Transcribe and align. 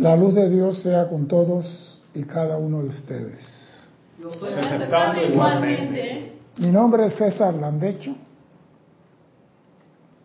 La 0.00 0.16
luz 0.16 0.34
de 0.34 0.48
Dios 0.48 0.80
sea 0.80 1.08
con 1.10 1.28
todos 1.28 2.00
y 2.14 2.22
cada 2.22 2.56
uno 2.56 2.82
de 2.82 2.88
ustedes. 2.88 3.86
Yo 4.18 4.32
soy 4.32 4.54
aceptando 4.54 5.22
igualmente. 5.22 6.38
Mi 6.56 6.72
nombre 6.72 7.04
es 7.04 7.16
César 7.16 7.52
Landecho 7.52 8.14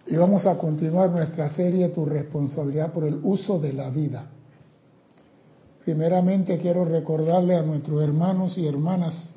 y 0.08 0.16
vamos 0.16 0.46
a 0.46 0.58
continuar 0.58 1.10
nuestra 1.10 1.50
serie 1.50 1.90
Tu 1.90 2.06
responsabilidad 2.06 2.94
por 2.94 3.04
el 3.04 3.20
uso 3.22 3.60
de 3.60 3.74
la 3.74 3.90
vida. 3.90 4.28
Primeramente 5.83 6.57
quiero 6.57 6.85
recordarle 6.85 7.57
a 7.57 7.62
nuestros 7.62 8.01
hermanos 8.01 8.57
y 8.57 8.65
hermanas 8.65 9.35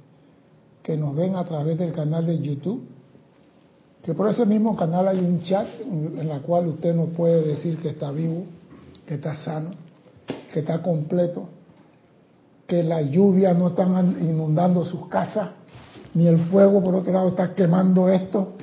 que 0.85 0.97
nos 0.97 1.17
ven 1.17 1.35
a 1.35 1.45
través 1.45 1.77
del 1.79 1.91
canal 1.91 2.25
de 2.25 2.39
YouTube, 2.39 2.87
que 4.05 4.15
por 4.15 4.29
ese 4.29 4.47
mismo 4.47 4.77
canal 4.77 5.09
hay 5.09 5.19
un 5.19 5.43
chat 5.43 5.67
en 5.81 6.29
la 6.29 6.39
cual 6.43 6.69
usted 6.69 6.95
nos 6.95 7.09
puede 7.09 7.43
decir 7.43 7.77
que 7.79 7.89
está 7.89 8.13
vivo, 8.13 8.45
que 9.05 9.15
está 9.15 9.35
sano, 9.35 9.88
que 10.53 10.61
está 10.61 10.83
completo, 10.83 11.49
que 12.67 12.83
la 12.83 13.01
lluvia 13.03 13.55
no 13.55 13.69
está 13.69 13.85
inundando 13.85 14.85
sus 14.85 15.09
casas, 15.09 15.51
ni 16.15 16.27
el 16.27 16.39
fuego 16.47 16.83
por 16.83 16.95
otro 16.95 17.13
lado 17.13 17.29
está 17.29 17.55
quemando 17.55 18.09
esto, 18.09 18.55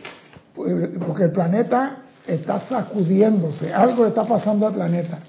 pues, 0.54 0.90
porque 1.06 1.24
el 1.24 1.32
planeta 1.32 2.04
está 2.28 2.60
sacudiéndose, 2.62 3.74
algo 3.74 4.06
está 4.06 4.24
pasando 4.26 4.68
al 4.68 4.74
planeta, 4.74 5.20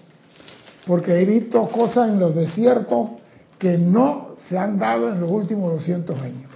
porque 0.87 1.21
he 1.21 1.25
visto 1.25 1.67
cosas 1.69 2.09
en 2.11 2.19
los 2.19 2.35
desiertos 2.35 3.11
que 3.59 3.79
no 3.79 4.37
se 4.49 4.59
han 4.59 4.79
dado 4.79 5.09
en 5.09 5.21
los 5.21 5.31
últimos 5.31 5.73
200 5.73 6.21
años. 6.21 6.51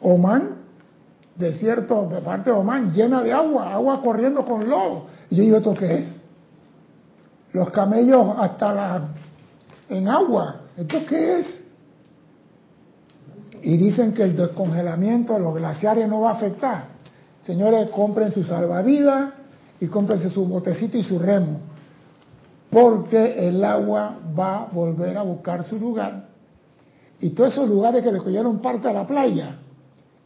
Oman, 0.00 0.56
desierto, 1.36 2.08
de 2.08 2.20
parte 2.20 2.50
de 2.50 2.56
Oman, 2.56 2.92
llena 2.92 3.22
de 3.22 3.32
agua, 3.32 3.72
agua 3.72 4.02
corriendo 4.02 4.44
con 4.44 4.68
lodo. 4.68 5.06
Y 5.30 5.36
yo 5.36 5.42
digo, 5.44 5.56
¿esto 5.58 5.74
qué 5.74 5.94
es? 5.94 6.21
Los 7.52 7.70
camellos 7.70 8.34
hasta 8.38 8.72
la, 8.72 9.08
en 9.88 10.08
agua, 10.08 10.62
¿esto 10.76 10.98
qué 11.06 11.40
es? 11.40 11.64
Y 13.62 13.76
dicen 13.76 14.12
que 14.12 14.22
el 14.22 14.36
descongelamiento 14.36 15.34
de 15.34 15.40
los 15.40 15.54
glaciares 15.54 16.08
no 16.08 16.22
va 16.22 16.30
a 16.30 16.34
afectar. 16.34 16.84
Señores, 17.46 17.90
compren 17.90 18.32
su 18.32 18.42
salvavidas 18.42 19.34
y 19.80 19.86
cómprense 19.86 20.30
su 20.30 20.46
botecito 20.46 20.96
y 20.96 21.02
su 21.02 21.18
remo, 21.18 21.60
porque 22.70 23.48
el 23.48 23.64
agua 23.64 24.16
va 24.38 24.62
a 24.62 24.64
volver 24.66 25.16
a 25.18 25.22
buscar 25.22 25.64
su 25.64 25.78
lugar. 25.78 26.28
Y 27.20 27.30
todos 27.30 27.52
esos 27.52 27.68
lugares 27.68 28.02
que 28.02 28.12
le 28.12 28.18
cogieron 28.18 28.60
parte 28.60 28.88
a 28.88 28.92
la 28.92 29.06
playa, 29.06 29.56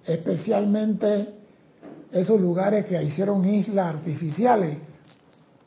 especialmente 0.05 1.35
esos 2.13 2.41
lugares 2.41 2.87
que 2.87 3.03
hicieron 3.03 3.45
islas 3.45 3.97
artificiales, 3.97 4.79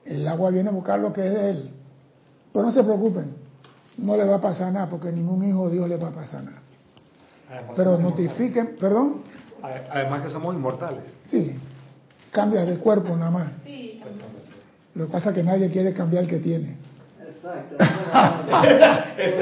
el 0.09 0.27
agua 0.27 0.49
viene 0.49 0.69
a 0.69 0.71
buscar 0.71 0.99
lo 0.99 1.13
que 1.13 1.25
es 1.25 1.33
de 1.33 1.49
él. 1.51 1.69
Pero 2.51 2.65
no 2.65 2.71
se 2.71 2.83
preocupen, 2.83 3.35
no 3.99 4.17
le 4.17 4.25
va 4.25 4.35
a 4.35 4.41
pasar 4.41 4.73
nada, 4.73 4.89
porque 4.89 5.11
ningún 5.11 5.47
hijo 5.47 5.69
de 5.69 5.75
Dios 5.75 5.87
le 5.87 5.97
va 5.97 6.07
a 6.07 6.11
pasar 6.11 6.43
nada. 6.43 6.61
Pero 7.75 7.97
notifiquen, 7.97 8.75
perdón. 8.79 9.21
Además 9.61 10.21
que 10.23 10.29
somos 10.31 10.55
inmortales. 10.55 11.03
Sí, 11.25 11.57
cambia 12.31 12.65
de 12.65 12.77
cuerpo 12.77 13.15
nada 13.15 13.31
más. 13.31 13.47
Sí. 13.65 14.01
Lo 14.95 15.05
que 15.05 15.11
pasa 15.11 15.29
es 15.29 15.35
que 15.35 15.43
nadie 15.43 15.69
quiere 15.69 15.93
cambiar 15.93 16.23
el 16.23 16.29
que 16.29 16.39
tiene. 16.39 16.77
Exacto. 17.21 17.77
Por 17.77 17.87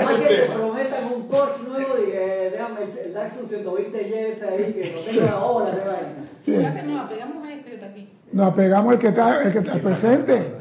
más 0.06 0.20
que 0.20 0.36
te 0.36 0.54
prometan 0.54 1.14
un 1.14 1.28
Porsche 1.28 1.64
nuevo, 1.64 1.96
y 1.98 2.12
eh, 2.12 2.50
déjame 2.52 2.80
el, 2.84 3.14
Datsun 3.14 3.48
120 3.48 4.34
ese 4.34 4.46
ahí, 4.46 4.74
que 4.74 4.92
lo 4.94 5.02
tengo 5.06 5.30
ahora 5.30 5.72
de 5.72 5.80
vaina. 5.80 6.28
Ya 6.46 6.74
que 6.74 6.84
nos 6.84 7.06
apegamos 7.06 7.46
a 7.46 7.54
este 7.54 7.70
que 7.70 7.76
está 7.76 7.88
aquí. 7.88 8.10
Nos 8.32 8.52
apegamos 8.52 8.94
al 8.94 9.00
que 9.00 9.08
está, 9.08 9.42
el 9.44 9.52
que 9.54 9.60
está 9.60 9.74
al 9.74 9.82
presente. 9.82 10.57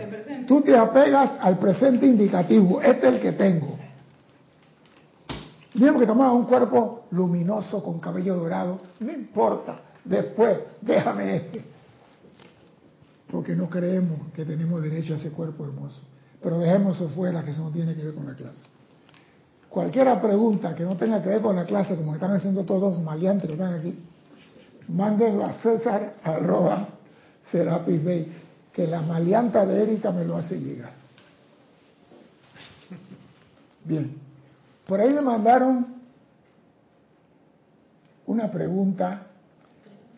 Tú 0.46 0.62
te 0.62 0.76
apegas 0.76 1.32
al 1.40 1.58
presente 1.58 2.06
indicativo. 2.06 2.80
Este 2.80 3.08
es 3.08 3.14
el 3.14 3.20
que 3.20 3.32
tengo. 3.32 3.76
Digamos 5.74 6.00
que 6.00 6.06
tomaba 6.06 6.32
un 6.32 6.44
cuerpo 6.44 7.04
luminoso 7.10 7.82
con 7.82 7.98
cabello 7.98 8.36
dorado. 8.36 8.80
No 9.00 9.12
importa. 9.12 9.80
Después, 10.04 10.58
déjame 10.80 11.36
este. 11.36 11.64
Porque 13.30 13.54
no 13.54 13.68
creemos 13.68 14.32
que 14.34 14.44
tenemos 14.44 14.82
derecho 14.82 15.14
a 15.14 15.16
ese 15.16 15.32
cuerpo 15.32 15.64
hermoso. 15.64 16.02
Pero 16.42 16.58
dejemos 16.58 16.96
eso 16.96 17.08
fuera, 17.08 17.44
que 17.44 17.50
eso 17.50 17.62
no 17.62 17.70
tiene 17.70 17.94
que 17.94 18.04
ver 18.04 18.14
con 18.14 18.26
la 18.26 18.34
clase. 18.34 18.62
Cualquiera 19.68 20.20
pregunta 20.22 20.74
que 20.74 20.84
no 20.84 20.96
tenga 20.96 21.20
que 21.20 21.28
ver 21.28 21.42
con 21.42 21.56
la 21.56 21.66
clase, 21.66 21.96
como 21.96 22.14
están 22.14 22.30
haciendo 22.30 22.64
todos 22.64 22.98
maleantes 23.02 23.46
que 23.46 23.54
están 23.54 23.74
aquí, 23.74 23.98
mándenlo 24.88 25.44
a 25.44 25.52
César 25.54 26.14
arroba 26.22 26.88
Serapis 27.50 28.04
Bay, 28.04 28.32
que 28.76 28.86
la 28.86 29.00
maleanta 29.00 29.64
de 29.64 29.84
Erika 29.84 30.12
me 30.12 30.22
lo 30.22 30.36
hace 30.36 30.60
llegar. 30.60 30.90
Bien, 33.86 34.12
por 34.86 35.00
ahí 35.00 35.14
me 35.14 35.22
mandaron 35.22 35.86
una 38.26 38.50
pregunta 38.50 39.28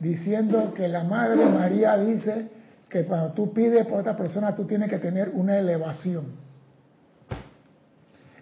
diciendo 0.01 0.75
que 0.75 0.89
la 0.89 1.05
Madre 1.05 1.45
María 1.45 1.97
dice 1.99 2.49
que 2.89 3.05
cuando 3.05 3.31
tú 3.33 3.53
pides 3.53 3.87
por 3.87 4.01
otra 4.01 4.17
persona 4.17 4.57
tú 4.57 4.65
tienes 4.65 4.91
que 4.91 4.99
tener 4.99 5.29
una 5.35 5.57
elevación. 5.57 6.27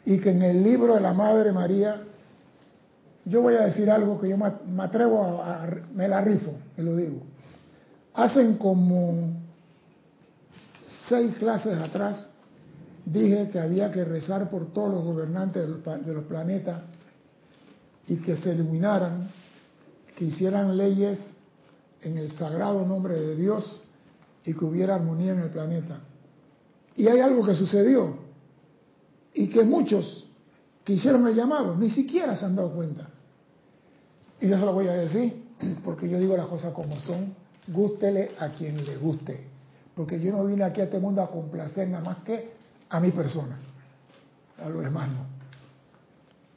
Y 0.07 0.19
que 0.19 0.31
en 0.31 0.41
el 0.43 0.63
libro 0.63 0.95
de 0.95 1.03
la 1.03 1.13
Madre 1.13 1.53
María, 1.53 2.01
yo 3.27 3.43
voy 3.43 3.57
a 3.57 3.67
decir 3.67 3.91
algo 3.91 4.19
que 4.19 4.31
yo 4.31 4.39
me 4.39 4.83
atrevo 4.83 5.23
a, 5.23 5.65
a- 5.65 5.69
me 5.95 6.09
la 6.09 6.23
rifo, 6.23 6.53
me 6.75 6.85
lo 6.85 6.97
digo. 6.97 7.19
Hacen 8.15 8.55
como 8.57 9.45
seis 11.09 11.35
clases 11.37 11.79
atrás, 11.79 12.31
dije 13.05 13.51
que 13.51 13.61
había 13.61 13.91
que 13.91 14.05
rezar 14.05 14.51
por 14.51 14.73
todos 14.73 14.93
los 14.95 15.05
gobernantes 15.05 15.63
de 15.63 16.13
los, 16.13 16.25
planetas 16.25 16.83
y 18.07 18.17
que 18.17 18.37
se 18.37 18.55
iluminaran, 18.55 19.29
que 20.17 20.27
hicieran 20.27 20.77
leyes 20.77 21.19
en 22.03 22.19
el 22.19 22.33
sagrado 22.33 22.85
nombre 22.87 23.15
de 23.15 23.37
Dios 23.37 23.81
y 24.45 24.55
que 24.55 24.65
hubiera 24.65 24.97
armonía 24.97 25.33
en 25.33 25.41
el 25.41 25.51
planeta. 25.51 26.01
Y 26.97 27.09
hay 27.09 27.21
algo 27.21 27.45
que 27.45 27.55
sucedió 27.55 28.19
y 29.35 29.49
que 29.49 29.65
muchos 29.65 30.27
que 30.85 30.95
hicieron 30.95 31.27
el 31.27 31.35
llamado 31.35 31.77
ni 31.77 31.91
siquiera 31.91 32.37
se 32.37 32.45
han 32.45 32.57
dado 32.57 32.73
cuenta. 32.73 33.09
Y 34.41 34.49
yo 34.49 34.59
se 34.59 34.65
lo 34.65 34.73
voy 34.73 34.89
a 34.89 34.93
decir, 34.93 35.45
porque 35.85 36.09
yo 36.09 36.19
digo 36.19 36.37
las 36.37 36.47
cosas 36.47 36.73
como 36.73 37.01
son, 37.01 37.35
gústele 37.69 38.33
a 38.39 38.51
quien 38.51 38.85
le 38.85 38.97
guste, 38.97 39.56
porque 39.97 40.21
yo 40.21 40.31
no 40.33 40.45
vine 40.45 40.63
aquí 40.63 40.83
a 40.83 40.85
este 40.85 41.01
mundo 41.01 41.23
a 41.23 41.31
complacer 41.31 41.89
nada 41.89 42.05
más 42.05 42.19
que 42.19 42.53
a 42.91 43.01
mi 43.01 43.11
persona, 43.11 43.57
a 44.63 44.69
los 44.69 44.85
demás 44.85 45.09
no. 45.09 45.27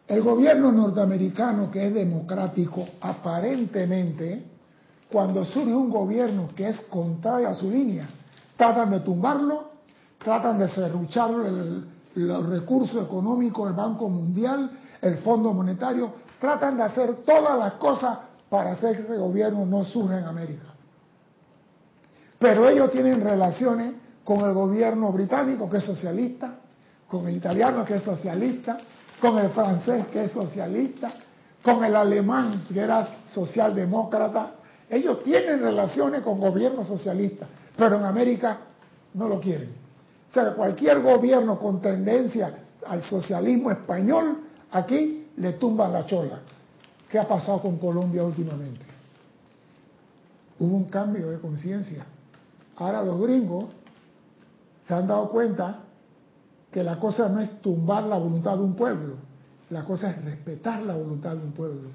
El 0.07 0.21
gobierno 0.21 0.71
norteamericano, 0.71 1.71
que 1.71 1.87
es 1.87 1.93
democrático, 1.93 2.85
aparentemente, 2.99 4.43
cuando 5.11 5.45
surge 5.45 5.73
un 5.73 5.89
gobierno 5.89 6.49
que 6.55 6.69
es 6.69 6.81
contrario 6.89 7.47
a 7.47 7.55
su 7.55 7.69
línea, 7.71 8.09
tratan 8.57 8.91
de 8.91 8.99
tumbarlo, 8.99 9.69
tratan 10.21 10.59
de 10.59 10.67
serruchar 10.69 11.31
el- 11.31 11.85
los 12.15 12.45
recursos 12.49 13.03
económicos 13.03 13.67
del 13.67 13.75
Banco 13.75 14.09
Mundial, 14.09 14.69
el 15.01 15.19
Fondo 15.19 15.53
Monetario, 15.53 16.11
tratan 16.41 16.75
de 16.75 16.83
hacer 16.83 17.17
todas 17.25 17.57
las 17.57 17.73
cosas 17.73 18.19
para 18.49 18.71
hacer 18.71 18.97
que 18.97 19.03
ese 19.03 19.15
gobierno 19.15 19.65
no 19.65 19.85
surja 19.85 20.19
en 20.19 20.25
América. 20.25 20.65
Pero 22.39 22.69
ellos 22.69 22.91
tienen 22.91 23.21
relaciones 23.21 23.93
con 24.23 24.39
el 24.41 24.53
gobierno 24.53 25.11
británico, 25.11 25.69
que 25.69 25.77
es 25.77 25.83
socialista, 25.83 26.55
con 27.07 27.27
el 27.27 27.35
italiano, 27.35 27.83
que 27.83 27.95
es 27.95 28.03
socialista, 28.03 28.77
con 29.19 29.37
el 29.39 29.49
francés, 29.49 30.05
que 30.07 30.25
es 30.25 30.31
socialista, 30.31 31.11
con 31.61 31.83
el 31.83 31.95
alemán, 31.95 32.63
que 32.71 32.79
era 32.79 33.17
socialdemócrata. 33.27 34.51
Ellos 34.89 35.23
tienen 35.23 35.59
relaciones 35.61 36.21
con 36.21 36.39
gobiernos 36.39 36.87
socialistas, 36.87 37.49
pero 37.75 37.97
en 37.97 38.05
América 38.05 38.57
no 39.13 39.27
lo 39.27 39.39
quieren. 39.39 39.69
O 40.29 40.33
sea, 40.33 40.53
cualquier 40.53 41.01
gobierno 41.01 41.59
con 41.59 41.81
tendencia 41.81 42.53
al 42.87 43.03
socialismo 43.03 43.71
español, 43.71 44.37
aquí 44.71 45.27
le 45.37 45.53
tumban 45.53 45.91
la 45.91 46.05
chola. 46.05 46.39
¿Qué 47.09 47.17
ha 47.17 47.27
pasado 47.27 47.61
con 47.61 47.77
Colombia 47.77 48.23
últimamente? 48.23 48.85
Hubo 50.59 50.75
un 50.75 50.85
cambio 50.85 51.31
de 51.31 51.39
conciencia. 51.39 52.05
Ahora 52.79 53.03
los 53.03 53.21
gringos 53.21 53.65
se 54.87 54.93
han 54.93 55.07
dado 55.07 55.29
cuenta 55.29 55.81
que 56.71 56.83
la 56.83 56.99
cosa 56.99 57.29
no 57.29 57.39
es 57.41 57.61
tumbar 57.61 58.03
la 58.03 58.17
voluntad 58.17 58.55
de 58.55 58.63
un 58.63 58.75
pueblo, 58.75 59.15
la 59.69 59.83
cosa 59.83 60.11
es 60.11 60.23
respetar 60.23 60.81
la 60.83 60.95
voluntad 60.95 61.35
de 61.35 61.43
un 61.43 61.51
pueblo. 61.51 61.89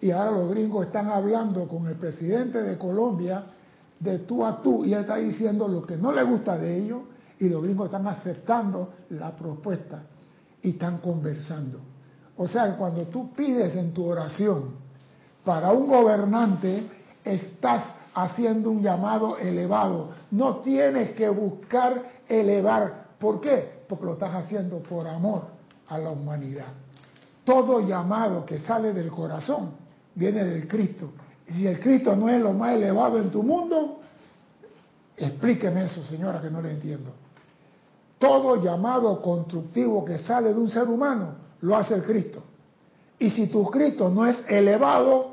Y 0.00 0.10
ahora 0.10 0.32
los 0.32 0.50
gringos 0.50 0.86
están 0.86 1.08
hablando 1.08 1.68
con 1.68 1.86
el 1.86 1.94
presidente 1.96 2.62
de 2.62 2.78
Colombia 2.78 3.44
de 4.00 4.20
tú 4.20 4.44
a 4.44 4.60
tú 4.60 4.84
y 4.84 4.92
él 4.92 5.00
está 5.00 5.16
diciendo 5.16 5.68
lo 5.68 5.82
que 5.82 5.96
no 5.96 6.12
le 6.12 6.24
gusta 6.24 6.58
de 6.58 6.76
ellos 6.76 7.02
y 7.38 7.48
los 7.48 7.62
gringos 7.62 7.86
están 7.86 8.06
aceptando 8.08 8.94
la 9.10 9.36
propuesta 9.36 10.02
y 10.62 10.70
están 10.70 10.98
conversando. 10.98 11.78
O 12.36 12.48
sea 12.48 12.70
que 12.70 12.76
cuando 12.78 13.02
tú 13.04 13.32
pides 13.32 13.76
en 13.76 13.92
tu 13.92 14.06
oración 14.06 14.70
para 15.44 15.70
un 15.72 15.86
gobernante, 15.86 16.88
estás 17.24 17.84
haciendo 18.14 18.70
un 18.70 18.82
llamado 18.82 19.38
elevado. 19.38 20.10
No 20.30 20.56
tienes 20.56 21.12
que 21.12 21.28
buscar 21.28 22.02
elevar. 22.28 23.06
¿Por 23.18 23.40
qué? 23.40 23.82
porque 23.92 24.06
lo 24.06 24.12
estás 24.14 24.34
haciendo 24.34 24.78
por 24.78 25.06
amor 25.06 25.42
a 25.88 25.98
la 25.98 26.12
humanidad. 26.12 26.68
Todo 27.44 27.86
llamado 27.86 28.46
que 28.46 28.58
sale 28.58 28.94
del 28.94 29.10
corazón 29.10 29.72
viene 30.14 30.42
del 30.44 30.66
Cristo. 30.66 31.10
Y 31.46 31.52
si 31.52 31.66
el 31.66 31.78
Cristo 31.78 32.16
no 32.16 32.30
es 32.30 32.40
lo 32.40 32.54
más 32.54 32.72
elevado 32.72 33.18
en 33.18 33.30
tu 33.30 33.42
mundo, 33.42 34.00
explíqueme 35.14 35.84
eso, 35.84 36.02
señora, 36.04 36.40
que 36.40 36.48
no 36.48 36.62
le 36.62 36.70
entiendo. 36.70 37.10
Todo 38.18 38.62
llamado 38.62 39.20
constructivo 39.20 40.06
que 40.06 40.16
sale 40.20 40.54
de 40.54 40.58
un 40.58 40.70
ser 40.70 40.84
humano 40.84 41.34
lo 41.60 41.76
hace 41.76 41.92
el 41.92 42.04
Cristo. 42.04 42.42
Y 43.18 43.28
si 43.28 43.48
tu 43.48 43.62
Cristo 43.66 44.08
no 44.08 44.24
es 44.24 44.42
elevado, 44.48 45.31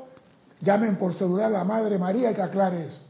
llamen 0.60 0.96
por 0.96 1.14
celular 1.14 1.46
a 1.46 1.58
la 1.58 1.64
Madre 1.64 1.98
María 1.98 2.30
y 2.30 2.34
que 2.34 2.42
aclare 2.42 2.86
eso. 2.86 3.02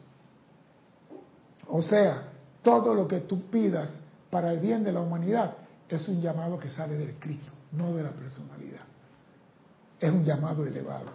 O 1.69 1.83
sea, 1.83 2.25
todo 2.63 2.95
lo 2.95 3.07
que 3.07 3.21
tú 3.21 3.43
pidas 3.51 3.91
para 4.31 4.53
el 4.53 4.61
bien 4.61 4.85
de 4.85 4.93
la 4.93 5.01
humanidad 5.01 5.55
es 5.89 6.09
un 6.09 6.21
llamado 6.21 6.59
que 6.59 6.69
sale 6.69 6.97
del 6.97 7.15
Cristo, 7.15 7.53
no 7.73 7.95
de 7.95 8.03
la 8.03 8.11
personalidad. 8.11 8.83
Es 9.99 10.11
un 10.11 10.25
llamado 10.25 10.65
elevado. 10.65 11.07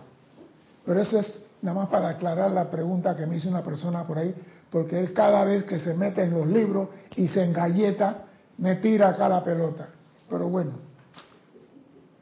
Pero 0.85 0.99
eso 0.99 1.19
es 1.19 1.45
nada 1.61 1.81
más 1.81 1.89
para 1.89 2.09
aclarar 2.09 2.51
la 2.51 2.69
pregunta 2.69 3.15
que 3.15 3.25
me 3.25 3.37
hizo 3.37 3.49
una 3.49 3.63
persona 3.63 4.05
por 4.05 4.17
ahí, 4.17 4.35
porque 4.69 4.99
él 4.99 5.13
cada 5.13 5.43
vez 5.45 5.63
que 5.63 5.79
se 5.79 5.93
mete 5.93 6.23
en 6.23 6.31
los 6.31 6.47
libros 6.47 6.89
y 7.15 7.27
se 7.27 7.43
engalleta, 7.43 8.25
me 8.57 8.75
tira 8.75 9.09
acá 9.09 9.29
la 9.29 9.43
pelota. 9.43 9.87
Pero 10.29 10.49
bueno, 10.49 10.73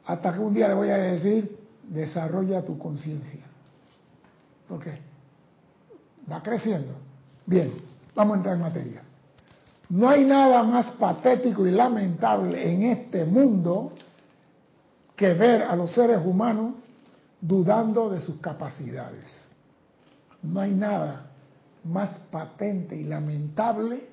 hasta 0.06 0.32
que 0.32 0.38
un 0.38 0.54
día 0.54 0.68
le 0.68 0.74
voy 0.74 0.90
a 0.90 0.96
decir, 0.96 1.58
desarrolla 1.88 2.64
tu 2.64 2.78
conciencia. 2.78 3.44
¿Ok? 4.70 4.86
Va 6.30 6.42
creciendo. 6.42 6.94
Bien, 7.46 7.72
vamos 8.14 8.34
a 8.34 8.36
entrar 8.38 8.54
en 8.56 8.60
materia. 8.62 9.02
No 9.90 10.08
hay 10.08 10.24
nada 10.24 10.62
más 10.62 10.92
patético 10.92 11.66
y 11.66 11.70
lamentable 11.70 12.72
en 12.72 12.84
este 12.84 13.24
mundo 13.24 13.92
que 15.14 15.34
ver 15.34 15.62
a 15.62 15.76
los 15.76 15.92
seres 15.92 16.20
humanos 16.24 16.74
dudando 17.40 18.08
de 18.08 18.20
sus 18.20 18.40
capacidades. 18.40 19.24
No 20.42 20.60
hay 20.60 20.72
nada 20.72 21.26
más 21.84 22.18
patente 22.30 22.96
y 22.96 23.04
lamentable 23.04 24.08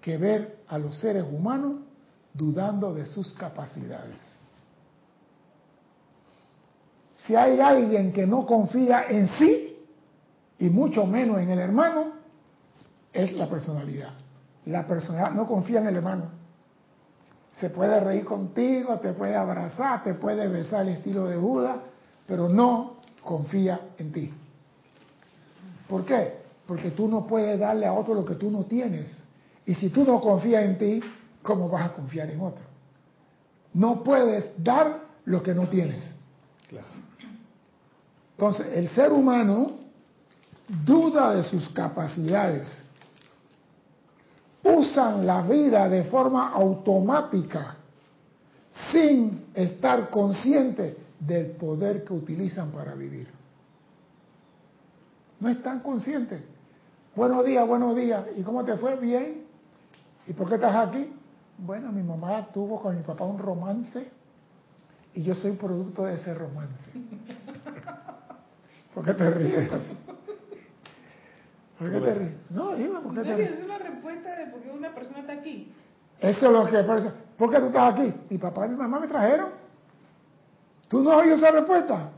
que 0.00 0.16
ver 0.16 0.60
a 0.68 0.78
los 0.78 0.96
seres 0.98 1.24
humanos 1.30 1.80
dudando 2.32 2.94
de 2.94 3.06
sus 3.06 3.32
capacidades. 3.32 4.16
Si 7.26 7.34
hay 7.34 7.60
alguien 7.60 8.12
que 8.12 8.26
no 8.26 8.46
confía 8.46 9.04
en 9.08 9.28
sí, 9.38 9.69
y 10.60 10.68
mucho 10.68 11.06
menos 11.06 11.40
en 11.40 11.50
el 11.50 11.58
hermano, 11.58 12.12
es 13.12 13.32
la 13.32 13.48
personalidad. 13.48 14.10
La 14.66 14.86
personalidad 14.86 15.32
no 15.32 15.48
confía 15.48 15.80
en 15.80 15.86
el 15.86 15.96
hermano. 15.96 16.24
Se 17.54 17.70
puede 17.70 17.98
reír 17.98 18.26
contigo, 18.26 18.98
te 18.98 19.14
puede 19.14 19.34
abrazar, 19.34 20.04
te 20.04 20.14
puede 20.14 20.46
besar 20.48 20.82
el 20.82 20.96
estilo 20.96 21.24
de 21.26 21.38
Buda, 21.38 21.82
pero 22.26 22.48
no 22.48 22.96
confía 23.24 23.80
en 23.96 24.12
ti. 24.12 24.32
¿Por 25.88 26.04
qué? 26.04 26.40
Porque 26.66 26.90
tú 26.90 27.08
no 27.08 27.26
puedes 27.26 27.58
darle 27.58 27.86
a 27.86 27.94
otro 27.94 28.14
lo 28.14 28.24
que 28.24 28.34
tú 28.34 28.50
no 28.50 28.64
tienes. 28.64 29.24
Y 29.64 29.74
si 29.74 29.88
tú 29.88 30.04
no 30.04 30.20
confías 30.20 30.64
en 30.64 30.78
ti, 30.78 31.00
¿cómo 31.42 31.70
vas 31.70 31.86
a 31.86 31.92
confiar 31.94 32.28
en 32.30 32.40
otro? 32.40 32.62
No 33.72 34.04
puedes 34.04 34.52
dar 34.62 35.00
lo 35.24 35.42
que 35.42 35.54
no 35.54 35.68
tienes. 35.68 36.04
Entonces, 38.36 38.66
el 38.74 38.88
ser 38.90 39.10
humano 39.10 39.79
duda 40.84 41.34
de 41.34 41.42
sus 41.44 41.68
capacidades 41.70 42.84
usan 44.62 45.26
la 45.26 45.42
vida 45.42 45.88
de 45.88 46.04
forma 46.04 46.50
automática, 46.50 47.76
sin 48.92 49.46
estar 49.54 50.10
conscientes 50.10 50.96
del 51.18 51.52
poder 51.52 52.04
que 52.04 52.12
utilizan 52.12 52.70
para 52.70 52.94
vivir. 52.94 53.28
No 55.40 55.48
están 55.48 55.80
conscientes. 55.80 56.42
Buenos 57.16 57.44
días, 57.44 57.66
buenos 57.66 57.96
días. 57.96 58.24
¿Y 58.36 58.42
cómo 58.42 58.64
te 58.64 58.76
fue? 58.76 58.96
Bien. 58.96 59.44
¿Y 60.26 60.32
por 60.34 60.48
qué 60.48 60.54
estás 60.54 60.88
aquí? 60.88 61.12
Bueno, 61.58 61.90
mi 61.90 62.02
mamá 62.02 62.46
tuvo 62.52 62.80
con 62.80 62.96
mi 62.96 63.02
papá 63.02 63.24
un 63.24 63.38
romance 63.38 64.08
y 65.14 65.22
yo 65.22 65.34
soy 65.34 65.52
producto 65.52 66.04
de 66.04 66.14
ese 66.14 66.32
romance. 66.34 66.90
¿Por 68.94 69.04
qué 69.04 69.14
te 69.14 69.30
ríes? 69.30 69.70
¿Por 71.80 71.90
qué 71.90 71.98
te 71.98 72.14
ríes? 72.14 72.32
No, 72.50 72.74
dime, 72.74 73.00
¿por 73.00 73.14
qué 73.14 73.22
te 73.22 73.36
ríes? 73.36 73.52
Es 73.52 73.64
una 73.64 73.78
respuesta 73.78 74.36
de 74.36 74.46
por 74.48 74.60
qué 74.60 74.70
una 74.70 74.94
persona 74.94 75.20
está 75.20 75.32
aquí. 75.32 75.72
Eso 76.20 76.46
es 76.46 76.52
lo 76.52 76.66
que 76.66 76.84
parece. 76.84 77.10
¿Por 77.38 77.50
qué 77.50 77.58
tú 77.58 77.66
estás 77.68 77.94
aquí? 77.94 78.14
Mi 78.28 78.36
papá 78.36 78.66
y 78.66 78.68
mi 78.68 78.76
mamá 78.76 79.00
me 79.00 79.08
trajeron. 79.08 79.48
¿Tú 80.88 81.02
no 81.02 81.12
has 81.12 81.22
oído 81.22 81.36
esa 81.36 81.50
respuesta? 81.52 82.10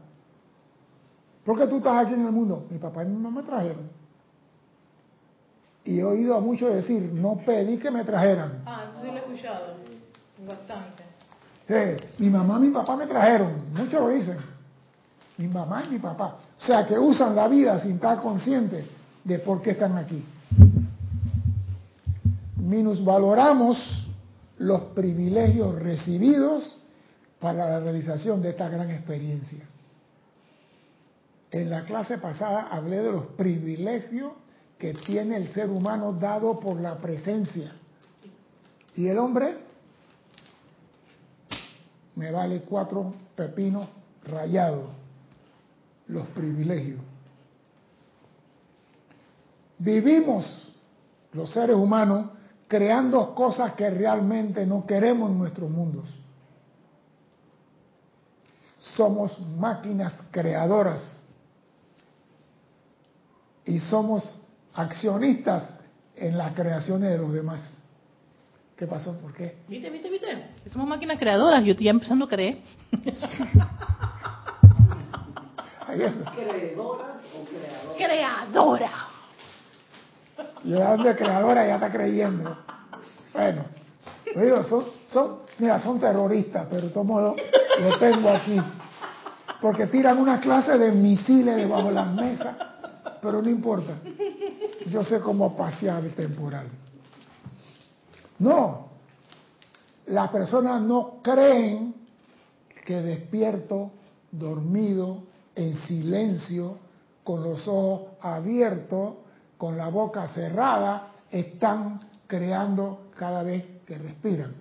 ¿Por 1.44 1.56
qué 1.56 1.69
tú 1.69 1.76
estás 1.76 2.05
aquí 2.05 2.14
en 2.14 2.26
el 2.26 2.32
mundo? 2.32 2.67
Mi 2.70 2.79
papá 2.79 3.05
y 3.05 3.06
mi 3.06 3.17
mamá 3.17 3.41
me 3.41 3.47
trajeron. 3.47 3.88
Y 5.85 6.00
he 6.00 6.05
oído 6.05 6.37
a 6.37 6.41
muchos 6.41 6.75
decir, 6.75 7.12
no 7.15 7.37
pedí 7.47 7.79
que 7.79 7.93
me 7.93 8.03
trajeran. 8.03 8.62
Ah, 8.67 8.87
eso 8.91 9.00
sí 9.00 9.06
lo 9.06 9.12
he 9.12 9.19
escuchado. 9.19 9.75
Bastante. 10.44 11.05
Sí, 11.69 12.25
mi 12.25 12.31
mamá 12.31 12.56
y 12.58 12.62
mi 12.62 12.70
papá 12.70 12.97
me 12.97 13.06
trajeron. 13.06 13.73
Muchos 13.75 14.00
lo 14.00 14.08
dicen. 14.08 14.38
Mi 15.38 15.47
mamá 15.47 15.85
y 15.85 15.91
mi 15.91 15.99
papá. 16.00 16.37
O 16.61 16.67
sea, 16.67 16.85
que 16.85 16.99
usan 16.99 17.37
la 17.37 17.47
vida 17.47 17.79
sin 17.81 17.93
estar 17.93 18.20
conscientes 18.20 19.01
de 19.24 19.38
por 19.38 19.62
qué 19.62 19.70
están 19.72 19.96
aquí. 19.96 20.24
Minusvaloramos 22.56 23.76
los 24.58 24.82
privilegios 24.94 25.74
recibidos 25.74 26.78
para 27.40 27.69
la 27.69 27.80
realización 27.80 28.40
de 28.40 28.50
esta 28.50 28.69
gran 28.69 28.90
experiencia. 28.90 29.64
En 31.50 31.69
la 31.69 31.84
clase 31.84 32.19
pasada 32.19 32.69
hablé 32.70 32.98
de 33.02 33.12
los 33.12 33.26
privilegios 33.36 34.32
que 34.78 34.94
tiene 34.94 35.36
el 35.36 35.48
ser 35.52 35.70
humano 35.70 36.12
dado 36.12 36.58
por 36.58 36.80
la 36.80 36.98
presencia. 36.98 37.72
Y 38.96 39.06
el 39.08 39.19
hombre 39.19 39.56
me 42.16 42.30
vale 42.30 42.62
cuatro 42.62 43.14
pepinos 43.36 43.88
rayados, 44.24 44.90
los 46.08 46.26
privilegios. 46.28 47.00
Vivimos 49.82 50.46
los 51.32 51.50
seres 51.50 51.75
humanos 51.75 52.31
creando 52.69 53.34
cosas 53.34 53.73
que 53.75 53.90
realmente 53.90 54.64
no 54.64 54.87
queremos 54.87 55.29
en 55.29 55.38
nuestros 55.38 55.69
mundos. 55.69 56.08
Somos 58.79 59.41
máquinas 59.58 60.12
creadoras 60.31 61.27
y 63.65 63.81
somos 63.81 64.22
accionistas 64.72 65.81
en 66.15 66.39
las 66.39 66.55
creaciones 66.55 67.10
de 67.10 67.19
los 67.19 67.32
demás. 67.32 67.77
¿Qué 68.77 68.86
pasó? 68.86 69.19
¿Por 69.19 69.34
qué? 69.34 69.56
¿Viste, 69.67 69.91
viste, 69.91 70.10
viste? 70.10 70.70
Somos 70.70 70.86
máquinas 70.86 71.19
creadoras. 71.19 71.65
Yo 71.65 71.72
estoy 71.72 71.86
ya 71.86 71.91
empezando 71.91 72.27
a 72.27 72.29
creer. 72.29 72.58
¿Creedora 75.86 77.20
o 77.34 77.44
creadora? 77.44 77.96
Creadora. 77.96 79.11
Y 80.64 80.74
hablando 80.74 81.04
de 81.04 81.16
creadora 81.16 81.66
ya 81.66 81.74
está 81.74 81.90
creyendo. 81.90 82.56
Bueno, 83.32 83.64
digo, 84.34 84.64
son, 84.64 84.84
son, 85.12 85.38
mira, 85.58 85.81
son 85.82 85.98
terroristas, 85.98 86.66
pero 86.70 86.82
de 86.82 86.88
todo 86.90 87.04
modo 87.04 87.36
lo 87.81 87.98
tengo 87.98 88.28
aquí. 88.28 88.60
Porque 89.60 89.86
tiran 89.86 90.19
una 90.19 90.40
clase 90.40 90.76
de 90.76 90.92
misiles 90.92 91.56
debajo 91.56 91.88
de 91.88 91.94
las 91.94 92.12
mesas, 92.12 92.56
pero 93.20 93.40
no 93.40 93.48
importa. 93.48 93.94
Yo 94.90 95.04
sé 95.04 95.20
cómo 95.20 95.56
pasear 95.56 96.04
el 96.04 96.14
temporal. 96.14 96.66
No, 98.38 98.88
las 100.06 100.31
personas 100.31 100.82
no 100.82 101.20
creen 101.22 101.94
que 102.84 103.00
despierto, 103.00 103.92
dormido, 104.32 105.22
en 105.54 105.78
silencio, 105.86 106.78
con 107.22 107.42
los 107.42 107.66
ojos 107.69 108.14
abiertos, 108.20 109.14
con 109.62 109.78
la 109.78 109.90
boca 109.90 110.26
cerrada, 110.26 111.12
están 111.31 112.00
creando 112.26 113.10
cada 113.16 113.44
vez 113.44 113.64
que 113.86 113.96
respiran. 113.96 114.52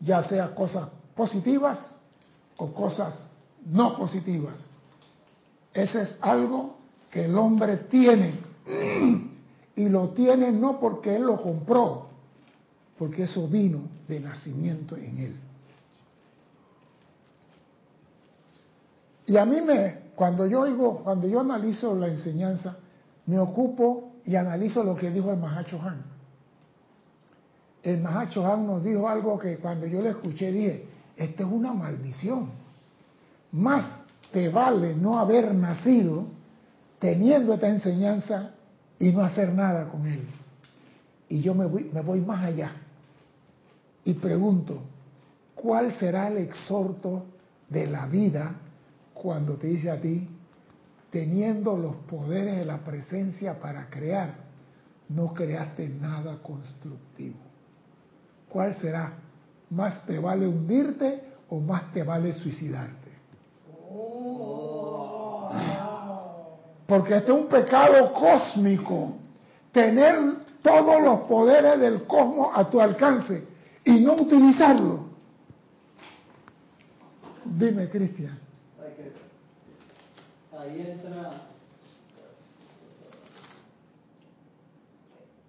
Ya 0.00 0.22
sea 0.24 0.54
cosas 0.54 0.90
positivas 1.16 1.96
o 2.58 2.70
cosas 2.74 3.14
no 3.64 3.96
positivas. 3.96 4.62
Ese 5.72 6.02
es 6.02 6.18
algo 6.20 6.76
que 7.10 7.24
el 7.24 7.38
hombre 7.38 7.78
tiene. 7.88 8.40
Y 9.74 9.88
lo 9.88 10.10
tiene 10.10 10.52
no 10.52 10.78
porque 10.78 11.16
él 11.16 11.22
lo 11.22 11.40
compró, 11.40 12.08
porque 12.98 13.22
eso 13.22 13.48
vino 13.48 13.84
de 14.06 14.20
nacimiento 14.20 14.98
en 14.98 15.18
él. 15.18 15.36
Y 19.24 19.38
a 19.38 19.46
mí 19.46 19.62
me, 19.62 20.10
cuando 20.14 20.46
yo 20.46 20.60
oigo, 20.60 21.02
cuando 21.02 21.26
yo 21.26 21.40
analizo 21.40 21.94
la 21.94 22.08
enseñanza, 22.08 22.76
me 23.28 23.38
ocupo 23.38 24.12
y 24.24 24.36
analizo 24.36 24.82
lo 24.82 24.96
que 24.96 25.10
dijo 25.10 25.30
el 25.30 25.36
Mahacho 25.36 25.80
Han. 25.82 26.02
el 27.82 28.00
Mahacho 28.00 28.46
Han 28.46 28.66
nos 28.66 28.82
dijo 28.82 29.06
algo 29.06 29.38
que 29.38 29.58
cuando 29.58 29.86
yo 29.86 30.00
le 30.00 30.10
escuché 30.10 30.50
dije, 30.50 30.86
esta 31.14 31.42
es 31.42 31.48
una 31.48 31.74
maldición. 31.74 32.48
Más 33.52 34.00
te 34.32 34.48
vale 34.48 34.96
no 34.96 35.18
haber 35.18 35.54
nacido 35.54 36.24
teniendo 36.98 37.52
esta 37.52 37.68
enseñanza 37.68 38.52
y 38.98 39.12
no 39.12 39.20
hacer 39.20 39.52
nada 39.52 39.88
con 39.90 40.06
él. 40.06 40.22
Y 41.28 41.42
yo 41.42 41.54
me 41.54 41.66
voy, 41.66 41.90
me 41.92 42.00
voy 42.00 42.20
más 42.20 42.42
allá 42.44 42.72
y 44.04 44.14
pregunto, 44.14 44.80
¿cuál 45.54 45.94
será 45.98 46.28
el 46.28 46.38
exhorto 46.38 47.26
de 47.68 47.86
la 47.86 48.06
vida 48.06 48.54
cuando 49.12 49.54
te 49.56 49.66
dice 49.66 49.90
a 49.90 50.00
ti, 50.00 50.26
teniendo 51.10 51.76
los 51.76 51.96
poderes 51.96 52.58
de 52.58 52.64
la 52.64 52.78
presencia 52.78 53.58
para 53.58 53.88
crear, 53.88 54.34
no 55.08 55.32
creaste 55.32 55.88
nada 55.88 56.38
constructivo? 56.42 57.36
¿Cuál 58.48 58.76
será? 58.76 59.12
¿Más 59.70 60.04
te 60.06 60.18
vale 60.18 60.46
hundirte 60.46 61.22
o 61.48 61.60
más 61.60 61.92
te 61.92 62.02
vale 62.02 62.32
suicidarte? 62.32 63.08
Porque 66.86 67.16
este 67.16 67.32
es 67.32 67.38
un 67.38 67.48
pecado 67.48 68.12
cósmico. 68.14 69.16
Tener 69.72 70.38
todos 70.62 71.02
los 71.02 71.20
poderes 71.20 71.78
del 71.78 72.04
cosmos 72.04 72.48
a 72.54 72.68
tu 72.68 72.80
alcance 72.80 73.46
y 73.84 74.00
no 74.00 74.14
utilizarlo. 74.14 75.08
Dime, 77.44 77.88
Cristian. 77.88 78.47
Ahí 80.58 80.80
entra 80.80 81.48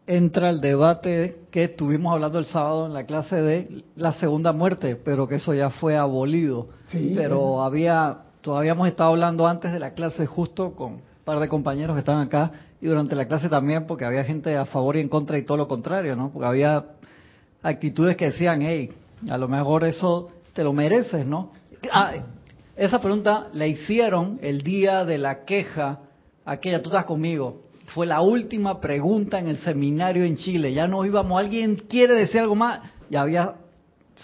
entra 0.05 0.49
el 0.49 0.61
debate 0.61 1.37
que 1.51 1.65
estuvimos 1.65 2.13
hablando 2.13 2.37
el 2.39 2.45
sábado 2.45 2.85
en 2.85 2.93
la 2.93 3.05
clase 3.05 3.35
de 3.35 3.83
la 3.95 4.13
segunda 4.13 4.51
muerte, 4.53 4.95
pero 4.95 5.27
que 5.27 5.35
eso 5.35 5.53
ya 5.53 5.69
fue 5.69 5.95
abolido. 5.97 6.69
Sí, 6.83 7.13
pero 7.15 7.63
había, 7.63 8.17
todavía 8.41 8.71
hemos 8.71 8.87
estado 8.87 9.11
hablando 9.11 9.47
antes 9.47 9.71
de 9.71 9.79
la 9.79 9.93
clase 9.93 10.25
justo 10.25 10.73
con 10.75 10.93
un 10.93 11.01
par 11.25 11.39
de 11.39 11.47
compañeros 11.47 11.95
que 11.95 11.99
estaban 11.99 12.25
acá 12.25 12.51
y 12.81 12.87
durante 12.87 13.15
la 13.15 13.27
clase 13.27 13.49
también 13.49 13.85
porque 13.87 14.05
había 14.05 14.23
gente 14.23 14.57
a 14.57 14.65
favor 14.65 14.95
y 14.95 15.01
en 15.01 15.09
contra 15.09 15.37
y 15.37 15.43
todo 15.43 15.57
lo 15.57 15.67
contrario, 15.67 16.15
¿no? 16.15 16.29
Porque 16.31 16.47
había 16.47 16.85
actitudes 17.61 18.15
que 18.15 18.25
decían, 18.25 18.61
hey, 18.61 18.91
a 19.29 19.37
lo 19.37 19.47
mejor 19.47 19.83
eso 19.83 20.29
te 20.53 20.63
lo 20.63 20.73
mereces, 20.73 21.25
¿no? 21.25 21.51
Ah, 21.91 22.13
esa 22.79 23.01
pregunta 23.01 23.49
la 23.53 23.67
hicieron 23.67 24.39
el 24.41 24.61
día 24.61 25.03
de 25.03 25.17
la 25.17 25.43
queja, 25.43 25.99
aquella, 26.45 26.81
tú 26.81 26.89
estás 26.89 27.03
conmigo, 27.03 27.63
fue 27.93 28.05
la 28.05 28.21
última 28.21 28.79
pregunta 28.79 29.37
en 29.37 29.49
el 29.49 29.57
seminario 29.57 30.23
en 30.23 30.37
Chile. 30.37 30.73
Ya 30.73 30.87
no 30.87 31.03
íbamos, 31.05 31.37
¿alguien 31.37 31.75
quiere 31.89 32.13
decir 32.13 32.39
algo 32.39 32.55
más? 32.55 32.81
Ya 33.09 33.21
había 33.21 33.55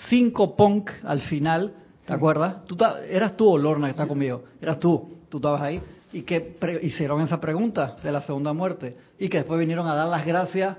cinco 0.07 0.55
punk 0.55 0.89
al 1.03 1.19
final, 1.21 1.73
¿te 2.05 2.13
acuerdas? 2.13 2.65
Tú, 2.65 2.77
eras 3.09 3.35
tú, 3.35 3.57
Lorna, 3.57 3.87
que 3.87 3.91
está 3.91 4.07
conmigo. 4.07 4.43
Eras 4.61 4.79
tú, 4.79 5.17
tú 5.29 5.37
estabas 5.37 5.61
ahí. 5.61 5.81
Y 6.13 6.21
que 6.21 6.55
hicieron 6.81 7.21
esa 7.21 7.41
pregunta 7.41 7.97
de 8.01 8.11
la 8.11 8.21
segunda 8.21 8.53
muerte. 8.53 8.95
Y 9.19 9.27
que 9.27 9.39
después 9.39 9.59
vinieron 9.59 9.87
a 9.87 9.95
dar 9.95 10.07
las 10.07 10.25
gracias. 10.25 10.77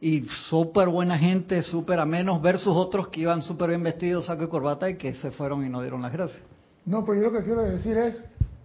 Y 0.00 0.22
súper 0.48 0.88
buena 0.88 1.16
gente, 1.16 1.62
súper 1.62 2.00
amenos, 2.00 2.42
versus 2.42 2.74
otros 2.76 3.08
que 3.08 3.20
iban 3.20 3.42
súper 3.42 3.68
bien 3.68 3.84
vestidos, 3.84 4.26
saco 4.26 4.42
y 4.42 4.48
corbata, 4.48 4.90
y 4.90 4.96
que 4.96 5.14
se 5.14 5.30
fueron 5.30 5.64
y 5.64 5.68
no 5.68 5.80
dieron 5.80 6.02
las 6.02 6.12
gracias. 6.12 6.42
No, 6.84 7.04
pues 7.04 7.20
yo 7.20 7.30
lo 7.30 7.32
que 7.32 7.44
quiero 7.44 7.62
decir 7.62 7.96
es 7.96 8.22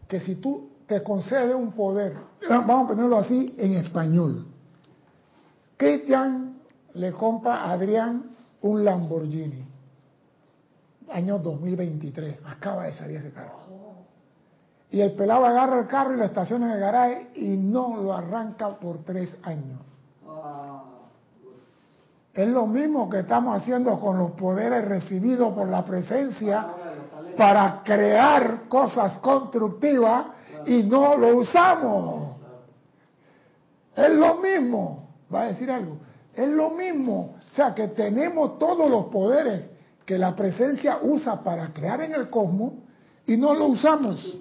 que 0.08 0.20
si 0.20 0.36
tú 0.36 0.70
te 0.88 1.04
concede 1.04 1.54
un 1.54 1.74
poder, 1.74 2.16
vamos 2.50 2.86
a 2.86 2.88
ponerlo 2.90 3.18
así 3.18 3.54
en 3.58 3.74
español. 3.74 4.48
Cristian 5.76 6.58
le 6.94 7.12
compra 7.12 7.64
a 7.64 7.74
Adrián 7.74 8.36
un 8.62 8.84
Lamborghini, 8.84 9.64
año 11.12 11.38
2023, 11.38 12.40
acaba 12.46 12.86
de 12.86 12.94
salir 12.94 13.18
ese 13.18 13.32
carro. 13.32 13.68
Y 14.90 15.02
el 15.02 15.12
pelado 15.14 15.46
agarra 15.46 15.80
el 15.80 15.88
carro 15.88 16.14
y 16.14 16.18
lo 16.18 16.24
estaciona 16.24 16.68
en 16.68 16.72
el 16.74 16.80
garaje 16.80 17.30
y 17.36 17.58
no 17.58 17.98
lo 17.98 18.14
arranca 18.14 18.70
por 18.80 19.04
tres 19.04 19.38
años. 19.44 19.82
Es 22.34 22.48
lo 22.48 22.68
mismo 22.68 23.10
que 23.10 23.20
estamos 23.20 23.62
haciendo 23.62 24.00
con 24.00 24.18
los 24.18 24.32
poderes 24.32 24.86
recibidos 24.86 25.54
por 25.54 25.68
la 25.68 25.84
presencia 25.84 26.68
para 27.38 27.84
crear 27.84 28.68
cosas 28.68 29.18
constructivas 29.20 30.26
y 30.66 30.84
no 30.84 31.16
lo 31.16 31.38
usamos. 31.38 32.36
Es 33.96 34.12
lo 34.12 34.38
mismo, 34.38 35.10
va 35.34 35.44
a 35.44 35.48
decir 35.48 35.72
algo, 35.72 35.98
es 36.34 36.50
lo 36.50 36.72
mismo. 36.72 37.38
O 37.52 37.56
sea 37.56 37.74
que 37.74 37.88
tenemos 37.90 38.60
todos 38.60 38.90
los 38.90 39.06
poderes 39.06 39.66
que 40.06 40.18
la 40.18 40.36
presencia 40.36 41.00
usa 41.02 41.44
para 41.44 41.74
crear 41.74 42.02
en 42.02 42.14
el 42.14 42.30
cosmos 42.30 42.74
y 43.26 43.38
no 43.38 43.54
lo 43.54 43.66
usamos. 43.68 44.38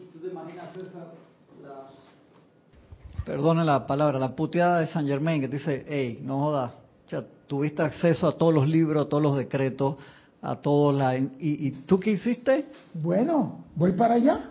Perdona 3.24 3.64
la 3.64 3.86
palabra, 3.86 4.18
la 4.18 4.36
puteada 4.36 4.80
de 4.80 4.86
San 4.86 5.06
Germain 5.06 5.40
que 5.40 5.48
dice, 5.48 5.84
hey, 5.88 6.20
no 6.22 6.38
jodas, 6.38 6.72
tuviste 7.46 7.82
acceso 7.82 8.28
a 8.28 8.32
todos 8.32 8.54
los 8.54 8.68
libros, 8.68 9.06
a 9.06 9.08
todos 9.08 9.22
los 9.22 9.36
decretos, 9.36 9.96
a 10.50 10.56
todos 10.56 10.94
la... 10.94 11.16
¿Y, 11.16 11.28
¿Y 11.38 11.70
tú 11.86 11.98
qué 11.98 12.12
hiciste? 12.12 12.66
Bueno, 12.94 13.64
voy 13.74 13.92
para 13.92 14.14
allá 14.14 14.50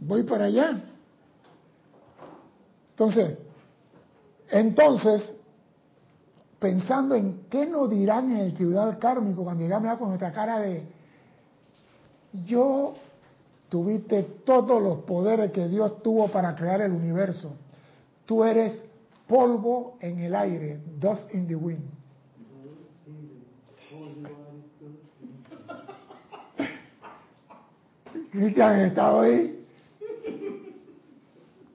voy 0.00 0.22
para 0.22 0.46
allá. 0.46 0.80
Entonces, 2.90 3.38
entonces, 4.50 5.36
pensando 6.58 7.14
en 7.14 7.46
qué 7.50 7.66
nos 7.66 7.90
dirán 7.90 8.32
en 8.32 8.38
el 8.38 8.54
tribunal 8.54 8.98
kármico 8.98 9.44
cuando 9.44 9.62
llegamos 9.62 9.98
con 9.98 10.08
nuestra 10.08 10.32
cara 10.32 10.60
de 10.60 10.82
yo 12.44 12.94
tuviste 13.68 14.22
todos 14.44 14.82
los 14.82 15.00
poderes 15.04 15.52
que 15.52 15.68
Dios 15.68 16.02
tuvo 16.02 16.28
para 16.28 16.54
crear 16.54 16.80
el 16.82 16.92
universo. 16.92 17.52
Tú 18.26 18.44
eres 18.44 18.84
polvo 19.26 19.96
en 20.00 20.20
el 20.20 20.34
aire, 20.34 20.80
dust 20.98 21.32
in 21.34 21.46
the 21.46 21.54
wind. 21.54 21.97
Cristian 28.30 28.80
estado 28.80 29.20
ahí. 29.20 29.66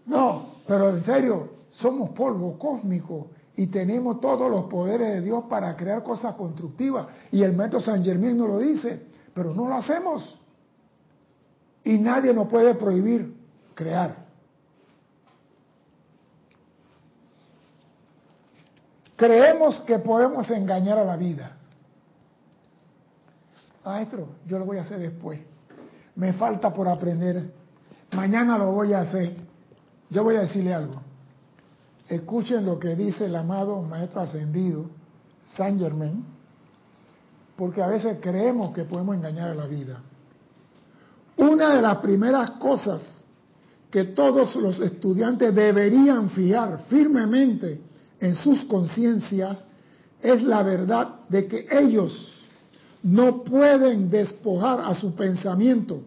No, 0.05 0.55
pero 0.67 0.89
en 0.89 1.03
serio, 1.03 1.50
somos 1.69 2.12
polvo 2.12 2.57
cósmico 2.57 3.27
y 3.55 3.67
tenemos 3.67 4.19
todos 4.19 4.50
los 4.50 4.65
poderes 4.65 5.13
de 5.13 5.22
Dios 5.22 5.45
para 5.50 5.75
crear 5.75 6.03
cosas 6.03 6.36
constructivas. 6.36 7.07
Y 7.31 7.43
el 7.43 7.53
método 7.53 7.81
San 7.81 8.03
Germán 8.03 8.38
nos 8.38 8.48
lo 8.48 8.60
dice, 8.60 9.07
pero 9.33 9.53
no 9.53 9.67
lo 9.67 9.75
hacemos. 9.75 10.39
Y 11.83 11.98
nadie 11.98 12.33
nos 12.33 12.48
puede 12.48 12.75
prohibir 12.75 13.36
crear. 13.75 14.24
Creemos 19.15 19.81
que 19.81 20.00
podemos 20.00 20.50
engañar 20.50 20.98
a 20.98 21.05
la 21.05 21.15
vida. 21.15 21.57
Maestro, 23.86 24.27
yo 24.48 24.60
lo 24.60 24.65
voy 24.65 24.77
a 24.77 24.81
hacer 24.81 25.00
después. 25.00 25.39
Me 26.15 26.34
falta 26.34 26.74
por 26.74 26.88
aprender. 26.88 27.53
Mañana 28.12 28.58
lo 28.58 28.72
voy 28.72 28.93
a 28.93 29.01
hacer. 29.01 29.36
Yo 30.10 30.24
voy 30.24 30.36
a 30.36 30.41
decirle 30.41 30.74
algo. 30.74 31.01
Escuchen 32.08 32.65
lo 32.65 32.77
que 32.77 32.96
dice 32.96 33.25
el 33.25 33.36
amado 33.36 33.82
Maestro 33.82 34.22
Ascendido, 34.22 34.86
Saint 35.55 35.79
Germain, 35.79 36.24
porque 37.55 37.82
a 37.82 37.88
veces 37.88 38.17
creemos 38.22 38.74
que 38.74 38.84
podemos 38.84 39.15
engañar 39.15 39.51
a 39.51 39.55
la 39.55 39.67
vida. 39.67 40.01
Una 41.38 41.75
de 41.75 41.82
las 41.82 41.98
primeras 41.98 42.51
cosas 42.51 43.25
que 43.89 44.05
todos 44.05 44.55
los 44.55 44.79
estudiantes 44.79 45.53
deberían 45.53 46.29
fijar 46.32 46.86
firmemente 46.89 47.82
en 48.20 48.36
sus 48.36 48.65
conciencias 48.65 49.63
es 50.22 50.43
la 50.43 50.63
verdad 50.63 51.15
de 51.29 51.48
que 51.48 51.67
ellos 51.72 52.12
no 53.03 53.43
pueden 53.43 54.10
despojar 54.10 54.79
a 54.79 54.95
su 54.95 55.13
pensamiento, 55.13 56.01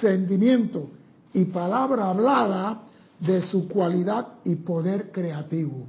sentimiento 0.00 0.88
y 1.32 1.44
palabra 1.46 2.10
hablada 2.10 2.82
de 3.20 3.42
su 3.42 3.68
cualidad 3.68 4.26
y 4.44 4.54
poder 4.56 5.10
creativo. 5.10 5.86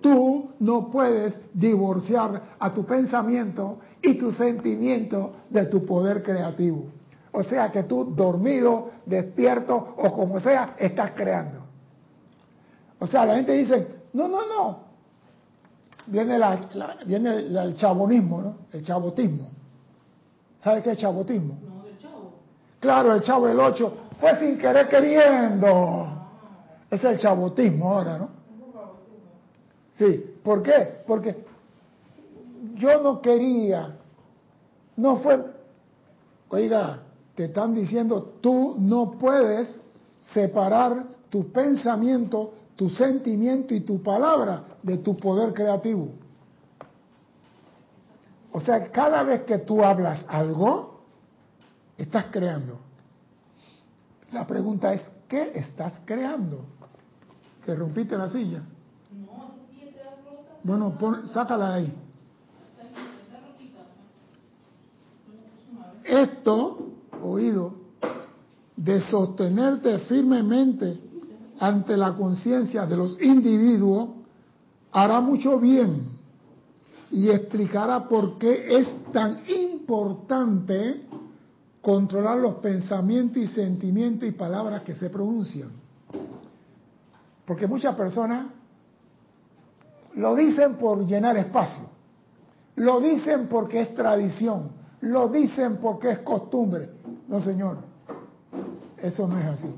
Tú 0.00 0.50
no 0.60 0.90
puedes 0.90 1.34
divorciar 1.52 2.42
a 2.58 2.72
tu 2.72 2.84
pensamiento 2.84 3.78
y 4.00 4.14
tu 4.14 4.30
sentimiento 4.32 5.32
de 5.50 5.66
tu 5.66 5.84
poder 5.84 6.22
creativo. 6.22 6.86
O 7.32 7.42
sea 7.42 7.70
que 7.72 7.82
tú 7.82 8.14
dormido, 8.14 8.90
despierto 9.04 9.94
o 9.96 10.12
como 10.12 10.40
sea, 10.40 10.76
estás 10.78 11.12
creando. 11.12 11.58
O 13.00 13.06
sea, 13.06 13.26
la 13.26 13.36
gente 13.36 13.52
dice, 13.52 13.86
no, 14.12 14.28
no, 14.28 14.38
no. 14.46 14.88
Viene, 16.06 16.38
la, 16.38 16.58
viene 17.04 17.36
el, 17.36 17.76
chabonismo, 17.76 18.40
¿no? 18.40 18.54
El 18.72 18.84
chabotismo. 18.84 19.50
¿Sabe 20.62 20.82
qué 20.82 20.92
es 20.92 20.98
chabotismo? 20.98 21.58
No, 21.66 21.86
el 21.86 21.98
chavo. 21.98 22.32
Claro, 22.80 23.14
el 23.14 23.22
chavo 23.22 23.46
del 23.46 23.60
8 23.60 23.92
fue 24.20 24.38
sin 24.38 24.58
querer 24.58 24.88
queriendo. 24.88 26.06
Es 26.90 27.02
el 27.04 27.18
chabotismo 27.18 27.92
ahora, 27.92 28.18
¿no? 28.18 28.28
Sí, 29.98 30.36
¿por 30.42 30.62
qué? 30.62 31.02
Porque 31.06 31.36
yo 32.76 33.02
no 33.02 33.20
quería, 33.20 33.96
no 34.96 35.16
fue, 35.16 35.44
oiga, 36.50 37.00
te 37.34 37.46
están 37.46 37.74
diciendo, 37.74 38.34
tú 38.40 38.76
no 38.78 39.12
puedes 39.18 39.78
separar 40.32 41.04
tu 41.30 41.50
pensamiento, 41.50 42.54
tu 42.76 42.88
sentimiento 42.90 43.74
y 43.74 43.80
tu 43.80 44.02
palabra 44.02 44.62
de 44.82 44.98
tu 44.98 45.16
poder 45.16 45.52
creativo. 45.52 46.10
O 48.58 48.60
sea, 48.60 48.90
cada 48.90 49.22
vez 49.22 49.44
que 49.44 49.58
tú 49.58 49.84
hablas 49.84 50.24
algo, 50.26 51.02
estás 51.96 52.26
creando. 52.32 52.80
La 54.32 54.44
pregunta 54.48 54.92
es, 54.92 55.08
¿qué 55.28 55.52
estás 55.54 56.00
creando? 56.04 56.64
¿Te 57.64 57.76
rompiste 57.76 58.18
la 58.18 58.28
silla? 58.28 58.62
Bueno, 60.64 60.92
sácala 61.32 61.68
de 61.68 61.74
ahí. 61.74 61.94
Esto, 66.02 66.88
oído, 67.22 67.74
de 68.76 69.00
sostenerte 69.02 70.00
firmemente 70.00 70.98
ante 71.60 71.96
la 71.96 72.12
conciencia 72.16 72.86
de 72.86 72.96
los 72.96 73.22
individuos, 73.22 74.08
hará 74.90 75.20
mucho 75.20 75.60
bien 75.60 76.17
y 77.10 77.30
explicará 77.30 78.06
por 78.06 78.38
qué 78.38 78.78
es 78.78 78.88
tan 79.12 79.42
importante 79.48 81.02
controlar 81.80 82.38
los 82.38 82.56
pensamientos 82.56 83.38
y 83.38 83.46
sentimientos 83.46 84.28
y 84.28 84.32
palabras 84.32 84.82
que 84.82 84.94
se 84.94 85.08
pronuncian. 85.08 85.70
Porque 87.46 87.66
muchas 87.66 87.94
personas 87.94 88.46
lo 90.16 90.34
dicen 90.34 90.74
por 90.74 91.06
llenar 91.06 91.36
espacio, 91.36 91.84
lo 92.76 93.00
dicen 93.00 93.46
porque 93.48 93.80
es 93.80 93.94
tradición, 93.94 94.70
lo 95.00 95.28
dicen 95.28 95.78
porque 95.78 96.10
es 96.10 96.18
costumbre. 96.18 96.90
No, 97.28 97.40
señor, 97.40 97.78
eso 98.98 99.26
no 99.26 99.38
es 99.38 99.46
así. 99.46 99.74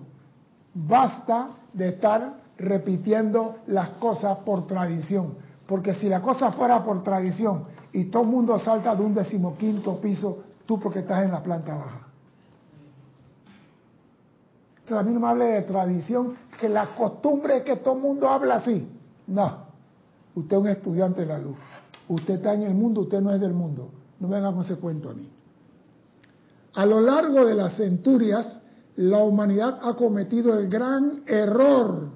Basta 0.74 1.50
de 1.72 1.90
estar 1.90 2.40
repitiendo 2.58 3.58
las 3.68 3.90
cosas 3.90 4.38
por 4.38 4.66
tradición. 4.66 5.34
Porque 5.70 5.94
si 5.94 6.08
la 6.08 6.20
cosa 6.20 6.50
fuera 6.50 6.82
por 6.82 7.04
tradición 7.04 7.62
y 7.92 8.06
todo 8.06 8.24
el 8.24 8.28
mundo 8.28 8.58
salta 8.58 8.92
de 8.96 9.04
un 9.04 9.14
decimoquinto 9.14 10.00
piso, 10.00 10.42
tú 10.66 10.80
porque 10.80 10.98
estás 10.98 11.22
en 11.22 11.30
la 11.30 11.40
planta 11.44 11.76
baja. 11.76 12.08
Entonces 14.80 14.98
a 14.98 15.02
mí 15.04 15.14
no 15.14 15.20
me 15.20 15.28
hable 15.28 15.44
de 15.44 15.62
tradición, 15.62 16.34
que 16.58 16.68
la 16.68 16.96
costumbre 16.96 17.58
es 17.58 17.62
que 17.62 17.76
todo 17.76 17.94
el 17.94 18.00
mundo 18.00 18.28
habla 18.28 18.56
así. 18.56 18.90
No, 19.28 19.58
usted 20.34 20.56
es 20.56 20.60
un 20.60 20.68
estudiante 20.70 21.20
de 21.20 21.26
la 21.28 21.38
luz. 21.38 21.56
Usted 22.08 22.34
está 22.34 22.52
en 22.52 22.62
el 22.62 22.74
mundo, 22.74 23.02
usted 23.02 23.20
no 23.20 23.30
es 23.30 23.40
del 23.40 23.54
mundo. 23.54 23.92
No 24.18 24.26
venga 24.26 24.52
con 24.52 24.64
ese 24.64 24.74
cuento 24.74 25.10
a 25.10 25.14
mí. 25.14 25.30
A 26.74 26.84
lo 26.84 27.00
largo 27.00 27.46
de 27.46 27.54
las 27.54 27.76
centurias, 27.76 28.58
la 28.96 29.18
humanidad 29.18 29.78
ha 29.84 29.94
cometido 29.94 30.58
el 30.58 30.68
gran 30.68 31.22
error 31.28 32.08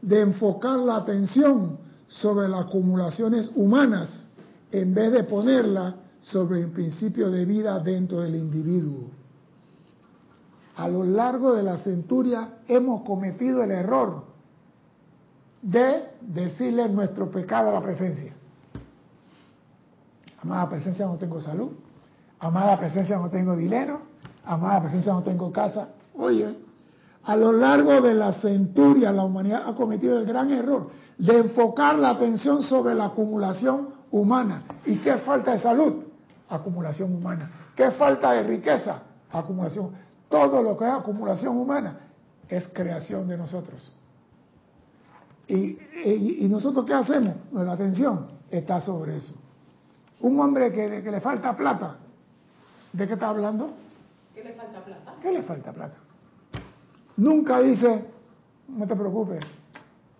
de 0.00 0.22
enfocar 0.22 0.78
la 0.78 0.96
atención 0.96 1.86
sobre 2.08 2.48
las 2.48 2.66
acumulaciones 2.66 3.50
humanas 3.54 4.08
en 4.72 4.94
vez 4.94 5.12
de 5.12 5.24
ponerla 5.24 5.94
sobre 6.20 6.60
el 6.60 6.70
principio 6.70 7.30
de 7.30 7.44
vida 7.44 7.78
dentro 7.78 8.20
del 8.20 8.34
individuo. 8.34 9.10
A 10.76 10.88
lo 10.88 11.04
largo 11.04 11.54
de 11.54 11.62
la 11.62 11.78
centuria 11.78 12.58
hemos 12.66 13.02
cometido 13.02 13.62
el 13.62 13.70
error 13.70 14.24
de 15.62 16.04
decirle 16.20 16.88
nuestro 16.88 17.30
pecado 17.30 17.70
a 17.70 17.72
la 17.72 17.82
presencia. 17.82 18.32
Amada 20.42 20.68
presencia, 20.68 21.06
no 21.06 21.16
tengo 21.16 21.40
salud. 21.40 21.72
Amada 22.38 22.78
presencia, 22.78 23.16
no 23.16 23.28
tengo 23.28 23.56
dinero. 23.56 24.02
Amada 24.44 24.82
presencia, 24.82 25.12
no 25.12 25.22
tengo 25.22 25.52
casa. 25.52 25.88
Oye, 26.14 26.54
a 27.24 27.36
lo 27.36 27.52
largo 27.52 28.00
de 28.00 28.14
la 28.14 28.32
centuria 28.34 29.12
la 29.12 29.24
humanidad 29.24 29.62
ha 29.66 29.74
cometido 29.74 30.18
el 30.18 30.26
gran 30.26 30.50
error 30.50 30.88
de 31.18 31.38
enfocar 31.38 31.98
la 31.98 32.10
atención 32.10 32.62
sobre 32.62 32.94
la 32.94 33.06
acumulación 33.06 33.88
humana. 34.10 34.62
¿Y 34.86 34.96
qué 34.98 35.16
falta 35.18 35.52
de 35.52 35.60
salud? 35.60 36.04
Acumulación 36.48 37.14
humana. 37.14 37.50
¿Qué 37.76 37.90
falta 37.92 38.32
de 38.32 38.44
riqueza? 38.44 39.02
Acumulación. 39.30 39.90
Todo 40.28 40.62
lo 40.62 40.76
que 40.76 40.84
es 40.84 40.90
acumulación 40.90 41.56
humana 41.56 41.98
es 42.48 42.68
creación 42.68 43.28
de 43.28 43.36
nosotros. 43.36 43.92
¿Y, 45.48 46.46
nosotros 46.48 46.84
qué 46.84 46.94
hacemos? 46.94 47.34
Nuestra 47.50 47.72
atención 47.72 48.26
está 48.50 48.80
sobre 48.80 49.16
eso. 49.16 49.34
Un 50.20 50.38
hombre 50.40 50.72
que, 50.72 51.02
que 51.02 51.10
le 51.10 51.20
falta 51.20 51.56
plata, 51.56 51.96
¿de 52.92 53.06
qué 53.06 53.14
está 53.14 53.30
hablando? 53.30 53.70
¿Qué 54.34 54.44
le 54.44 54.52
falta 54.52 54.84
plata? 54.84 55.14
¿Qué 55.22 55.32
le 55.32 55.42
falta 55.42 55.72
plata? 55.72 55.96
Nunca 57.18 57.58
dice, 57.60 58.04
no 58.68 58.86
te 58.86 58.94
preocupes, 58.94 59.44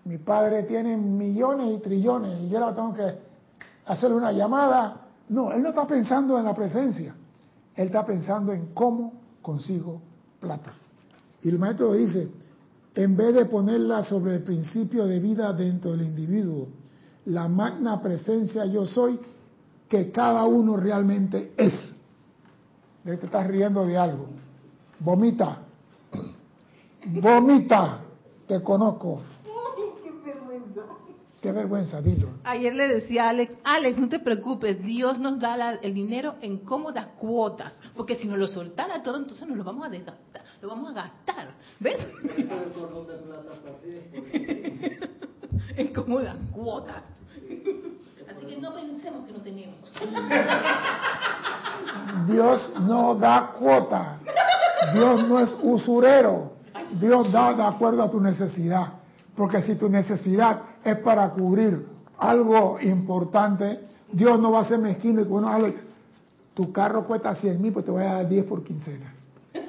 mi 0.04 0.18
padre 0.18 0.64
tiene 0.64 0.96
millones 0.96 1.76
y 1.76 1.78
trillones 1.78 2.40
y 2.40 2.48
yo 2.48 2.58
ahora 2.58 2.74
tengo 2.74 2.92
que 2.92 3.18
hacerle 3.86 4.16
una 4.16 4.32
llamada. 4.32 5.06
No, 5.28 5.52
él 5.52 5.62
no 5.62 5.68
está 5.68 5.86
pensando 5.86 6.36
en 6.36 6.44
la 6.44 6.54
presencia, 6.54 7.14
él 7.76 7.86
está 7.86 8.04
pensando 8.04 8.52
en 8.52 8.74
cómo 8.74 9.12
consigo 9.42 10.02
plata. 10.40 10.72
Y 11.40 11.50
el 11.50 11.58
maestro 11.60 11.92
dice, 11.92 12.30
en 12.96 13.16
vez 13.16 13.32
de 13.32 13.44
ponerla 13.44 14.02
sobre 14.02 14.34
el 14.34 14.42
principio 14.42 15.06
de 15.06 15.20
vida 15.20 15.52
dentro 15.52 15.92
del 15.92 16.02
individuo, 16.02 16.66
la 17.26 17.46
magna 17.46 18.02
presencia 18.02 18.64
yo 18.64 18.86
soy 18.86 19.20
que 19.88 20.10
cada 20.10 20.44
uno 20.46 20.76
realmente 20.76 21.52
es. 21.56 21.94
Te 23.04 23.14
estás 23.14 23.46
riendo 23.46 23.86
de 23.86 23.96
algo. 23.96 24.26
Vomita. 24.98 25.67
Vomita, 27.06 28.00
te 28.46 28.62
conozco. 28.62 29.22
qué 30.02 30.10
vergüenza. 30.24 30.82
Qué 31.40 31.52
vergüenza, 31.52 32.02
dilo. 32.02 32.28
Ayer 32.44 32.74
le 32.74 32.88
decía 32.88 33.26
a 33.26 33.28
Alex, 33.30 33.54
Alex, 33.64 33.98
no 33.98 34.08
te 34.08 34.18
preocupes, 34.18 34.82
Dios 34.82 35.18
nos 35.18 35.38
da 35.38 35.74
el 35.74 35.94
dinero 35.94 36.34
en 36.40 36.58
cómodas 36.58 37.06
cuotas, 37.18 37.78
porque 37.96 38.16
si 38.16 38.26
nos 38.26 38.38
lo 38.38 38.48
soltara 38.48 39.02
todo, 39.02 39.16
entonces 39.18 39.46
nos 39.48 39.56
lo 39.56 39.64
vamos 39.64 39.86
a 39.86 39.90
desgastar, 39.90 40.42
lo 40.60 40.68
vamos 40.68 40.90
a 40.90 40.94
gastar, 40.94 41.54
¿ves? 41.78 41.98
en 45.76 45.94
cómodas 45.94 46.36
cuotas. 46.52 47.04
Así 48.28 48.46
que 48.46 48.56
no 48.58 48.74
pensemos 48.74 49.26
que 49.26 49.32
no 49.32 49.40
tenemos. 49.40 49.78
Dios 52.26 52.72
no 52.80 53.14
da 53.14 53.52
cuota. 53.58 54.18
Dios 54.92 55.26
no 55.28 55.40
es 55.40 55.50
usurero. 55.62 56.57
Dios 57.00 57.30
da 57.32 57.54
de 57.54 57.62
acuerdo 57.62 58.02
a 58.02 58.10
tu 58.10 58.20
necesidad. 58.20 58.92
Porque 59.36 59.62
si 59.62 59.76
tu 59.76 59.88
necesidad 59.88 60.62
es 60.84 60.98
para 60.98 61.30
cubrir 61.30 61.86
algo 62.18 62.78
importante, 62.80 63.80
Dios 64.12 64.40
no 64.40 64.50
va 64.50 64.60
a 64.60 64.64
ser 64.64 64.78
mezquino 64.78 65.20
y 65.20 65.24
bueno, 65.24 65.48
Alex, 65.48 65.80
tu 66.54 66.72
carro 66.72 67.06
cuesta 67.06 67.34
100 67.34 67.62
mil, 67.62 67.72
pues 67.72 67.84
te 67.84 67.90
voy 67.90 68.02
a 68.02 68.14
dar 68.14 68.28
10 68.28 68.44
por 68.46 68.64
quincena. 68.64 69.14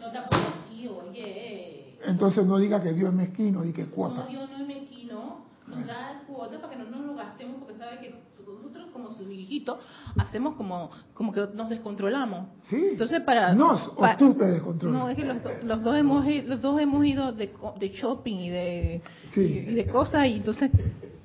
No 0.00 0.10
te 0.10 0.18
así, 0.18 0.88
oye. 0.88 1.98
Entonces 2.04 2.44
no 2.44 2.58
diga 2.58 2.82
que 2.82 2.92
Dios 2.92 3.10
es 3.10 3.14
mezquino 3.14 3.64
y 3.64 3.72
que 3.72 3.86
cuota. 3.86 4.24
No, 4.24 4.26
Dios 4.26 4.50
no 4.50 4.56
es 4.62 4.66
mezquino. 4.66 5.42
Nos 5.66 5.86
da 5.86 6.22
cuota 6.26 6.60
para 6.60 6.72
que 6.72 6.78
no 6.78 6.90
nos 6.90 7.06
lo 7.06 7.14
gastemos 7.14 7.56
porque 7.60 7.78
sabe 7.78 7.98
que 8.00 8.10
nosotros 8.10 8.86
hijitos 9.46 9.78
hacemos 10.16 10.56
como 10.56 10.90
como 11.14 11.32
que 11.32 11.46
nos 11.54 11.68
descontrolamos. 11.68 12.48
Sí. 12.62 12.76
Entonces 12.92 13.20
para 13.22 13.54
nos 13.54 13.92
o 13.96 14.06
tú 14.18 14.34
te 14.34 14.44
descontrolas. 14.44 15.00
No, 15.00 15.08
es 15.08 15.16
que 15.16 15.24
los, 15.24 15.36
los, 15.64 15.82
dos 15.82 15.96
hemos 15.96 16.26
los 16.46 16.60
dos 16.60 16.80
hemos 16.80 17.04
ido 17.06 17.32
de, 17.32 17.52
de 17.78 17.88
shopping 17.90 18.36
y 18.36 18.50
de 18.50 19.02
y, 19.36 19.74
de 19.74 19.86
cosas 19.86 20.26
y 20.26 20.34
entonces 20.34 20.70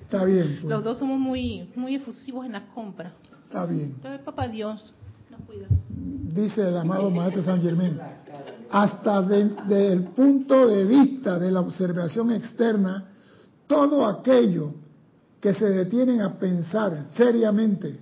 Está 0.04 0.26
bien. 0.26 0.58
Pues. 0.62 0.70
Los 0.70 0.84
dos 0.84 0.98
somos 0.98 1.18
muy 1.18 1.70
muy 1.76 1.96
efusivos 1.96 2.46
en 2.46 2.52
la 2.52 2.68
compra. 2.68 3.14
Está 3.46 3.66
bien. 3.66 3.94
Entonces, 3.96 4.22
papá 4.22 4.48
Dios 4.48 4.94
nos 5.30 5.42
cuida. 5.42 5.68
Dice 5.90 6.68
el 6.68 6.78
amado 6.78 7.10
Maestro 7.10 7.44
San 7.44 7.62
Germán, 7.62 8.00
hasta 8.70 9.22
desde 9.22 9.94
el 9.94 10.04
punto 10.04 10.68
de 10.68 10.86
vista 10.86 11.40
de 11.40 11.52
la 11.52 11.62
observación 11.62 12.32
externa, 12.32 13.06
todo 13.68 14.06
aquello 14.06 14.74
que 15.42 15.54
se 15.54 15.66
detienen 15.66 16.22
a 16.22 16.38
pensar 16.38 17.08
seriamente 17.16 18.00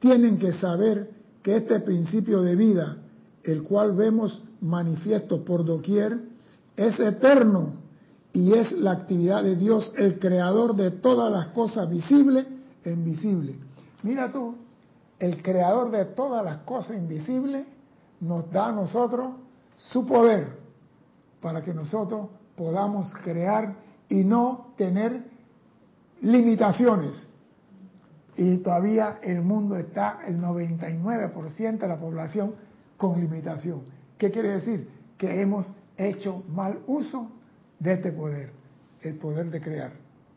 tienen 0.00 0.38
que 0.38 0.52
saber 0.52 1.10
que 1.42 1.56
este 1.56 1.80
principio 1.80 2.42
de 2.42 2.56
vida, 2.56 2.98
el 3.42 3.62
cual 3.62 3.94
vemos 3.94 4.42
manifiesto 4.60 5.44
por 5.44 5.64
doquier, 5.64 6.20
es 6.76 6.98
eterno 7.00 7.74
y 8.32 8.52
es 8.52 8.72
la 8.72 8.92
actividad 8.92 9.42
de 9.42 9.56
Dios, 9.56 9.92
el 9.96 10.18
creador 10.18 10.76
de 10.76 10.90
todas 10.90 11.32
las 11.32 11.48
cosas 11.48 11.88
visibles 11.88 12.46
e 12.84 12.92
invisibles. 12.92 13.56
Mira 14.02 14.30
tú, 14.30 14.54
el 15.18 15.42
creador 15.42 15.90
de 15.90 16.04
todas 16.04 16.44
las 16.44 16.58
cosas 16.58 16.96
invisibles 16.96 17.66
nos 18.20 18.50
da 18.50 18.68
a 18.68 18.72
nosotros 18.72 19.32
su 19.76 20.06
poder 20.06 20.58
para 21.40 21.62
que 21.62 21.72
nosotros 21.72 22.28
podamos 22.56 23.12
crear 23.22 23.76
y 24.08 24.24
no 24.24 24.72
tener 24.76 25.24
limitaciones. 26.20 27.26
Y 28.38 28.56
todavía 28.58 29.18
el 29.22 29.42
mundo 29.42 29.76
está, 29.76 30.20
el 30.26 30.40
99% 30.40 31.78
de 31.78 31.88
la 31.88 31.98
población, 31.98 32.54
con 32.96 33.20
limitación. 33.20 33.82
¿Qué 34.16 34.30
quiere 34.30 34.52
decir? 34.52 34.88
Que 35.18 35.42
hemos 35.42 35.70
hecho 35.96 36.44
mal 36.48 36.78
uso 36.86 37.30
de 37.78 37.92
este 37.92 38.12
poder, 38.12 38.50
el 39.02 39.16
poder 39.16 39.50
de 39.50 39.60
crear. 39.60 39.92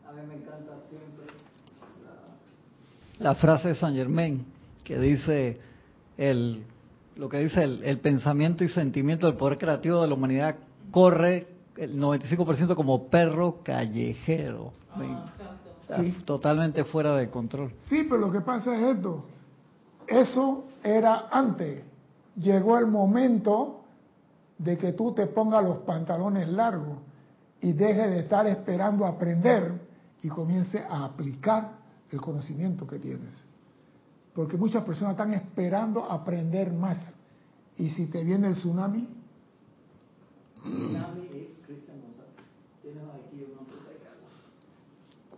A 0.06 0.12
mí 0.12 0.20
me 0.28 0.34
encanta 0.34 0.72
siempre 0.90 1.32
la 3.22 3.34
frase 3.36 3.68
de 3.68 3.74
Saint 3.76 3.96
Germain 3.96 4.44
que 4.84 4.98
dice 4.98 5.60
el 6.18 6.64
lo 7.14 7.28
que 7.28 7.38
dice 7.38 7.62
el, 7.62 7.82
el 7.84 7.98
pensamiento 7.98 8.64
y 8.64 8.68
sentimiento 8.68 9.26
del 9.26 9.36
poder 9.36 9.58
creativo 9.58 10.00
de 10.00 10.08
la 10.08 10.14
humanidad 10.14 10.56
corre 10.90 11.46
el 11.76 12.00
95% 12.00 12.74
como 12.74 13.08
perro 13.08 13.60
callejero. 13.62 14.72
Sí. 15.96 16.22
Totalmente 16.24 16.84
fuera 16.84 17.14
de 17.16 17.30
control. 17.30 17.72
Sí, 17.88 18.06
pero 18.08 18.18
lo 18.18 18.32
que 18.32 18.40
pasa 18.40 18.74
es 18.74 18.96
esto. 18.96 19.24
Eso 20.06 20.64
era 20.82 21.28
antes. 21.30 21.82
Llegó 22.36 22.78
el 22.78 22.86
momento 22.86 23.84
de 24.58 24.78
que 24.78 24.92
tú 24.92 25.12
te 25.12 25.26
pongas 25.26 25.64
los 25.64 25.78
pantalones 25.78 26.48
largos 26.48 26.98
y 27.60 27.72
dejes 27.72 28.10
de 28.10 28.20
estar 28.20 28.46
esperando 28.46 29.06
aprender 29.06 29.80
y 30.22 30.28
comience 30.28 30.78
a 30.78 31.04
aplicar 31.04 31.78
el 32.10 32.20
conocimiento 32.20 32.86
que 32.86 32.98
tienes. 32.98 33.34
Porque 34.34 34.56
muchas 34.56 34.84
personas 34.84 35.12
están 35.12 35.34
esperando 35.34 36.04
aprender 36.10 36.72
más. 36.72 36.98
Y 37.78 37.90
si 37.90 38.06
te 38.06 38.24
viene 38.24 38.48
el 38.48 38.54
tsunami, 38.54 39.08
Tsunami 40.62 41.22
y 41.22 41.56
Cristian 41.66 42.00
González. 42.00 42.34
Tienes 42.82 43.02
aquí 43.02 43.44
una 43.50 43.66
pregunta 43.66 43.90
de 43.90 43.96
Carlos. 43.98 44.34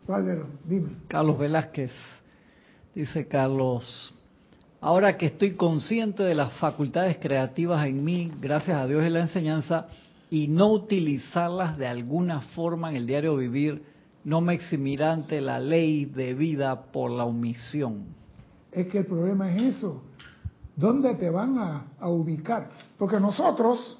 ¿Cuál 0.07 0.27
de 0.27 0.37
los? 0.37 0.47
Dime. 0.64 0.88
Carlos 1.09 1.38
Velázquez. 1.38 1.93
Dice 2.95 3.27
Carlos, 3.27 4.14
ahora 4.81 5.17
que 5.17 5.27
estoy 5.27 5.55
consciente 5.55 6.23
de 6.23 6.35
las 6.35 6.53
facultades 6.55 7.19
creativas 7.19 7.85
en 7.87 8.05
mí, 8.05 8.33
gracias 8.40 8.77
a 8.77 8.87
Dios 8.87 9.05
y 9.05 9.11
la 9.11 9.21
enseñanza, 9.21 9.88
y 10.31 10.47
no 10.47 10.71
utilizarlas 10.71 11.77
de 11.77 11.88
alguna 11.88 12.40
forma 12.40 12.90
en 12.90 12.97
el 12.97 13.07
diario 13.07 13.37
vivir, 13.37 13.83
no 14.23 14.40
me 14.40 14.55
eximirá 14.55 15.12
ante 15.12 15.40
la 15.40 15.59
ley 15.59 16.05
de 16.05 16.35
vida 16.35 16.83
por 16.93 17.11
la 17.11 17.25
omisión. 17.25 18.05
Es 18.71 18.87
que 18.87 18.99
el 18.99 19.07
problema 19.07 19.53
es 19.53 19.77
eso. 19.77 20.03
¿Dónde 20.77 21.14
te 21.14 21.31
van 21.31 21.59
a, 21.59 21.87
a 21.99 22.09
ubicar? 22.09 22.71
Porque 22.97 23.19
nosotros, 23.19 23.99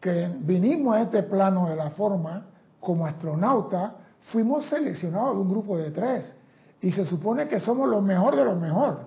que 0.00 0.30
vinimos 0.40 0.96
a 0.96 1.02
este 1.02 1.22
plano 1.24 1.68
de 1.68 1.76
la 1.76 1.90
forma 1.90 2.46
como 2.80 3.06
astronauta, 3.06 3.96
fuimos 4.32 4.68
seleccionados 4.68 5.36
de 5.36 5.42
un 5.42 5.50
grupo 5.50 5.76
de 5.76 5.90
tres. 5.90 6.34
Y 6.80 6.92
se 6.92 7.04
supone 7.06 7.48
que 7.48 7.60
somos 7.60 7.88
lo 7.88 8.00
mejor 8.00 8.36
de 8.36 8.44
lo 8.44 8.54
mejor. 8.54 9.00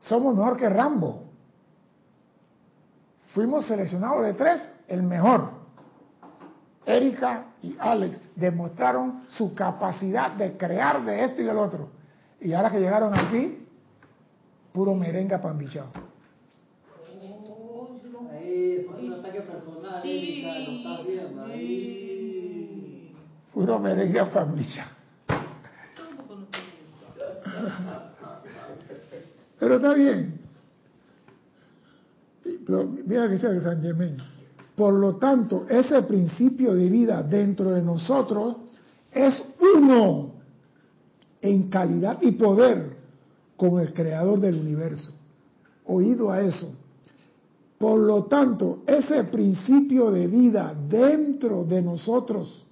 Somos 0.00 0.36
mejor 0.36 0.56
que 0.56 0.68
Rambo. 0.68 1.22
Fuimos 3.32 3.66
seleccionados 3.66 4.24
de 4.24 4.34
tres, 4.34 4.72
el 4.88 5.02
mejor. 5.02 5.50
Erika 6.84 7.46
y 7.62 7.76
Alex 7.78 8.20
demostraron 8.36 9.24
su 9.30 9.54
capacidad 9.54 10.30
de 10.32 10.56
crear 10.56 11.04
de 11.04 11.24
esto 11.24 11.42
y 11.42 11.44
del 11.44 11.58
otro. 11.58 11.88
Y 12.40 12.52
ahora 12.52 12.70
que 12.70 12.78
llegaron 12.78 13.12
aquí, 13.14 13.66
puro 14.72 14.94
merenga 14.94 15.40
pambichado. 15.40 15.88
Ahí, 18.30 18.78
eso 18.80 18.96
es 18.96 19.04
un 19.04 19.12
ataque 19.14 19.40
personal, 19.40 20.06
Erika, 20.06 20.58
lo 20.60 20.70
estás 20.76 21.06
viendo 21.06 21.44
ahí. 21.44 22.05
Puro 23.56 23.78
merenga 23.78 24.28
pambichado. 24.28 24.90
Pero 29.58 29.76
está 29.76 29.94
bien. 29.94 30.40
Pero 32.66 32.84
mira 32.84 33.26
que 33.28 33.32
dice 33.32 33.60
San 33.62 33.80
Germán. 33.80 34.18
Por 34.76 34.92
lo 34.92 35.16
tanto, 35.16 35.64
ese 35.70 36.02
principio 36.02 36.74
de 36.74 36.90
vida 36.90 37.22
dentro 37.22 37.70
de 37.70 37.80
nosotros 37.80 38.56
es 39.10 39.42
uno 39.74 40.32
en 41.40 41.70
calidad 41.70 42.18
y 42.20 42.32
poder 42.32 42.94
con 43.56 43.80
el 43.80 43.94
creador 43.94 44.38
del 44.38 44.56
universo. 44.56 45.14
Oído 45.86 46.30
a 46.30 46.42
eso. 46.42 46.74
Por 47.78 48.00
lo 48.00 48.24
tanto, 48.24 48.82
ese 48.86 49.24
principio 49.24 50.10
de 50.10 50.26
vida 50.26 50.74
dentro 50.90 51.64
de 51.64 51.80
nosotros, 51.80 52.65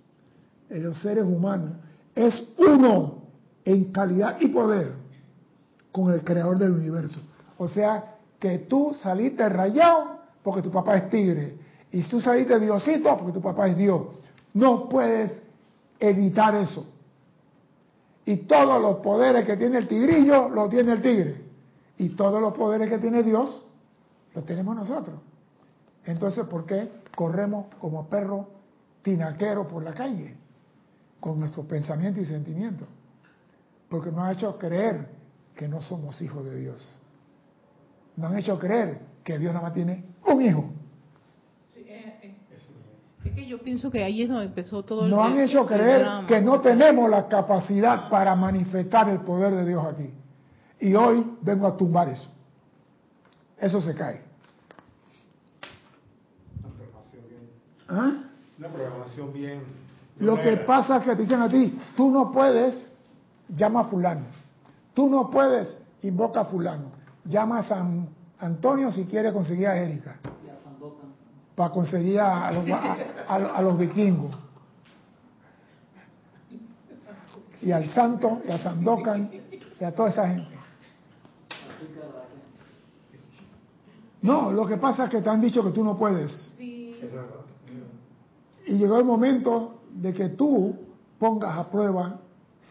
en 0.70 0.85
los 0.85 0.98
seres 0.98 1.24
humanos, 1.24 1.70
es 2.14 2.44
uno 2.59 3.22
en 3.64 3.92
calidad 3.92 4.40
y 4.40 4.48
poder 4.48 4.92
con 5.92 6.12
el 6.12 6.24
creador 6.24 6.59
del 6.59 6.72
universo. 6.72 7.20
O 7.59 7.68
sea, 7.68 8.16
que 8.38 8.59
tú 8.59 8.94
saliste 9.00 9.48
rayado 9.48 10.18
porque 10.42 10.62
tu 10.62 10.70
papá 10.70 10.96
es 10.96 11.11
tigre. 11.11 11.57
Y 11.92 12.03
tú 12.03 12.20
saliste 12.20 12.59
diosito 12.59 13.16
porque 13.16 13.33
tu 13.33 13.40
papá 13.40 13.68
es 13.68 13.77
Dios. 13.77 14.03
No 14.53 14.88
puedes 14.88 15.42
evitar 16.00 16.55
eso. 16.57 16.87
Y 18.27 18.38
todos 18.38 18.81
los 18.81 18.96
poderes 18.96 19.44
que 19.44 19.57
tiene 19.57 19.79
el 19.79 19.88
tigrillo, 19.88 20.48
los 20.48 20.70
tiene 20.70 20.92
el 20.92 21.03
tigre. 21.03 21.44
Y 21.98 22.11
todos 22.11 22.40
los 22.40 22.55
poderes 22.55 22.88
que 22.88 22.98
tiene 22.98 23.22
Dios, 23.22 23.66
los 24.35 24.44
tenemos 24.44 24.74
nosotros. 24.74 25.16
Entonces, 26.05 26.44
¿por 26.46 26.66
qué 26.66 26.90
corremos 27.14 27.66
como 27.81 28.09
perros 28.09 28.46
tinaqueros 29.03 29.66
por 29.66 29.83
la 29.83 29.94
calle? 29.94 30.37
Con 31.25 31.41
nuestros 31.41 31.65
pensamientos 31.65 32.23
y 32.23 32.27
sentimientos. 32.27 32.87
Porque 33.89 34.11
nos 34.11 34.21
ha 34.21 34.33
hecho 34.33 34.59
creer 34.59 35.09
que 35.57 35.67
no 35.67 35.81
somos 35.81 36.21
hijos 36.21 36.45
de 36.45 36.55
Dios. 36.61 36.87
Nos 38.15 38.31
han 38.31 38.37
hecho 38.37 38.59
creer 38.59 38.99
que 39.25 39.39
Dios 39.39 39.55
nada 39.55 39.65
más 39.65 39.73
tiene 39.73 40.05
un 40.27 40.43
hijo. 40.43 40.67
Sí, 41.73 41.81
eh, 41.89 42.19
eh. 42.21 42.35
Es 43.25 43.33
que 43.33 43.47
yo 43.47 43.59
pienso 43.63 43.91
que 43.91 44.05
ahí 44.05 44.21
es 44.21 44.29
donde 44.29 44.45
empezó 44.45 44.83
todo 44.83 45.07
el 45.07 45.11
Nos 45.13 45.25
han 45.25 45.41
hecho 45.41 45.65
creer 45.65 46.07
que 46.29 46.43
no 46.43 46.61
tenemos 46.61 47.09
la 47.09 47.27
capacidad 47.27 48.11
para 48.11 48.37
manifestar 48.37 49.09
el 49.09 49.21
poder 49.21 49.55
de 49.55 49.65
Dios 49.65 49.83
aquí. 49.83 50.13
Y 50.79 50.95
hoy 50.95 51.25
vengo 51.41 51.67
a 51.67 51.75
tumbar 51.75 52.07
eso. 52.11 52.29
Eso 53.59 53.81
se 53.81 53.95
cae. 53.95 54.21
Una 56.63 56.69
programación 56.75 57.23
bien. 57.31 57.49
¿Ah? 57.89 58.13
Una 58.59 58.69
programación 58.69 59.33
bien. 59.33 59.84
Lo 60.18 60.38
que 60.38 60.57
pasa 60.59 60.98
es 60.98 61.05
que 61.05 61.16
te 61.16 61.22
dicen 61.22 61.40
a 61.42 61.48
ti, 61.48 61.79
tú 61.96 62.11
no 62.11 62.31
puedes, 62.31 62.90
llama 63.48 63.81
a 63.81 63.85
fulano. 63.85 64.27
Tú 64.94 65.09
no 65.11 65.29
puedes, 65.31 65.77
invoca 66.03 66.42
a 66.42 66.44
fulano. 66.44 66.92
Llama 67.24 67.59
a 67.59 67.62
San 67.64 68.09
Antonio 68.38 68.92
si 68.92 69.05
quiere 69.07 69.33
conseguir 69.33 69.66
a 69.66 69.77
Erika. 69.77 70.16
Y 70.46 70.50
a 70.50 70.62
Sandokan. 70.62 71.09
Para 71.57 71.70
conseguir 71.70 72.20
a, 72.20 72.48
a 72.48 72.53
los, 72.53 72.70
a- 72.70 72.96
a- 73.29 73.35
a 73.57 73.62
los 73.62 73.79
vikingos. 73.79 74.37
Y 77.62 77.72
al 77.72 77.88
santo, 77.90 78.40
y 78.46 78.53
a 78.53 78.59
Sandokan, 78.59 79.31
y 79.81 79.85
a 79.85 79.92
toda 79.92 80.11
esa 80.11 80.29
gente. 80.29 80.55
No, 84.22 84.53
lo 84.53 84.66
que 84.66 84.77
pasa 84.77 85.05
es 85.05 85.11
que 85.11 85.20
te 85.20 85.29
han 85.29 85.40
dicho 85.40 85.62
que 85.62 85.70
tú 85.70 85.83
no 85.85 85.96
puedes. 85.96 86.31
Sí. 86.57 86.98
Y 88.66 88.74
llegó 88.79 88.98
el 88.98 89.05
momento 89.05 89.81
de 89.94 90.12
que 90.12 90.30
tú 90.30 90.74
pongas 91.18 91.57
a 91.57 91.70
prueba 91.70 92.20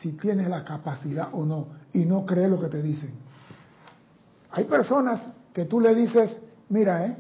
si 0.01 0.11
tienes 0.13 0.49
la 0.49 0.63
capacidad 0.63 1.29
o 1.31 1.45
no, 1.45 1.67
y 1.93 2.05
no 2.05 2.25
crees 2.25 2.49
lo 2.49 2.59
que 2.59 2.67
te 2.67 2.81
dicen. 2.81 3.11
Hay 4.51 4.65
personas 4.65 5.31
que 5.53 5.65
tú 5.65 5.79
le 5.79 5.95
dices, 5.95 6.41
mira, 6.69 7.05
¿eh? 7.05 7.17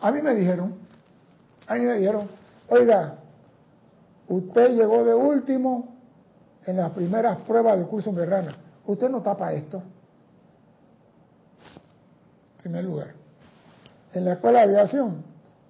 A 0.00 0.10
mí 0.12 0.22
me 0.22 0.34
dijeron, 0.34 0.74
a 1.66 1.74
mí 1.74 1.80
me 1.80 1.94
dijeron, 1.94 2.28
oiga, 2.68 3.18
usted 4.28 4.76
llegó 4.76 5.04
de 5.04 5.14
último 5.14 5.96
en 6.64 6.76
las 6.76 6.90
primeras 6.90 7.40
pruebas 7.42 7.78
del 7.78 7.86
curso 7.86 8.10
en 8.10 8.16
Guerrana. 8.16 8.54
Usted 8.86 9.08
no 9.10 9.22
tapa 9.22 9.52
esto. 9.52 9.82
En 12.56 12.62
primer 12.62 12.84
lugar. 12.84 13.14
En 14.12 14.24
la 14.24 14.34
escuela 14.34 14.60
de 14.60 14.64
aviación, 14.66 15.22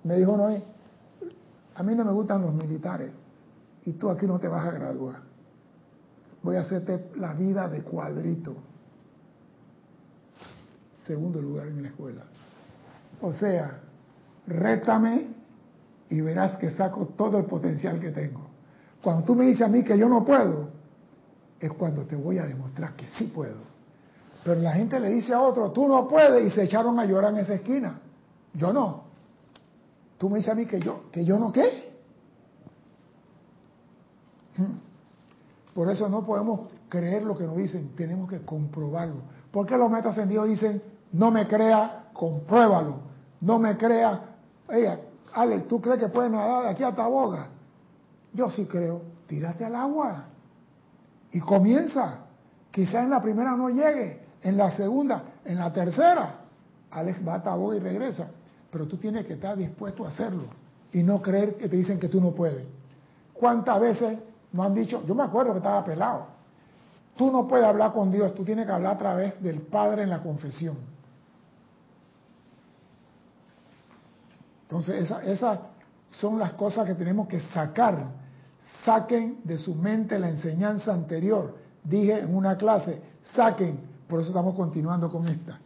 me 0.04 0.16
dijo 0.16 0.36
Noé, 0.36 0.62
a 1.74 1.82
mí 1.82 1.94
no 1.94 2.04
me 2.04 2.12
gustan 2.12 2.42
los 2.42 2.52
militares 2.52 3.10
y 3.86 3.92
tú 3.92 4.10
aquí 4.10 4.26
no 4.26 4.38
te 4.38 4.48
vas 4.48 4.66
a 4.66 4.72
graduar. 4.72 5.16
Voy 6.42 6.56
a 6.56 6.60
hacerte 6.60 7.10
la 7.16 7.32
vida 7.34 7.68
de 7.68 7.82
cuadrito. 7.82 8.54
Segundo 11.06 11.40
lugar 11.40 11.68
en 11.68 11.82
la 11.82 11.88
escuela. 11.88 12.22
O 13.22 13.32
sea, 13.32 13.78
rétame 14.48 15.28
y 16.10 16.20
verás 16.20 16.56
que 16.58 16.70
saco 16.72 17.14
todo 17.16 17.38
el 17.38 17.44
potencial 17.44 18.00
que 18.00 18.10
tengo. 18.10 18.48
Cuando 19.02 19.24
tú 19.24 19.36
me 19.36 19.46
dices 19.46 19.62
a 19.62 19.68
mí 19.68 19.84
que 19.84 19.96
yo 19.96 20.08
no 20.08 20.24
puedo, 20.24 20.68
es 21.60 21.72
cuando 21.72 22.02
te 22.02 22.16
voy 22.16 22.38
a 22.38 22.44
demostrar 22.44 22.94
que 22.96 23.06
sí 23.06 23.30
puedo. 23.32 23.58
Pero 24.44 24.60
la 24.60 24.72
gente 24.72 24.98
le 24.98 25.10
dice 25.10 25.32
a 25.32 25.40
otro, 25.40 25.70
tú 25.70 25.86
no 25.86 26.08
puedes, 26.08 26.44
y 26.44 26.50
se 26.50 26.64
echaron 26.64 26.98
a 26.98 27.04
llorar 27.04 27.32
en 27.32 27.38
esa 27.38 27.54
esquina. 27.54 28.00
Yo 28.52 28.72
no. 28.72 29.04
Tú 30.18 30.28
me 30.28 30.38
dices 30.38 30.52
a 30.52 30.56
mí 30.56 30.66
que 30.66 30.80
yo, 30.80 31.04
que 31.12 31.24
yo 31.24 31.38
no 31.38 31.52
qué. 31.52 31.95
Hmm. 34.56 34.78
Por 35.74 35.90
eso 35.90 36.08
no 36.08 36.24
podemos 36.24 36.68
creer 36.88 37.24
lo 37.24 37.36
que 37.36 37.44
nos 37.44 37.56
dicen, 37.56 37.90
tenemos 37.96 38.30
que 38.30 38.40
comprobarlo. 38.40 39.22
¿Por 39.50 39.66
qué 39.66 39.76
los 39.76 39.90
metas 39.90 40.12
ascendidos 40.12 40.48
dicen, 40.48 40.82
no 41.12 41.30
me 41.30 41.46
crea, 41.46 42.06
compruébalo? 42.12 42.96
No 43.40 43.58
me 43.58 43.76
crea, 43.76 44.36
ella, 44.68 44.98
Alex, 45.34 45.68
¿tú 45.68 45.80
crees 45.80 46.00
que 46.00 46.08
puedes 46.08 46.30
nadar 46.30 46.64
de 46.64 46.70
aquí 46.70 46.82
a 46.82 46.94
Taboga? 46.94 47.48
Yo 48.32 48.50
sí 48.50 48.66
creo, 48.66 49.02
tírate 49.26 49.64
al 49.64 49.76
agua 49.76 50.24
y 51.30 51.40
comienza. 51.40 52.20
Quizá 52.70 53.02
en 53.02 53.10
la 53.10 53.20
primera 53.20 53.52
no 53.56 53.68
llegue, 53.68 54.22
en 54.42 54.56
la 54.56 54.70
segunda, 54.70 55.24
en 55.44 55.58
la 55.58 55.72
tercera, 55.72 56.40
Alex 56.90 57.26
va 57.26 57.34
a 57.34 57.42
Taboga 57.42 57.76
y 57.76 57.80
regresa. 57.80 58.28
Pero 58.70 58.86
tú 58.86 58.96
tienes 58.96 59.26
que 59.26 59.34
estar 59.34 59.56
dispuesto 59.56 60.04
a 60.04 60.08
hacerlo 60.08 60.44
y 60.92 61.02
no 61.02 61.20
creer 61.20 61.56
que 61.56 61.68
te 61.68 61.76
dicen 61.76 61.98
que 61.98 62.08
tú 62.08 62.20
no 62.20 62.32
puedes. 62.32 62.64
¿Cuántas 63.34 63.80
veces 63.80 64.18
nos 64.56 64.66
han 64.66 64.74
dicho, 64.74 65.02
yo 65.06 65.14
me 65.14 65.22
acuerdo 65.22 65.52
que 65.52 65.58
estaba 65.58 65.84
pelado, 65.84 66.26
tú 67.16 67.30
no 67.30 67.46
puedes 67.46 67.66
hablar 67.66 67.92
con 67.92 68.10
Dios, 68.10 68.34
tú 68.34 68.44
tienes 68.44 68.66
que 68.66 68.72
hablar 68.72 68.94
a 68.94 68.98
través 68.98 69.42
del 69.42 69.60
Padre 69.60 70.02
en 70.02 70.10
la 70.10 70.22
confesión. 70.22 70.76
Entonces, 74.62 75.08
esas 75.24 75.60
son 76.10 76.38
las 76.38 76.54
cosas 76.54 76.86
que 76.86 76.94
tenemos 76.94 77.28
que 77.28 77.38
sacar. 77.38 78.04
Saquen 78.84 79.40
de 79.44 79.58
su 79.58 79.74
mente 79.74 80.18
la 80.18 80.28
enseñanza 80.28 80.92
anterior. 80.92 81.54
Dije 81.84 82.20
en 82.20 82.34
una 82.34 82.56
clase, 82.56 83.00
saquen, 83.22 83.78
por 84.08 84.20
eso 84.20 84.30
estamos 84.30 84.56
continuando 84.56 85.08
con 85.10 85.28
esta. 85.28 85.60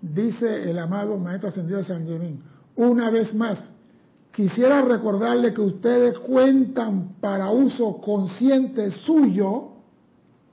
Dice 0.00 0.68
el 0.68 0.78
amado 0.78 1.16
Maestro 1.16 1.48
Ascendido 1.48 1.78
de 1.78 1.84
San 1.84 2.06
Germán, 2.06 2.42
una 2.76 3.10
vez 3.10 3.32
más, 3.34 3.70
quisiera 4.34 4.82
recordarle 4.82 5.54
que 5.54 5.60
ustedes 5.60 6.18
cuentan 6.18 7.14
para 7.20 7.50
uso 7.50 7.98
consciente 8.00 8.90
suyo, 8.90 9.70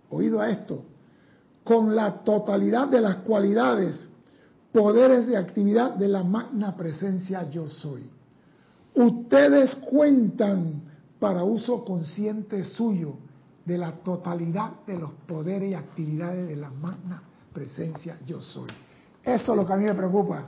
oído 0.10 0.40
a 0.40 0.50
esto, 0.50 0.84
con 1.64 1.96
la 1.96 2.24
totalidad 2.24 2.88
de 2.90 3.02
las 3.02 3.18
cualidades 3.18 4.10
poderes 4.72 5.28
de 5.28 5.36
actividad 5.36 5.96
de 5.96 6.08
la 6.08 6.24
magna 6.24 6.76
presencia 6.78 7.50
yo 7.50 7.68
soy. 7.68 8.10
Ustedes 8.94 9.76
cuentan 9.90 10.84
para 11.20 11.44
uso 11.44 11.84
consciente 11.84 12.64
suyo 12.64 13.16
de 13.66 13.78
la 13.78 13.92
totalidad 13.92 14.86
de 14.86 14.98
los 14.98 15.12
poderes 15.28 15.72
y 15.72 15.74
actividades 15.74 16.48
de 16.48 16.56
la 16.56 16.70
magna 16.70 17.24
presencia 17.54 18.18
yo 18.26 18.42
soy. 18.42 18.70
Eso 19.24 19.52
es 19.52 19.58
lo 19.58 19.66
que 19.66 19.74
a 19.74 19.78
mí 19.78 19.86
me 19.86 19.96
preocupa. 19.96 20.46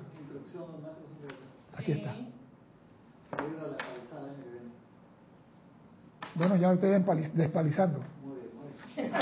Aquí 1.76 1.92
está. 1.92 2.33
Bueno, 6.36 6.56
ya 6.56 6.74
estoy 6.74 6.92
despalizando. 7.34 8.00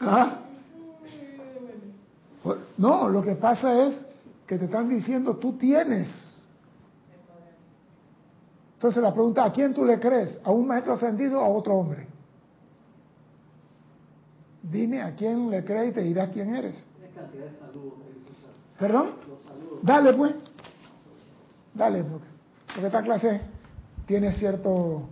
¿Ah? 0.00 0.38
No, 2.76 3.08
lo 3.08 3.22
que 3.22 3.36
pasa 3.36 3.86
es 3.86 4.04
que 4.46 4.58
te 4.58 4.66
están 4.66 4.88
diciendo, 4.88 5.36
tú 5.36 5.56
tienes. 5.56 6.08
Entonces 8.74 9.02
la 9.02 9.14
pregunta, 9.14 9.44
¿a 9.44 9.52
quién 9.52 9.72
tú 9.72 9.84
le 9.84 9.98
crees? 9.98 10.38
¿A 10.44 10.50
un 10.50 10.66
maestro 10.66 10.92
ascendido 10.92 11.40
o 11.40 11.44
a 11.44 11.48
otro 11.48 11.74
hombre? 11.74 12.06
Dime 14.62 15.02
a 15.02 15.14
quién 15.14 15.50
le 15.50 15.64
crees 15.64 15.90
y 15.90 15.92
te 15.92 16.00
dirá 16.02 16.30
quién 16.30 16.54
eres. 16.54 16.86
¿Perdón? 18.78 19.10
Dale 19.82 20.12
pues. 20.12 20.34
Dale, 21.74 22.04
porque, 22.04 22.26
porque 22.74 22.86
esta 22.88 23.02
clase 23.02 23.40
tiene 24.06 24.32
cierto 24.32 25.08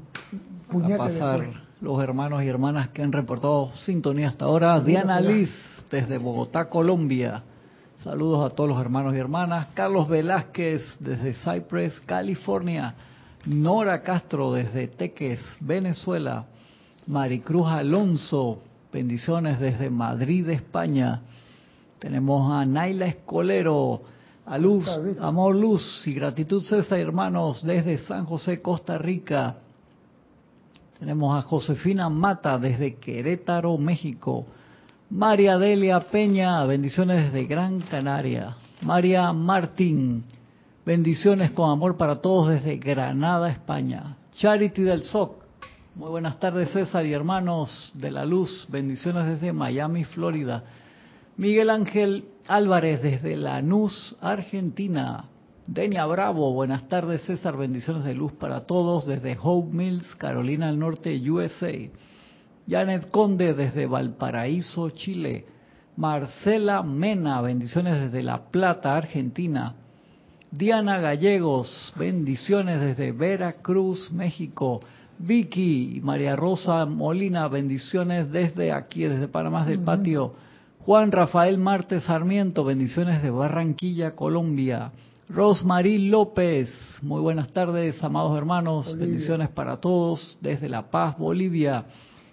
puñete. 0.71 0.95
A 0.95 0.99
pasar 0.99 1.47
los 1.81 2.03
hermanos 2.03 2.43
y 2.43 2.49
hermanas 2.49 2.89
que 2.89 3.03
han 3.03 3.13
reportado 3.13 3.73
sintonía 3.85 4.29
hasta 4.29 4.47
ahora. 4.47 4.81
Diana 4.81 5.21
Liz, 5.21 5.51
desde 5.91 6.19
Bogotá, 6.19 6.69
Colombia. 6.69 7.43
Saludos 8.03 8.51
a 8.51 8.55
todos 8.55 8.69
los 8.69 8.81
hermanos 8.81 9.15
y 9.15 9.19
hermanas. 9.19 9.69
Carlos 9.75 10.09
Velázquez 10.09 10.83
desde 10.99 11.35
Cypress, 11.35 12.01
California. 12.01 12.95
Nora 13.47 14.03
Castro 14.03 14.53
desde 14.53 14.89
Teques, 14.89 15.41
Venezuela. 15.61 16.47
Maricruz 17.07 17.69
Alonso, 17.69 18.61
bendiciones 18.93 19.59
desde 19.61 19.91
Madrid, 19.91 20.49
España. 20.49 21.21
Tenemos 21.99 22.53
a 22.53 22.65
Naila 22.65 23.07
Escolero, 23.07 24.03
a 24.53 24.59
Luz, 24.59 24.87
amor, 25.19 25.57
luz 25.57 26.03
y 26.05 26.13
gratitud 26.13 26.63
César, 26.63 26.99
hermanos, 26.99 27.63
desde 27.65 27.97
San 27.97 28.27
José, 28.27 28.61
Costa 28.61 28.99
Rica. 28.99 29.57
Tenemos 30.99 31.35
a 31.35 31.41
Josefina 31.41 32.11
Mata 32.11 32.59
desde 32.59 32.97
Querétaro, 32.97 33.79
México. 33.79 34.45
María 35.09 35.57
Delia 35.57 36.01
Peña, 36.01 36.63
bendiciones 36.67 37.33
desde 37.33 37.47
Gran 37.47 37.81
Canaria. 37.81 38.55
María 38.83 39.33
Martín, 39.33 40.25
bendiciones 40.85 41.53
con 41.53 41.71
amor 41.71 41.97
para 41.97 42.17
todos 42.17 42.51
desde 42.51 42.77
Granada, 42.77 43.49
España. 43.49 44.19
Charity 44.35 44.83
del 44.83 45.05
SOC, 45.05 45.43
muy 45.95 46.11
buenas 46.11 46.39
tardes 46.39 46.71
César 46.73 47.07
y 47.07 47.15
hermanos 47.15 47.91
de 47.95 48.11
la 48.11 48.27
luz, 48.27 48.69
bendiciones 48.71 49.29
desde 49.29 49.55
Miami, 49.55 50.05
Florida. 50.05 50.63
Miguel 51.39 51.71
Ángel 51.71 52.27
Álvarez 52.53 53.01
desde 53.01 53.35
Lanús, 53.35 54.15
Argentina. 54.21 55.25
Denia 55.67 56.05
Bravo, 56.05 56.53
buenas 56.53 56.87
tardes 56.87 57.23
César, 57.23 57.57
bendiciones 57.57 58.05
de 58.05 58.13
luz 58.13 58.33
para 58.33 58.67
todos 58.67 59.07
desde 59.07 59.39
Hope 59.43 59.75
Mills, 59.75 60.15
Carolina 60.17 60.67
del 60.67 60.79
Norte, 60.79 61.19
USA. 61.31 61.73
Janet 62.69 63.09
Conde 63.11 63.55
desde 63.55 63.87
Valparaíso, 63.87 64.91
Chile. 64.91 65.47
Marcela 65.97 66.83
Mena, 66.83 67.41
bendiciones 67.41 67.99
desde 67.99 68.23
La 68.23 68.43
Plata, 68.51 68.99
Argentina. 68.99 69.75
Diana 70.51 71.01
Gallegos, 71.01 71.95
bendiciones 71.97 72.83
desde 72.83 73.13
Veracruz, 73.13 74.13
México. 74.13 74.83
Vicky 75.19 75.97
y 75.97 76.01
María 76.03 76.37
Rosa 76.37 76.85
Molina, 76.85 77.49
bendiciones 77.49 78.31
desde 78.31 78.73
aquí, 78.73 79.05
desde 79.05 79.27
Panamá 79.27 79.65
del 79.65 79.79
Patio. 79.79 80.35
Juan 80.85 81.13
Rafael 81.13 81.59
Martes 81.59 82.03
Sarmiento, 82.03 82.65
bendiciones 82.65 83.23
de 83.23 83.31
Barranquilla, 83.31 84.17
Colombia. 84.17 84.91
Rosmarie 85.29 86.11
López, 86.11 86.69
muy 87.03 87.21
buenas 87.21 87.51
tardes, 87.51 88.03
amados 88.03 88.37
hermanos, 88.37 88.99
bendiciones 88.99 89.49
para 89.51 89.77
todos 89.77 90.37
desde 90.41 90.69
La 90.69 90.91
Paz, 90.91 91.17
Bolivia. 91.17 91.85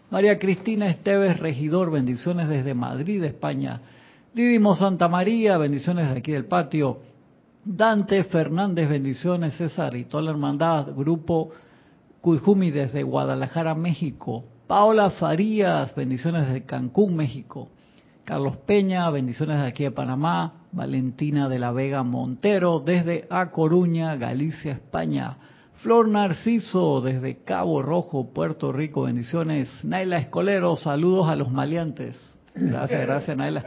María 0.09 0.39
Cristina 0.39 0.89
Esteves 0.89 1.39
Regidor, 1.39 1.91
bendiciones 1.91 2.49
desde 2.49 2.73
Madrid, 2.73 3.23
España. 3.23 3.81
Didimo 4.33 4.75
Santa 4.75 5.07
María, 5.07 5.59
bendiciones 5.59 6.09
de 6.09 6.17
aquí 6.17 6.31
del 6.31 6.45
patio. 6.45 7.01
Dante 7.63 8.23
Fernández, 8.23 8.89
bendiciones, 8.89 9.57
César 9.57 9.95
y 9.95 10.05
toda 10.05 10.23
la 10.23 10.31
hermandad, 10.31 10.87
grupo 10.95 11.51
Cujumi 12.19 12.71
desde 12.71 13.03
Guadalajara, 13.03 13.75
México. 13.75 14.43
Paola 14.65 15.11
Farías, 15.11 15.93
bendiciones 15.93 16.47
desde 16.47 16.65
Cancún, 16.65 17.15
México. 17.15 17.69
Carlos 18.29 18.57
Peña, 18.57 19.09
bendiciones 19.09 19.57
de 19.57 19.65
aquí 19.65 19.85
de 19.85 19.89
Panamá. 19.89 20.67
Valentina 20.71 21.49
de 21.49 21.57
la 21.57 21.71
Vega 21.71 22.03
Montero, 22.03 22.79
desde 22.79 23.25
A 23.31 23.49
Coruña, 23.49 24.15
Galicia, 24.17 24.73
España. 24.73 25.37
Flor 25.77 26.07
Narciso 26.07 27.01
desde 27.01 27.37
Cabo 27.43 27.81
Rojo, 27.81 28.31
Puerto 28.31 28.71
Rico, 28.71 29.01
bendiciones. 29.01 29.83
Naila 29.83 30.19
Escolero, 30.19 30.75
saludos 30.75 31.27
a 31.27 31.35
los 31.35 31.51
maleantes. 31.51 32.21
Gracias, 32.53 33.01
gracias 33.01 33.35
Naila. 33.35 33.65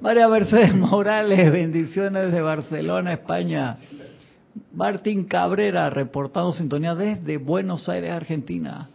María 0.00 0.28
Mercedes 0.28 0.72
Morales, 0.72 1.50
bendiciones 1.50 2.26
desde 2.26 2.42
Barcelona, 2.42 3.14
España. 3.14 3.74
Martín 4.72 5.24
Cabrera, 5.24 5.90
reportando 5.90 6.52
sintonía 6.52 6.94
desde 6.94 7.38
Buenos 7.38 7.88
Aires, 7.88 8.12
Argentina. 8.12 8.88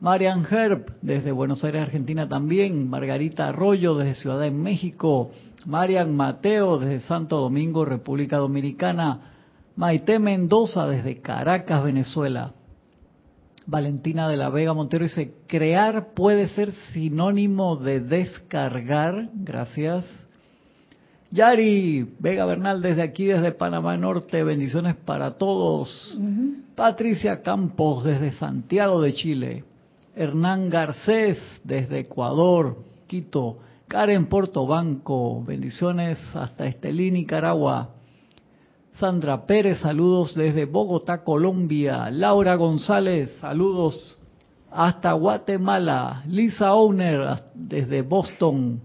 Marian 0.00 0.46
Herb, 0.50 0.94
desde 1.02 1.30
Buenos 1.30 1.62
Aires, 1.62 1.82
Argentina 1.82 2.26
también. 2.26 2.88
Margarita 2.88 3.48
Arroyo, 3.48 3.94
desde 3.94 4.14
Ciudad 4.14 4.40
de 4.40 4.50
México. 4.50 5.30
Marian 5.66 6.16
Mateo, 6.16 6.78
desde 6.78 7.06
Santo 7.06 7.38
Domingo, 7.38 7.84
República 7.84 8.38
Dominicana. 8.38 9.20
Maite 9.76 10.18
Mendoza 10.18 10.86
desde 10.86 11.20
Caracas, 11.20 11.84
Venezuela. 11.84 12.54
Valentina 13.66 14.26
de 14.28 14.38
la 14.38 14.48
Vega 14.48 14.72
Montero 14.72 15.04
dice, 15.04 15.34
crear 15.46 16.14
puede 16.14 16.48
ser 16.48 16.72
sinónimo 16.92 17.76
de 17.76 18.00
descargar. 18.00 19.28
Gracias. 19.34 20.06
Yari 21.30 22.08
Vega 22.18 22.46
Bernal 22.46 22.80
desde 22.80 23.02
aquí, 23.02 23.26
desde 23.26 23.52
Panamá 23.52 23.98
Norte. 23.98 24.42
Bendiciones 24.42 24.96
para 24.96 25.32
todos. 25.32 26.18
Patricia 26.74 27.42
Campos 27.42 28.02
desde 28.02 28.32
Santiago 28.32 29.00
de 29.02 29.12
Chile. 29.12 29.64
Hernán 30.14 30.70
Garcés 30.70 31.38
desde 31.64 32.00
Ecuador, 32.00 32.84
Quito. 33.06 33.58
Karen 33.90 34.26
Portobanco. 34.26 35.42
Bendiciones 35.44 36.18
hasta 36.32 36.66
Estelín, 36.66 37.14
Nicaragua. 37.14 37.90
Sandra 38.92 39.46
Pérez, 39.46 39.80
saludos 39.80 40.34
desde 40.36 40.64
Bogotá, 40.64 41.24
Colombia. 41.24 42.08
Laura 42.10 42.54
González, 42.54 43.36
saludos 43.40 44.16
hasta 44.70 45.12
Guatemala. 45.12 46.22
Lisa 46.28 46.72
Owner, 46.72 47.42
desde 47.52 48.02
Boston. 48.02 48.80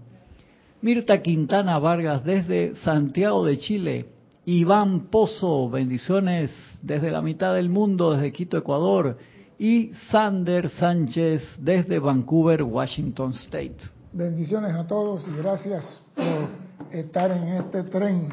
Mirta 0.80 1.22
Quintana 1.22 1.78
Vargas, 1.78 2.24
desde 2.24 2.74
Santiago 2.76 3.44
de 3.44 3.58
Chile. 3.58 4.06
Iván 4.44 5.08
Pozo, 5.08 5.70
bendiciones 5.70 6.52
desde 6.82 7.12
la 7.12 7.22
mitad 7.22 7.54
del 7.54 7.68
mundo, 7.68 8.12
desde 8.12 8.32
Quito, 8.32 8.56
Ecuador. 8.56 9.18
Y 9.58 9.92
Sander 10.10 10.68
Sánchez, 10.70 11.42
desde 11.58 11.98
Vancouver, 11.98 12.62
Washington 12.62 13.32
State. 13.32 13.78
Bendiciones 14.12 14.72
a 14.72 14.86
todos 14.86 15.26
y 15.28 15.36
gracias 15.36 16.02
por 16.14 16.48
estar 16.90 17.30
en 17.30 17.48
este 17.48 17.82
tren, 17.84 18.28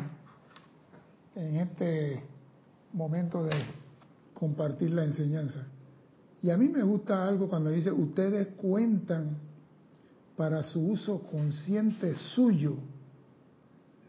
en 1.36 1.56
este 1.58 2.24
momento 2.94 3.44
de 3.44 3.56
compartir 4.34 4.92
la 4.92 5.04
enseñanza. 5.04 5.66
Y 6.42 6.50
a 6.50 6.58
mí 6.58 6.68
me 6.68 6.84
gusta 6.84 7.26
algo 7.26 7.48
cuando 7.48 7.70
dice, 7.70 7.92
ustedes 7.92 8.48
cuentan 8.58 9.38
para 10.36 10.62
su 10.64 10.86
uso 10.88 11.22
consciente 11.22 12.16
suyo 12.16 12.76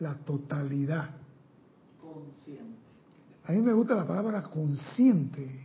la 0.01 0.15
totalidad. 0.15 1.11
Consciente. 2.01 2.79
A 3.45 3.53
mí 3.53 3.61
me 3.61 3.73
gusta 3.73 3.95
la 3.95 4.07
palabra 4.07 4.43
consciente. 4.43 5.64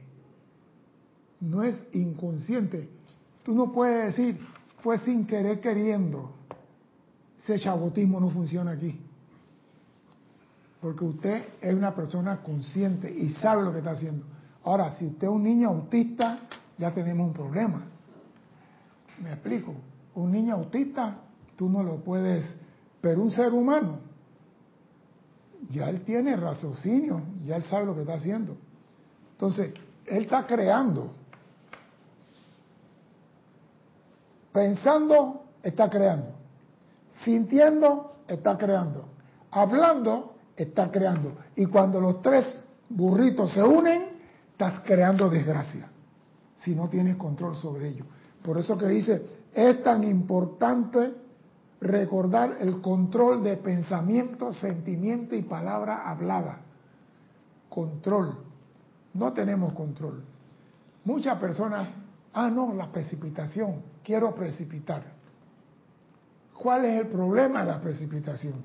No 1.42 1.64
es 1.64 1.82
inconsciente. 1.94 2.90
Tú 3.44 3.54
no 3.54 3.72
puedes 3.72 4.16
decir, 4.16 4.40
fue 4.82 4.98
sin 5.00 5.26
querer 5.26 5.60
queriendo. 5.62 6.32
Ese 7.44 7.60
chabotismo 7.60 8.20
no 8.20 8.30
funciona 8.30 8.72
aquí. 8.72 9.00
Porque 10.82 11.04
usted 11.04 11.44
es 11.62 11.74
una 11.74 11.96
persona 11.96 12.38
consciente 12.38 13.12
y 13.12 13.30
sabe 13.32 13.64
lo 13.64 13.72
que 13.72 13.80
está 13.80 13.92
haciendo. 13.92 14.26
Ahora, 14.64 14.92
si 14.92 15.08
usted 15.08 15.28
es 15.28 15.34
un 15.34 15.44
niño 15.44 15.70
autista, 15.70 16.40
ya 16.78 16.94
tenemos 16.94 17.28
un 17.28 17.34
problema. 17.34 17.84
Me 19.22 19.34
explico. 19.34 19.74
Un 20.16 20.32
niño 20.32 20.56
autista, 20.56 21.18
tú 21.56 21.70
no 21.70 21.84
lo 21.84 21.98
puedes, 21.98 22.46
pero 23.02 23.22
un 23.22 23.32
ser 23.32 23.54
humano, 23.54 24.00
ya 25.70 25.90
él 25.90 26.02
tiene 26.02 26.36
raciocinio, 26.36 27.22
ya 27.46 27.58
él 27.58 27.64
sabe 27.64 27.86
lo 27.86 27.96
que 27.96 28.02
está 28.02 28.16
haciendo. 28.16 28.58
Entonces, 29.34 29.74
él 30.06 30.24
está 30.24 30.46
creando. 30.48 31.14
Pensando, 34.52 35.44
está 35.64 35.90
creando. 35.90 36.32
Sintiendo, 37.24 38.16
está 38.28 38.58
creando. 38.58 39.06
Hablando, 39.52 40.36
está 40.56 40.92
creando. 40.92 41.34
Y 41.56 41.66
cuando 41.66 42.00
los 42.00 42.22
tres 42.22 42.66
burritos 42.90 43.52
se 43.54 43.64
unen, 43.64 44.04
estás 44.52 44.82
creando 44.86 45.30
desgracia. 45.30 45.90
Si 46.58 46.76
no 46.76 46.90
tienes 46.90 47.16
control 47.16 47.56
sobre 47.56 47.90
ello. 47.90 48.06
Por 48.44 48.58
eso 48.58 48.78
que 48.78 48.88
dice, 48.88 49.26
es 49.54 49.84
tan 49.84 50.04
importante 50.04 51.14
recordar 51.82 52.58
el 52.60 52.82
control 52.82 53.44
de 53.44 53.58
pensamiento, 53.58 54.52
sentimiento 54.54 55.36
y 55.36 55.44
palabra 55.44 56.10
hablada. 56.10 56.60
Control. 57.70 58.38
No 59.14 59.34
tenemos 59.34 59.74
control. 59.74 60.24
Muchas 61.06 61.38
personas, 61.40 61.88
ah, 62.34 62.50
no, 62.50 62.74
la 62.74 62.92
precipitación, 62.92 63.82
quiero 64.04 64.34
precipitar. 64.34 65.04
¿Cuál 66.54 66.86
es 66.86 67.00
el 67.02 67.08
problema 67.08 67.62
de 67.62 67.72
la 67.72 67.82
precipitación? 67.82 68.56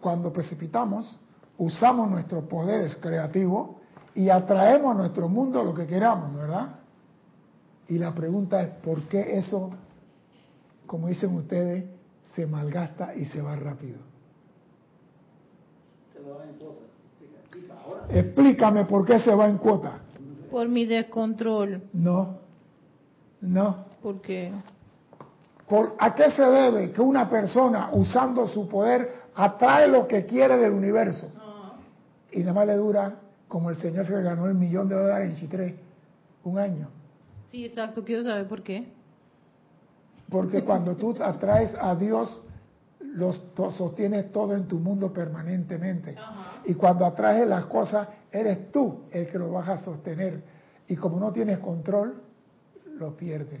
Cuando 0.00 0.32
precipitamos, 0.32 1.18
usamos 1.58 2.08
nuestros 2.08 2.44
poderes 2.44 2.96
creativos 2.96 3.70
y 4.14 4.30
atraemos 4.30 4.94
a 4.94 4.98
nuestro 4.98 5.28
mundo 5.28 5.62
lo 5.64 5.74
que 5.74 5.86
queramos, 5.86 6.34
¿verdad? 6.34 6.76
Y 7.88 7.98
la 7.98 8.14
pregunta 8.14 8.62
es, 8.62 8.68
¿por 8.76 9.02
qué 9.02 9.38
eso, 9.38 9.70
como 10.86 11.08
dicen 11.08 11.34
ustedes, 11.34 11.84
se 12.32 12.46
malgasta 12.46 13.14
y 13.14 13.24
se 13.24 13.42
va 13.42 13.56
rápido? 13.56 13.98
Se 16.12 16.20
lo 16.20 16.38
van 16.38 16.48
en 16.48 16.54
cuotas. 16.56 16.84
Explica, 17.40 17.74
Ahora 17.84 18.02
Explícame 18.08 18.84
por 18.84 19.04
qué 19.04 19.18
se 19.18 19.34
va 19.34 19.48
en 19.48 19.58
cuota. 19.58 20.00
Por 20.50 20.68
mi 20.68 20.86
descontrol. 20.86 21.82
No, 21.92 22.38
no. 23.40 23.86
Porque 24.02 24.52
¿Por, 25.68 25.94
¿A 25.98 26.14
qué 26.14 26.30
se 26.30 26.42
debe 26.42 26.92
que 26.92 27.02
una 27.02 27.28
persona 27.28 27.90
usando 27.92 28.48
su 28.48 28.66
poder 28.68 29.12
atrae 29.34 29.86
lo 29.86 30.08
que 30.08 30.24
quiere 30.24 30.56
del 30.56 30.72
universo? 30.72 31.30
Y 32.32 32.40
nada 32.40 32.54
más 32.54 32.66
le 32.66 32.74
dura, 32.76 33.16
como 33.48 33.70
el 33.70 33.76
señor 33.76 34.06
se 34.06 34.22
ganó 34.22 34.46
el 34.46 34.54
millón 34.54 34.88
de 34.88 34.94
dólares 34.94 35.30
en 35.30 35.36
Chitré, 35.36 35.76
un 36.44 36.58
año. 36.58 36.88
Sí, 37.50 37.66
exacto. 37.66 38.02
Quiero 38.02 38.22
saber 38.22 38.48
por 38.48 38.62
qué. 38.62 38.86
Porque 40.30 40.62
cuando 40.62 40.96
tú 40.96 41.16
atraes 41.22 41.74
a 41.78 41.94
Dios, 41.94 42.42
los 43.14 43.54
to- 43.54 43.70
sostienes 43.70 44.30
todo 44.32 44.54
en 44.54 44.68
tu 44.68 44.78
mundo 44.78 45.12
permanentemente. 45.12 46.14
Y 46.64 46.74
cuando 46.74 47.04
atraes 47.06 47.46
las 47.48 47.64
cosas, 47.66 48.08
eres 48.30 48.70
tú 48.70 49.00
el 49.10 49.26
que 49.26 49.38
lo 49.38 49.50
vas 49.52 49.68
a 49.68 49.78
sostener. 49.78 50.42
Y 50.86 50.96
como 50.96 51.18
no 51.18 51.32
tienes 51.32 51.58
control, 51.58 52.22
lo 52.98 53.16
pierdes. 53.16 53.60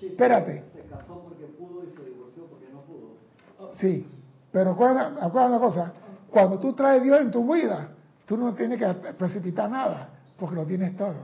Espérate. 0.00 0.64
Se 0.74 0.82
casó 0.88 1.22
porque 1.22 1.44
pudo 1.46 1.84
y 1.84 1.90
se 1.96 2.04
divorció 2.04 2.44
porque 2.46 2.66
no 2.72 2.80
pudo. 2.82 3.74
Sí, 3.74 4.06
pero 4.52 4.70
acuérdate, 4.72 5.20
acuérdate 5.20 5.56
una 5.56 5.60
cosa, 5.60 5.92
cuando 6.30 6.58
tú 6.60 6.72
traes 6.72 7.02
Dios 7.02 7.20
en 7.20 7.30
tu 7.30 7.52
vida, 7.52 7.88
tú 8.26 8.36
no 8.36 8.54
tienes 8.54 8.78
que 8.78 8.86
precipitar 9.14 9.70
nada, 9.70 10.08
porque 10.38 10.54
lo 10.56 10.64
tienes 10.64 10.96
todo. 10.96 11.14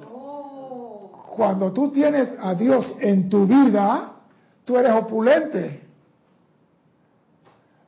No. 0.00 1.10
Cuando 1.36 1.72
tú 1.72 1.90
tienes 1.90 2.32
a 2.40 2.54
Dios 2.54 2.94
en 3.00 3.28
tu 3.28 3.46
vida, 3.46 4.12
tú 4.64 4.76
eres 4.76 4.92
opulente. 4.92 5.83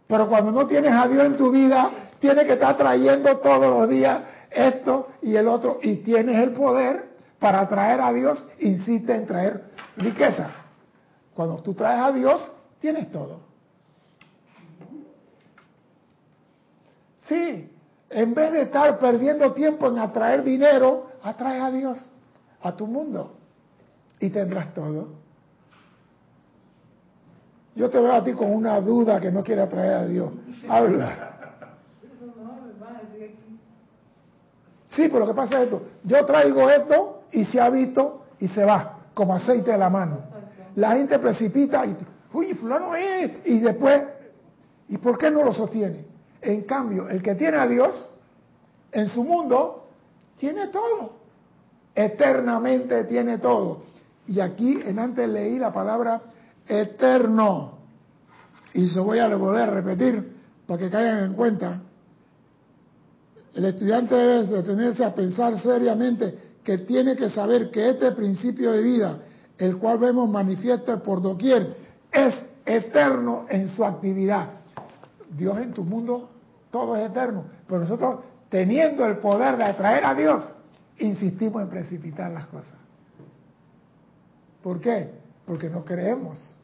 Pero 0.07 0.29
cuando 0.29 0.53
no 0.53 0.67
tienes 0.67 0.93
a 0.93 1.09
Dios 1.09 1.25
en 1.25 1.37
tu 1.37 1.51
vida, 1.51 1.91
tienes 2.21 2.47
que 2.47 2.55
estar 2.55 2.77
trayendo 2.77 3.39
todos 3.39 3.81
los 3.81 3.89
días 3.89 4.23
esto 4.51 5.09
y 5.23 5.37
el 5.37 5.49
otro, 5.49 5.79
y 5.83 5.97
tienes 5.97 6.37
el 6.37 6.53
poder 6.53 7.17
para 7.39 7.61
atraer 7.61 8.01
a 8.01 8.13
Dios, 8.13 8.47
insiste 8.61 9.15
en 9.15 9.27
traer 9.27 9.65
riqueza. 9.97 10.51
Cuando 11.35 11.57
tú 11.57 11.75
traes 11.75 12.01
a 12.01 12.13
Dios, 12.13 12.53
tienes 12.81 13.11
todo. 13.11 13.41
Sí, 17.21 17.71
en 18.09 18.35
vez 18.35 18.53
de 18.53 18.63
estar 18.63 18.99
perdiendo 18.99 19.53
tiempo 19.53 19.89
en 19.89 19.99
atraer 19.99 20.43
dinero, 20.45 21.09
atrae 21.23 21.61
a 21.61 21.71
Dios 21.71 22.13
a 22.63 22.73
tu 22.73 22.87
mundo 22.87 23.37
y 24.21 24.31
tendrás 24.31 24.73
todo. 24.73 25.26
Yo 27.77 27.91
te 27.91 28.01
veo 28.01 28.13
a 28.13 28.25
ti 28.25 28.33
con 28.33 28.51
una 28.51 28.81
duda 28.81 29.21
que 29.21 29.31
no 29.31 29.45
quiere 29.45 29.61
atraer 29.61 29.95
a 29.95 30.07
Dios. 30.07 30.31
Habla. 30.67 31.37
Sí, 34.89 35.09
pero 35.09 35.21
lo 35.21 35.27
que 35.27 35.35
pasa 35.35 35.59
es 35.59 35.65
esto. 35.65 35.83
Yo 36.05 36.25
traigo 36.25 36.71
esto 36.71 37.25
y 37.31 37.45
se 37.45 37.61
ha 37.61 37.69
visto 37.69 38.25
y 38.39 38.49
se 38.49 38.65
va, 38.65 39.01
como 39.13 39.35
aceite 39.35 39.73
de 39.73 39.79
la 39.79 39.91
mano. 39.91 40.21
La 40.75 40.93
gente 40.93 41.19
precipita 41.19 41.85
y, 41.85 41.95
uy, 42.33 42.55
fulano 42.55 42.97
es, 42.97 43.31
y 43.45 43.59
después, 43.59 44.03
¿y 44.89 44.97
por 44.97 45.19
qué 45.19 45.31
no 45.31 45.45
lo 45.45 45.53
sostiene? 45.53 46.07
En 46.41 46.63
cambio, 46.63 47.11
el 47.11 47.23
que 47.23 47.35
tiene 47.35 47.59
a 47.59 47.67
Dios 47.67 48.11
en 48.91 49.09
su 49.09 49.23
mundo, 49.23 49.87
tiene 50.39 50.69
todo. 50.69 51.13
Eternamente 51.95 53.05
tiene 53.05 53.37
todo. 53.37 53.83
Y 54.27 54.41
aquí 54.41 54.81
en 54.83 54.99
antes 54.99 55.29
leí 55.29 55.59
la 55.59 55.75
palabra 55.75 56.23
eterno. 56.67 57.79
Y 58.75 58.89
se 58.89 59.01
voy 59.01 59.19
a 59.19 59.35
volver 59.37 59.63
a 59.63 59.73
repetir 59.73 60.37
para 60.67 60.79
que 60.79 60.91
caigan 60.91 61.25
en 61.25 61.35
cuenta. 61.35 61.81
El 63.55 63.65
estudiante 63.65 64.15
debe 64.15 64.47
detenerse 64.47 65.05
a 65.05 65.15
pensar 65.15 65.61
seriamente 65.63 66.39
que 66.63 66.79
tiene 66.79 67.17
que 67.17 67.31
saber 67.31 67.71
que 67.71 67.91
este 67.91 68.13
principio 68.13 68.73
de 68.73 68.83
vida, 68.83 69.19
el 69.57 69.79
cual 69.79 69.99
vemos 69.99 70.29
manifiesto 70.29 71.03
por 71.03 71.23
doquier, 71.23 71.75
es 72.13 72.35
eterno 72.67 73.47
en 73.49 73.69
su 73.69 73.85
actividad. 73.85 74.51
Dios 75.31 75.57
en 75.59 75.73
tu 75.73 75.85
mundo, 75.85 76.29
todo 76.71 76.97
es 76.97 77.09
eterno. 77.09 77.45
Pero 77.67 77.81
nosotros, 77.81 78.21
teniendo 78.51 79.07
el 79.07 79.19
poder 79.19 79.57
de 79.57 79.65
atraer 79.65 80.05
a 80.05 80.15
Dios, 80.15 80.43
insistimos 80.99 81.63
en 81.63 81.71
precipitar 81.71 82.31
las 82.33 82.47
cosas. 82.49 82.75
¿Por 84.63 84.81
qué? 84.81 85.13
Porque 85.47 85.71
no 85.71 85.85
creemos 85.85 86.56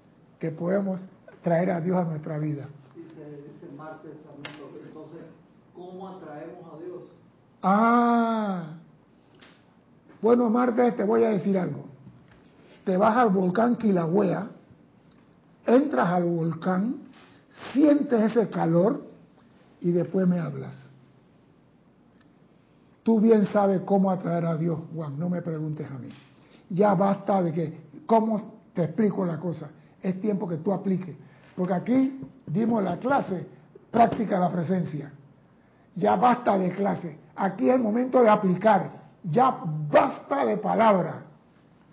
que 0.42 0.50
podemos 0.50 1.00
traer 1.40 1.70
a 1.70 1.80
Dios 1.80 1.96
a 1.96 2.02
nuestra 2.02 2.36
vida. 2.36 2.66
Dice, 2.96 3.44
dice 3.46 3.72
Marte 3.76 4.08
Sarmiento, 4.24 4.76
entonces, 4.84 5.20
¿cómo 5.72 6.08
atraemos 6.08 6.74
a 6.74 6.84
Dios? 6.84 7.04
Ah, 7.62 8.72
bueno, 10.20 10.50
Marte, 10.50 10.90
te 10.90 11.04
voy 11.04 11.22
a 11.22 11.28
decir 11.28 11.56
algo. 11.56 11.84
Te 12.84 12.96
vas 12.96 13.16
al 13.16 13.30
volcán 13.30 13.76
Kilauea, 13.76 14.48
entras 15.64 16.08
al 16.08 16.24
volcán, 16.24 16.96
sientes 17.72 18.20
ese 18.20 18.50
calor 18.50 19.00
y 19.80 19.92
después 19.92 20.26
me 20.26 20.40
hablas. 20.40 20.90
Tú 23.04 23.20
bien 23.20 23.46
sabes 23.46 23.82
cómo 23.82 24.10
atraer 24.10 24.46
a 24.46 24.56
Dios, 24.56 24.80
Juan, 24.92 25.16
no 25.20 25.28
me 25.28 25.40
preguntes 25.40 25.88
a 25.88 25.98
mí. 26.00 26.08
Ya 26.68 26.94
basta 26.96 27.40
de 27.44 27.52
que, 27.52 27.80
¿cómo 28.06 28.54
te 28.74 28.82
explico 28.82 29.24
la 29.24 29.38
cosa? 29.38 29.70
Es 30.02 30.20
tiempo 30.20 30.48
que 30.48 30.56
tú 30.56 30.72
apliques. 30.72 31.16
Porque 31.56 31.74
aquí 31.74 32.20
dimos 32.46 32.82
la 32.82 32.98
clase, 32.98 33.46
práctica 33.90 34.38
la 34.38 34.50
presencia. 34.50 35.12
Ya 35.94 36.16
basta 36.16 36.58
de 36.58 36.70
clase. 36.70 37.18
Aquí 37.36 37.68
es 37.68 37.74
el 37.74 37.80
momento 37.80 38.22
de 38.22 38.28
aplicar. 38.28 38.90
Ya 39.22 39.56
basta 39.90 40.44
de 40.44 40.56
palabras. 40.56 41.16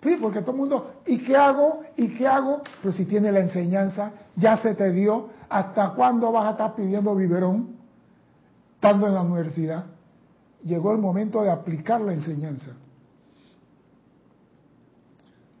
Sí, 0.02 0.16
porque 0.20 0.40
todo 0.40 0.52
el 0.52 0.56
mundo, 0.56 0.94
¿y 1.06 1.18
qué 1.18 1.36
hago? 1.36 1.82
¿Y 1.96 2.08
qué 2.14 2.26
hago? 2.26 2.62
Pero 2.82 2.94
si 2.94 3.04
tiene 3.04 3.30
la 3.30 3.40
enseñanza, 3.40 4.12
ya 4.34 4.56
se 4.56 4.74
te 4.74 4.90
dio. 4.92 5.28
¿Hasta 5.48 5.90
cuándo 5.90 6.32
vas 6.32 6.46
a 6.46 6.50
estar 6.52 6.74
pidiendo 6.74 7.14
biberón? 7.14 7.76
Estando 8.76 9.06
en 9.06 9.14
la 9.14 9.22
universidad. 9.22 9.84
Llegó 10.64 10.92
el 10.92 10.98
momento 10.98 11.42
de 11.42 11.50
aplicar 11.50 12.00
la 12.00 12.14
enseñanza. 12.14 12.72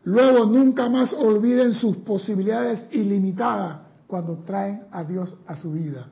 Luego, 0.04 0.46
nunca 0.46 0.88
más 0.88 1.12
olviden 1.12 1.74
sus 1.74 1.98
posibilidades 1.98 2.86
ilimitadas 2.92 3.80
cuando 4.06 4.38
traen 4.38 4.84
a 4.90 5.04
Dios 5.04 5.36
a 5.46 5.56
su 5.56 5.72
vida. 5.72 6.08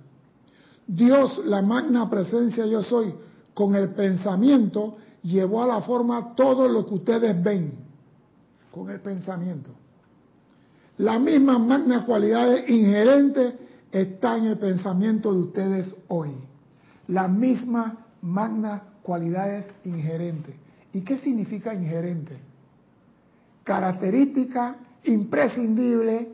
Dios, 0.86 1.42
la 1.44 1.62
magna 1.62 2.08
presencia 2.08 2.66
yo 2.66 2.82
soy, 2.82 3.14
con 3.54 3.74
el 3.74 3.90
pensamiento 3.90 4.96
llevó 5.22 5.62
a 5.62 5.66
la 5.66 5.80
forma 5.82 6.34
todo 6.34 6.68
lo 6.68 6.86
que 6.86 6.94
ustedes 6.94 7.42
ven, 7.42 7.72
con 8.70 8.88
el 8.90 9.00
pensamiento. 9.00 9.70
La 10.98 11.18
misma 11.18 11.58
magna 11.58 12.04
cualidad 12.04 12.66
inherente 12.66 13.58
está 13.90 14.36
en 14.36 14.46
el 14.46 14.58
pensamiento 14.58 15.32
de 15.32 15.40
ustedes 15.40 15.96
hoy. 16.08 16.30
La 17.08 17.28
misma 17.28 18.06
magna 18.22 18.82
cualidades 19.02 19.66
inherentes. 19.84 20.54
¿Y 20.92 21.00
qué 21.02 21.18
significa 21.18 21.74
inherente? 21.74 22.47
Característica 23.68 24.76
imprescindible, 25.04 26.26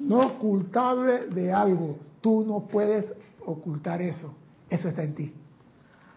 inocultable 0.00 1.26
de 1.26 1.52
algo. 1.52 1.98
Tú 2.20 2.44
no 2.44 2.66
puedes 2.66 3.14
ocultar 3.46 4.02
eso. 4.02 4.34
Eso 4.68 4.88
está 4.88 5.04
en 5.04 5.14
ti. 5.14 5.32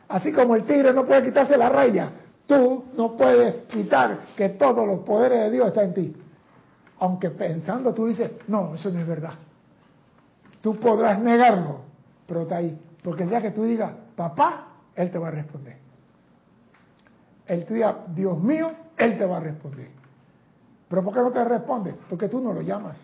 Así 0.08 0.32
como 0.32 0.56
el 0.56 0.64
tigre 0.64 0.94
no 0.94 1.06
puede 1.06 1.26
quitarse 1.26 1.56
la 1.58 1.70
raya, 1.70 2.10
tú 2.48 2.86
no 2.98 3.16
puedes 3.16 3.68
quitar 3.68 4.22
que 4.36 4.50
todos 4.50 4.88
los 4.88 5.02
poderes 5.02 5.42
de 5.42 5.52
Dios 5.52 5.68
están 5.68 5.86
en 5.86 5.94
ti. 5.94 6.16
Aunque 6.98 7.30
pensando 7.30 7.94
tú 7.94 8.08
dices, 8.08 8.32
no, 8.48 8.74
eso 8.74 8.90
no 8.90 9.00
es 9.00 9.08
verdad. 9.08 9.36
Tú 10.62 10.76
podrás 10.78 11.22
negarlo, 11.22 11.82
pero 12.26 12.42
está 12.42 12.56
ahí. 12.56 12.76
Porque 13.04 13.22
el 13.22 13.30
día 13.30 13.42
que 13.44 13.52
tú 13.52 13.64
digas, 13.64 13.92
papá, 14.16 14.70
Él 14.96 15.12
te 15.12 15.20
va 15.20 15.28
a 15.28 15.32
responder. 15.32 15.85
El 17.48 17.66
día, 17.66 18.06
Dios 18.16 18.42
mío, 18.42 18.72
Él 18.98 19.18
te 19.18 19.26
va 19.26 19.38
a 19.38 19.40
responder. 19.40 19.90
¿Pero 20.88 21.04
por 21.04 21.14
qué 21.14 21.20
no 21.20 21.32
te 21.32 21.44
responde? 21.44 21.96
Porque 22.10 22.28
tú 22.28 22.42
no 22.42 22.54
lo 22.54 22.62
llamas. 22.62 22.98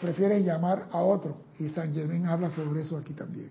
Prefieres 0.00 0.44
llamar 0.44 0.86
a 0.90 0.98
otro. 1.02 1.36
Y 1.58 1.68
San 1.68 1.94
Germán 1.94 2.26
habla 2.26 2.50
sobre 2.50 2.82
eso 2.82 2.96
aquí 2.96 3.12
también. 3.12 3.50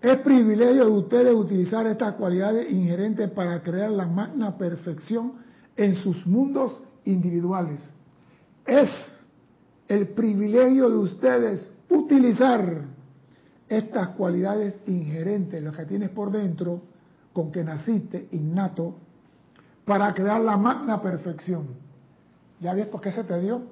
Es 0.00 0.18
privilegio 0.18 0.84
de 0.84 0.90
ustedes 0.90 1.34
utilizar 1.34 1.86
estas 1.86 2.14
cualidades 2.14 2.70
inherentes 2.70 3.30
para 3.30 3.62
crear 3.62 3.90
la 3.90 4.06
magna 4.06 4.56
perfección 4.56 5.32
en 5.76 5.94
sus 5.96 6.26
mundos 6.26 6.82
individuales. 7.04 7.80
Es 8.66 8.90
el 9.88 10.08
privilegio 10.08 10.90
de 10.90 10.96
ustedes 10.96 11.70
utilizar 11.88 12.84
estas 13.68 14.10
cualidades 14.10 14.78
inherentes, 14.86 15.62
lo 15.62 15.72
que 15.72 15.84
tienes 15.86 16.10
por 16.10 16.30
dentro, 16.30 16.82
con 17.32 17.50
que 17.50 17.64
naciste 17.64 18.28
innato, 18.32 18.96
para 19.84 20.12
crear 20.14 20.40
la 20.40 20.56
magna 20.56 21.00
perfección. 21.00 21.68
¿Ya 22.60 22.74
ves 22.74 22.86
por 22.86 23.00
qué 23.00 23.12
se 23.12 23.24
te 23.24 23.40
dio? 23.40 23.62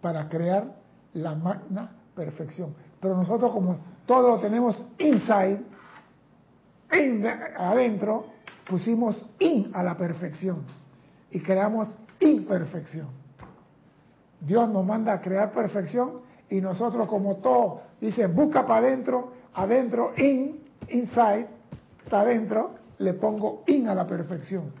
Para 0.00 0.28
crear 0.28 0.74
la 1.14 1.34
magna 1.34 1.90
perfección. 2.14 2.74
Pero 3.00 3.16
nosotros 3.16 3.52
como 3.52 3.78
todo 4.06 4.36
lo 4.36 4.40
tenemos 4.40 4.76
inside, 4.98 5.62
adentro, 7.56 8.26
pusimos 8.68 9.30
in 9.38 9.70
a 9.74 9.82
la 9.82 9.96
perfección 9.96 10.62
y 11.30 11.40
creamos 11.40 11.96
imperfección. 12.20 13.08
Dios 14.40 14.68
nos 14.70 14.84
manda 14.84 15.12
a 15.12 15.20
crear 15.20 15.52
perfección 15.52 16.23
y 16.50 16.60
nosotros 16.60 17.08
como 17.08 17.36
todo, 17.36 17.82
dice, 18.00 18.26
busca 18.26 18.66
para 18.66 18.86
adentro, 18.86 19.32
adentro, 19.54 20.12
in, 20.16 20.60
inside, 20.88 21.48
está 22.04 22.20
adentro, 22.20 22.74
le 22.98 23.14
pongo 23.14 23.62
in 23.66 23.88
a 23.88 23.94
la 23.94 24.06
perfección 24.06 24.72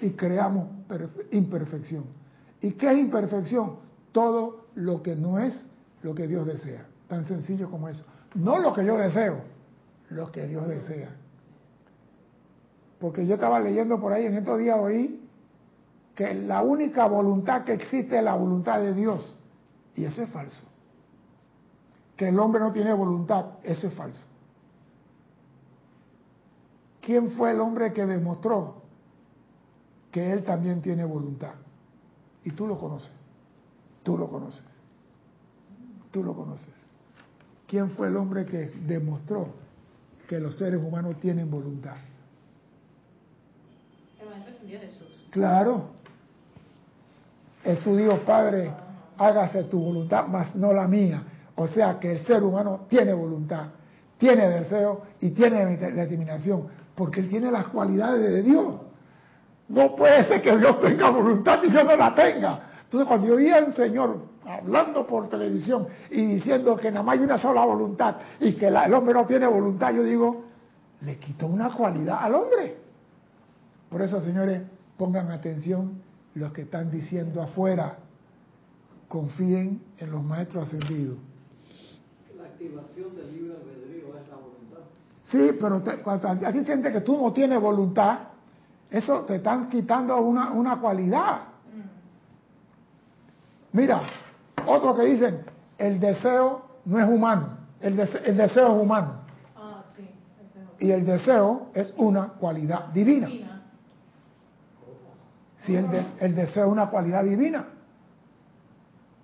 y 0.00 0.10
creamos 0.10 0.68
imperfección. 1.32 2.04
¿Y 2.60 2.72
qué 2.72 2.92
es 2.92 2.98
imperfección? 2.98 3.76
Todo 4.12 4.66
lo 4.74 5.02
que 5.02 5.14
no 5.14 5.38
es 5.38 5.66
lo 6.02 6.14
que 6.14 6.26
Dios 6.26 6.46
desea. 6.46 6.86
Tan 7.08 7.24
sencillo 7.24 7.70
como 7.70 7.88
eso. 7.88 8.04
No 8.34 8.58
lo 8.58 8.72
que 8.72 8.84
yo 8.84 8.96
deseo, 8.96 9.40
lo 10.10 10.30
que 10.30 10.46
Dios 10.46 10.66
desea. 10.68 11.10
Porque 12.98 13.26
yo 13.26 13.34
estaba 13.34 13.60
leyendo 13.60 14.00
por 14.00 14.12
ahí 14.12 14.26
en 14.26 14.36
estos 14.36 14.58
días 14.58 14.78
oí 14.80 15.22
que 16.14 16.32
la 16.34 16.62
única 16.62 17.06
voluntad 17.06 17.64
que 17.64 17.74
existe 17.74 18.16
es 18.16 18.24
la 18.24 18.34
voluntad 18.34 18.80
de 18.80 18.94
Dios. 18.94 19.36
Y 19.94 20.04
eso 20.04 20.22
es 20.22 20.30
falso. 20.30 20.62
Que 22.16 22.28
el 22.28 22.38
hombre 22.38 22.60
no 22.60 22.72
tiene 22.72 22.92
voluntad, 22.92 23.58
eso 23.62 23.86
es 23.88 23.94
falso. 23.94 24.24
¿Quién 27.02 27.30
fue 27.32 27.52
el 27.52 27.60
hombre 27.60 27.92
que 27.92 28.04
demostró 28.04 28.82
que 30.10 30.32
él 30.32 30.42
también 30.42 30.82
tiene 30.82 31.04
voluntad? 31.04 31.54
Y 32.44 32.50
tú 32.50 32.66
lo 32.66 32.78
conoces. 32.78 33.12
Tú 34.02 34.16
lo 34.16 34.28
conoces. 34.28 34.64
Tú 36.10 36.24
lo 36.24 36.34
conoces. 36.34 36.72
¿Quién 37.66 37.90
fue 37.90 38.08
el 38.08 38.16
hombre 38.16 38.46
que 38.46 38.70
demostró 38.86 39.48
que 40.28 40.40
los 40.40 40.56
seres 40.56 40.80
humanos 40.82 41.20
tienen 41.20 41.50
voluntad? 41.50 41.96
El 44.20 44.28
Maestro 44.30 44.54
Ascendido 44.54 44.80
Jesús. 44.80 45.28
Claro. 45.30 45.90
Jesús 47.62 47.98
dijo, 47.98 48.18
Padre, 48.24 48.72
hágase 49.18 49.64
tu 49.64 49.78
voluntad, 49.80 50.26
mas 50.28 50.54
no 50.54 50.72
la 50.72 50.86
mía. 50.88 51.22
O 51.56 51.66
sea 51.66 51.98
que 51.98 52.12
el 52.12 52.18
ser 52.20 52.42
humano 52.42 52.86
tiene 52.88 53.12
voluntad, 53.12 53.66
tiene 54.18 54.48
deseo 54.48 55.02
y 55.20 55.30
tiene 55.30 55.76
determinación, 55.76 56.66
porque 56.94 57.20
él 57.20 57.28
tiene 57.28 57.50
las 57.50 57.68
cualidades 57.68 58.20
de 58.20 58.42
Dios. 58.42 58.74
No 59.68 59.96
puede 59.96 60.24
ser 60.26 60.42
que 60.42 60.56
Dios 60.56 60.80
tenga 60.80 61.10
voluntad 61.10 61.60
y 61.64 61.72
yo 61.72 61.82
no 61.82 61.96
la 61.96 62.14
tenga. 62.14 62.60
Entonces 62.84 63.08
cuando 63.08 63.26
yo 63.26 63.36
vi 63.36 63.50
al 63.50 63.74
Señor 63.74 64.18
hablando 64.46 65.06
por 65.06 65.28
televisión 65.28 65.88
y 66.10 66.24
diciendo 66.24 66.76
que 66.76 66.90
nada 66.90 67.02
más 67.02 67.18
hay 67.18 67.24
una 67.24 67.38
sola 67.38 67.64
voluntad 67.64 68.16
y 68.38 68.52
que 68.52 68.68
el 68.68 68.94
hombre 68.94 69.14
no 69.14 69.26
tiene 69.26 69.46
voluntad, 69.46 69.92
yo 69.92 70.04
digo, 70.04 70.44
le 71.00 71.16
quitó 71.18 71.46
una 71.46 71.70
cualidad 71.70 72.18
al 72.20 72.34
hombre. 72.34 72.76
Por 73.90 74.02
eso, 74.02 74.20
señores, 74.20 74.62
pongan 74.96 75.30
atención 75.30 76.02
los 76.34 76.52
que 76.52 76.62
están 76.62 76.90
diciendo 76.90 77.42
afuera, 77.42 77.96
confíen 79.08 79.82
en 79.98 80.10
los 80.10 80.22
maestros 80.22 80.64
ascendidos. 80.68 81.16
La 82.74 82.80
activación 82.82 83.16
del 83.16 83.32
libre 83.32 83.54
albedrío 83.56 84.06
es 84.18 84.28
la 84.28 84.36
voluntad. 84.36 84.80
Sí, 85.26 85.50
pero 85.60 85.80
te, 85.82 85.98
cuando 86.02 86.46
aquí 86.46 86.62
siente 86.64 86.90
que 86.92 87.00
tú 87.00 87.20
no 87.20 87.32
tienes 87.32 87.60
voluntad, 87.60 88.18
eso 88.90 89.20
te 89.22 89.36
están 89.36 89.68
quitando 89.68 90.16
una, 90.18 90.52
una 90.52 90.80
cualidad. 90.80 91.40
Mira, 93.72 94.02
otro 94.66 94.96
que 94.96 95.02
dicen, 95.04 95.44
el 95.78 96.00
deseo 96.00 96.62
no 96.86 96.98
es 96.98 97.08
humano, 97.08 97.58
el, 97.80 97.96
dese, 97.96 98.18
el 98.24 98.36
deseo 98.36 98.76
es 98.76 98.82
humano. 98.82 99.12
Ah, 99.56 99.82
sí. 99.96 100.08
Y 100.78 100.90
el 100.92 101.04
deseo 101.04 101.68
es 101.74 101.92
una 101.98 102.28
cualidad 102.28 102.86
divina. 102.92 103.26
Divina. 103.26 103.62
Si 105.58 105.74
el, 105.74 105.90
de- 105.90 106.06
el 106.20 106.34
deseo 106.34 106.66
es 106.66 106.72
una 106.72 106.88
cualidad 106.88 107.24
divina. 107.24 107.66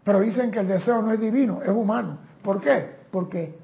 Pero 0.05 0.21
dicen 0.21 0.51
que 0.51 0.59
el 0.59 0.67
deseo 0.69 1.01
no 1.01 1.13
es 1.13 1.21
divino, 1.21 1.63
es 1.63 1.69
humano. 1.69 2.19
¿Por 2.43 2.61
qué? 2.61 3.02
Porque 3.13 3.57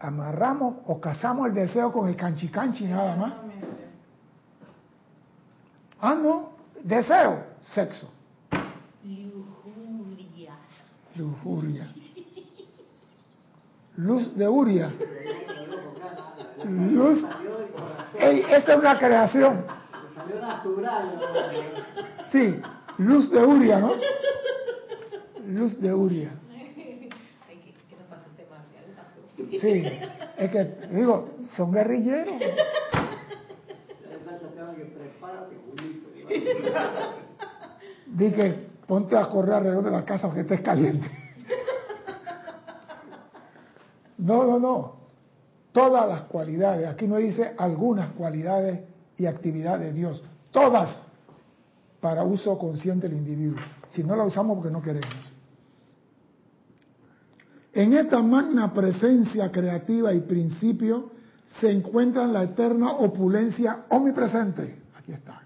amarramos 0.00 0.76
o 0.86 0.98
casamos 1.00 1.46
el 1.48 1.54
deseo 1.54 1.92
con 1.92 2.08
el 2.08 2.16
canchicanchi 2.16 2.86
nada 2.86 3.16
más. 3.16 3.32
Ah, 6.00 6.14
no, 6.14 6.52
deseo, 6.82 7.44
sexo, 7.62 8.10
Lujuria. 9.04 10.54
lujuria. 11.16 11.86
Luz 13.96 14.34
de 14.34 14.48
Uria. 14.48 14.90
Luz. 16.64 17.22
Ey, 18.18 18.40
esa 18.48 18.72
es 18.72 18.78
una 18.78 18.98
creación. 18.98 19.64
salió 20.14 20.40
natural. 20.40 21.20
¿no? 21.20 22.24
Sí, 22.32 22.62
luz 22.96 23.30
de 23.30 23.44
Uria, 23.44 23.80
¿no? 23.80 23.92
Luz 25.46 25.78
de 25.80 25.92
Uria. 25.92 26.30
Sí, 29.60 29.84
es 30.36 30.50
que, 30.50 30.64
digo, 30.90 31.30
son 31.56 31.72
guerrilleros. 31.72 32.34
Prepárate, 34.96 35.56
Julito. 35.66 36.08
Di 38.06 38.30
que 38.32 38.70
ponte 38.86 39.16
a 39.16 39.28
correr 39.28 39.54
alrededor 39.54 39.84
de 39.84 39.90
la 39.90 40.04
casa 40.04 40.26
porque 40.26 40.42
estés 40.42 40.60
caliente. 40.60 41.08
No, 44.18 44.44
no, 44.44 44.58
no. 44.58 44.96
Todas 45.72 46.08
las 46.08 46.22
cualidades, 46.22 46.86
aquí 46.88 47.06
no 47.06 47.16
dice 47.16 47.54
algunas 47.56 48.10
cualidades 48.12 48.80
y 49.16 49.26
actividades 49.26 49.86
de 49.86 49.92
Dios, 49.92 50.22
todas 50.50 51.08
para 52.00 52.24
uso 52.24 52.58
consciente 52.58 53.08
del 53.08 53.18
individuo. 53.18 53.60
Si 53.90 54.02
no 54.02 54.16
la 54.16 54.24
usamos 54.24 54.56
porque 54.56 54.70
no 54.70 54.82
queremos. 54.82 55.32
En 57.72 57.92
esta 57.92 58.20
magna 58.22 58.72
presencia 58.72 59.50
creativa 59.52 60.12
y 60.12 60.20
principio 60.22 61.10
se 61.60 61.70
encuentra 61.70 62.26
la 62.26 62.44
eterna 62.44 62.92
opulencia 62.92 63.84
omnipresente. 63.90 64.82
Aquí 64.96 65.12
está. 65.12 65.42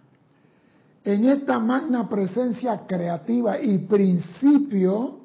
En 1.04 1.26
esta 1.26 1.58
magna 1.58 2.08
presencia 2.08 2.86
creativa 2.86 3.60
y 3.60 3.78
principio 3.78 5.20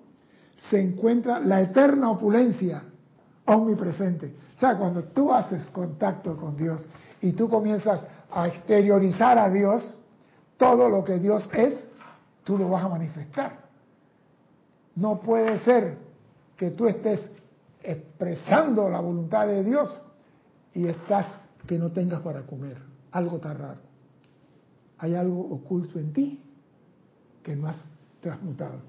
se 0.70 0.82
encuentra 0.82 1.39
la 1.39 1.62
eterna 1.62 2.12
opulencia 2.12 2.84
omnipresente. 3.45 4.36
O 4.58 4.60
sea, 4.60 4.78
cuando 4.78 5.04
tú 5.04 5.32
haces 5.32 5.66
contacto 5.68 6.36
con 6.36 6.58
Dios 6.58 6.82
y 7.22 7.32
tú 7.32 7.47
comienzas 7.47 8.02
a 8.30 8.47
exteriorizar 8.47 9.38
a 9.39 9.50
Dios, 9.50 9.97
todo 10.58 10.89
lo 10.89 11.06
que 11.06 11.18
Dios 11.18 11.50
es, 11.54 11.82
tú 12.43 12.58
lo 12.58 12.70
vas 12.70 12.84
a 12.84 12.89
manifestar. 12.89 13.60
No 14.95 15.22
puede 15.22 15.60
ser 15.60 16.09
que 16.60 16.72
tú 16.72 16.88
estés 16.88 17.22
expresando 17.82 18.89
la 18.89 18.99
voluntad 18.99 19.47
de 19.47 19.64
Dios 19.64 20.05
y 20.74 20.88
estás 20.88 21.39
que 21.66 21.80
no 21.80 21.89
tengas 21.93 22.20
para 22.20 22.41
comer. 22.41 22.78
Algo 23.12 23.39
tan 23.39 23.57
raro. 23.57 23.80
Hay 24.97 25.16
algo 25.16 25.39
oculto 25.39 25.97
en 25.97 26.12
ti 26.12 26.43
que 27.41 27.55
no 27.55 27.70
has 27.70 27.82
transmutado 28.20 28.82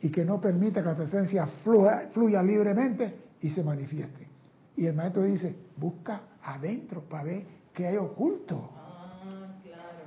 y 0.00 0.10
que 0.10 0.24
no 0.24 0.40
permite 0.40 0.80
que 0.80 0.86
la 0.86 0.96
presencia 0.96 1.46
fluya, 1.62 2.08
fluya 2.14 2.42
libremente 2.42 3.14
y 3.42 3.50
se 3.50 3.62
manifieste. 3.62 4.26
Y 4.78 4.86
el 4.86 4.94
maestro 4.94 5.22
dice, 5.22 5.54
busca 5.76 6.22
adentro 6.42 7.02
para 7.02 7.24
ver 7.24 7.44
qué 7.74 7.88
hay 7.88 7.96
oculto. 7.98 8.70
Ah, 8.74 9.54
claro. 9.62 10.04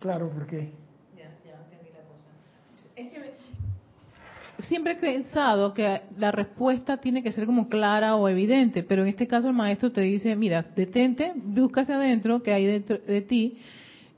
Claro, 0.00 0.28
¿por 0.30 0.44
qué? 0.48 0.72
Ya, 1.16 1.30
ya 1.44 1.62
entendí 1.62 1.90
la 1.92 2.02
cosa. 2.02 2.96
Es 2.96 3.12
que 3.12 3.25
siempre 4.58 4.92
he 4.92 4.96
pensado 4.96 5.74
que 5.74 6.02
la 6.18 6.30
respuesta 6.32 6.96
tiene 6.98 7.22
que 7.22 7.32
ser 7.32 7.46
como 7.46 7.68
clara 7.68 8.16
o 8.16 8.28
evidente, 8.28 8.82
pero 8.82 9.02
en 9.02 9.08
este 9.08 9.26
caso 9.26 9.48
el 9.48 9.54
maestro 9.54 9.92
te 9.92 10.00
dice, 10.02 10.34
mira, 10.36 10.64
detente, 10.74 11.32
busca 11.36 11.82
hacia 11.82 11.96
adentro, 11.96 12.42
que 12.42 12.52
hay 12.52 12.66
dentro 12.66 12.98
de 12.98 13.20
ti, 13.22 13.58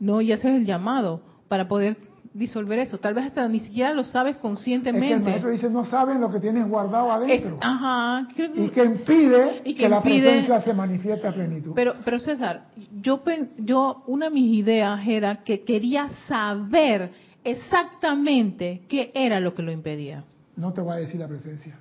no, 0.00 0.20
y 0.20 0.32
haces 0.32 0.52
el 0.54 0.64
llamado 0.66 1.20
para 1.48 1.66
poder 1.68 1.96
disolver 2.34 2.78
eso. 2.78 2.98
Tal 2.98 3.14
vez 3.14 3.24
hasta 3.24 3.48
ni 3.48 3.58
siquiera 3.58 3.92
lo 3.94 4.04
sabes 4.04 4.32
Es 4.32 4.36
que 4.36 4.38
el 4.38 4.42
conscientemente. 4.42 5.18
maestro 5.30 5.50
dice, 5.50 5.70
no 5.70 5.84
saben 5.86 6.20
lo 6.20 6.30
que 6.30 6.38
tienes 6.38 6.68
guardado 6.68 7.06
Es- 7.24 7.42
adentro. 7.42 7.56
ajá, 7.60 8.28
creo 8.36 8.52
que- 8.52 8.64
y 8.64 8.68
que 8.68 8.84
impide 8.84 9.62
Y 9.64 9.74
que, 9.74 9.82
que 9.82 9.88
la 9.88 10.02
presencia 10.02 10.60
se 10.60 10.72
manifieste 10.72 11.26
a 11.26 11.32
plenitud. 11.32 11.72
Pero, 11.74 11.94
pero 12.04 12.18
César, 12.20 12.66
yo, 13.00 13.22
yo, 13.58 14.04
una 14.06 14.26
de 14.26 14.30
mis 14.34 14.54
ideas 14.56 15.00
era 15.08 15.42
que 15.42 15.62
quería 15.64 16.08
saber 16.28 17.10
exactamente 17.44 18.82
qué 18.88 19.10
era 19.14 19.40
lo 19.40 19.54
que 19.54 19.62
lo 19.62 19.72
impedía. 19.72 20.24
no 20.56 20.72
te 20.72 20.80
va 20.80 20.94
a 20.94 20.96
decir 20.96 21.20
la 21.20 21.28
presencia. 21.28 21.78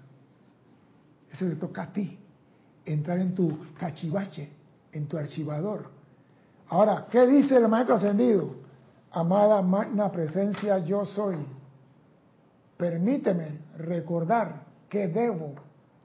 Eso 1.31 1.45
te 1.47 1.55
toca 1.55 1.83
a 1.83 1.93
ti. 1.93 2.17
Entrar 2.85 3.19
en 3.19 3.33
tu 3.33 3.57
cachivache, 3.77 4.49
en 4.93 5.07
tu 5.07 5.17
archivador. 5.17 5.89
Ahora, 6.69 7.07
¿qué 7.11 7.25
dice 7.27 7.57
el 7.57 7.67
maestro 7.67 7.95
ascendido? 7.95 8.55
Amada 9.11 9.61
magna 9.61 10.11
presencia, 10.11 10.77
yo 10.79 11.05
soy. 11.05 11.37
Permíteme 12.77 13.59
recordar 13.77 14.61
qué 14.89 15.07
debo 15.07 15.55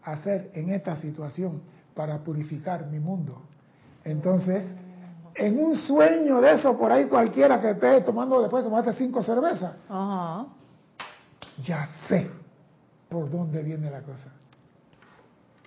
hacer 0.02 0.50
en 0.54 0.70
esta 0.70 0.96
situación 0.96 1.60
para 1.94 2.18
purificar 2.18 2.86
mi 2.86 2.98
mundo. 2.98 3.42
Entonces, 4.04 4.64
en 5.34 5.58
un 5.64 5.76
sueño 5.76 6.40
de 6.40 6.54
eso 6.54 6.76
por 6.78 6.90
ahí 6.92 7.06
cualquiera 7.06 7.60
que 7.60 7.70
esté 7.70 8.00
tomando 8.02 8.40
después 8.40 8.62
de 8.64 8.70
tomarte 8.70 8.92
cinco 8.94 9.22
cervezas, 9.22 9.74
ya 11.64 11.86
sé 12.08 12.30
por 13.08 13.30
dónde 13.30 13.62
viene 13.62 13.90
la 13.90 14.00
cosa. 14.00 14.30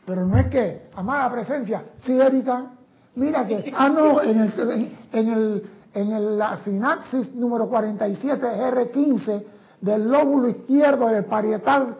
Pero 0.05 0.26
no 0.26 0.38
es 0.38 0.47
que, 0.47 0.89
amada 0.95 1.32
presencia, 1.32 1.84
sí, 1.99 2.20
Erika, 2.20 2.72
mira 3.16 3.45
que, 3.45 3.72
ah, 3.76 3.89
no, 3.89 4.22
en 4.22 4.39
el, 4.41 4.91
en 5.11 5.30
el, 5.30 5.70
en 5.93 6.11
el- 6.11 6.38
la 6.38 6.57
sinapsis 6.57 7.34
número 7.34 7.68
47, 7.68 8.45
R15, 8.45 9.43
del 9.82 10.09
lóbulo 10.09 10.49
izquierdo 10.49 11.07
del 11.07 11.26
parietal, 11.26 11.95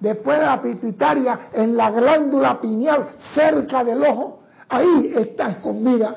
después 0.00 0.38
de 0.38 0.46
la 0.46 0.62
pituitaria, 0.62 1.40
en 1.52 1.76
la 1.76 1.90
glándula 1.90 2.60
pineal, 2.60 3.08
cerca 3.34 3.82
del 3.82 4.02
ojo, 4.04 4.40
ahí 4.68 5.12
está 5.16 5.50
escondida 5.50 6.16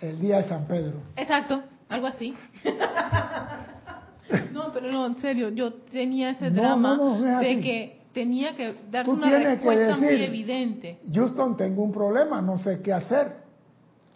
el 0.00 0.20
día 0.20 0.38
de 0.38 0.44
San 0.44 0.66
Pedro. 0.66 0.98
Exacto, 1.16 1.62
algo 1.88 2.06
así. 2.06 2.34
no, 4.52 4.72
pero 4.72 4.90
no, 4.92 5.06
en 5.06 5.16
serio, 5.18 5.48
yo 5.50 5.74
tenía 5.74 6.30
ese 6.30 6.50
No, 6.50 6.62
drama 6.62 6.96
no, 6.96 7.18
no, 7.18 7.18
no 7.20 7.40
es 7.40 7.46
de 7.56 7.60
que 7.60 8.00
tenía 8.12 8.56
que 8.56 8.72
Tú 9.04 9.12
una 9.12 9.30
respuesta 9.38 9.96
muy 9.96 10.08
decir- 10.08 10.22
evidente. 10.22 11.00
Houston, 11.12 11.56
tengo 11.56 11.82
un 11.82 11.92
problema, 11.92 12.40
no 12.42 12.58
sé 12.58 12.80
qué 12.82 12.92
hacer. 12.92 13.40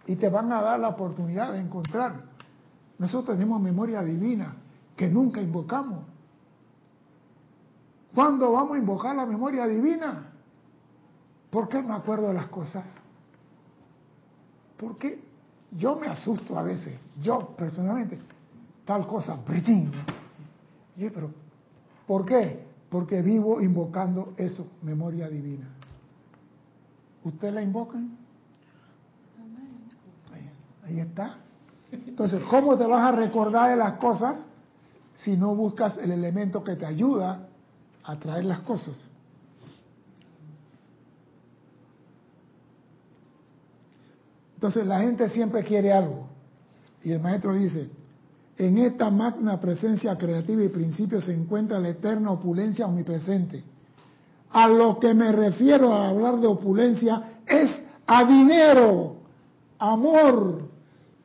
Y 0.06 0.16
te 0.16 0.28
van 0.28 0.52
a 0.52 0.60
dar 0.60 0.78
la 0.80 0.88
oportunidad 0.88 1.52
de 1.52 1.60
encontrar. 1.60 2.22
Nosotros 2.98 3.36
tenemos 3.36 3.60
memoria 3.60 4.02
divina 4.02 4.54
que 4.96 5.08
nunca 5.08 5.40
invocamos. 5.40 6.04
¿Cuándo 8.14 8.52
vamos 8.52 8.76
a 8.76 8.78
invocar 8.78 9.16
la 9.16 9.26
memoria 9.26 9.66
divina? 9.66 10.30
¿Por 11.50 11.68
qué 11.68 11.82
me 11.82 11.94
acuerdo 11.94 12.28
de 12.28 12.34
las 12.34 12.46
cosas? 12.48 12.84
Porque 14.76 15.20
yo 15.76 15.96
me 15.96 16.06
asusto 16.06 16.58
a 16.58 16.62
veces, 16.62 16.94
yo 17.20 17.54
personalmente, 17.56 18.18
tal 18.84 19.06
cosa. 19.06 19.38
Oye, 20.96 21.10
pero 21.10 21.30
¿por 22.06 22.24
qué? 22.24 22.64
Porque 22.88 23.22
vivo 23.22 23.60
invocando 23.60 24.34
eso, 24.36 24.68
memoria 24.82 25.28
divina. 25.28 25.68
¿Usted 27.24 27.52
la 27.52 27.62
invocan? 27.62 28.16
Ahí, 30.32 30.50
ahí 30.86 31.00
está. 31.00 31.38
Entonces, 31.90 32.42
¿cómo 32.48 32.76
te 32.76 32.86
vas 32.86 33.12
a 33.12 33.16
recordar 33.16 33.70
de 33.70 33.76
las 33.76 33.94
cosas 33.94 34.46
si 35.22 35.36
no 35.36 35.54
buscas 35.54 35.96
el 35.98 36.10
elemento 36.10 36.62
que 36.62 36.76
te 36.76 36.86
ayuda 36.86 37.48
a 38.04 38.16
traer 38.16 38.44
las 38.44 38.60
cosas? 38.60 39.08
Entonces 44.64 44.86
la 44.86 45.00
gente 45.00 45.28
siempre 45.28 45.62
quiere 45.62 45.92
algo. 45.92 46.26
Y 47.02 47.12
el 47.12 47.20
maestro 47.20 47.52
dice, 47.52 47.90
en 48.56 48.78
esta 48.78 49.10
magna 49.10 49.60
presencia 49.60 50.16
creativa 50.16 50.64
y 50.64 50.70
principio 50.70 51.20
se 51.20 51.34
encuentra 51.34 51.78
la 51.78 51.90
eterna 51.90 52.30
opulencia 52.30 52.86
omnipresente. 52.86 53.62
A 54.52 54.66
lo 54.66 54.98
que 54.98 55.12
me 55.12 55.32
refiero 55.32 55.92
al 55.92 56.16
hablar 56.16 56.40
de 56.40 56.46
opulencia 56.46 57.40
es 57.46 57.68
a 58.06 58.24
dinero, 58.24 59.16
amor, 59.78 60.62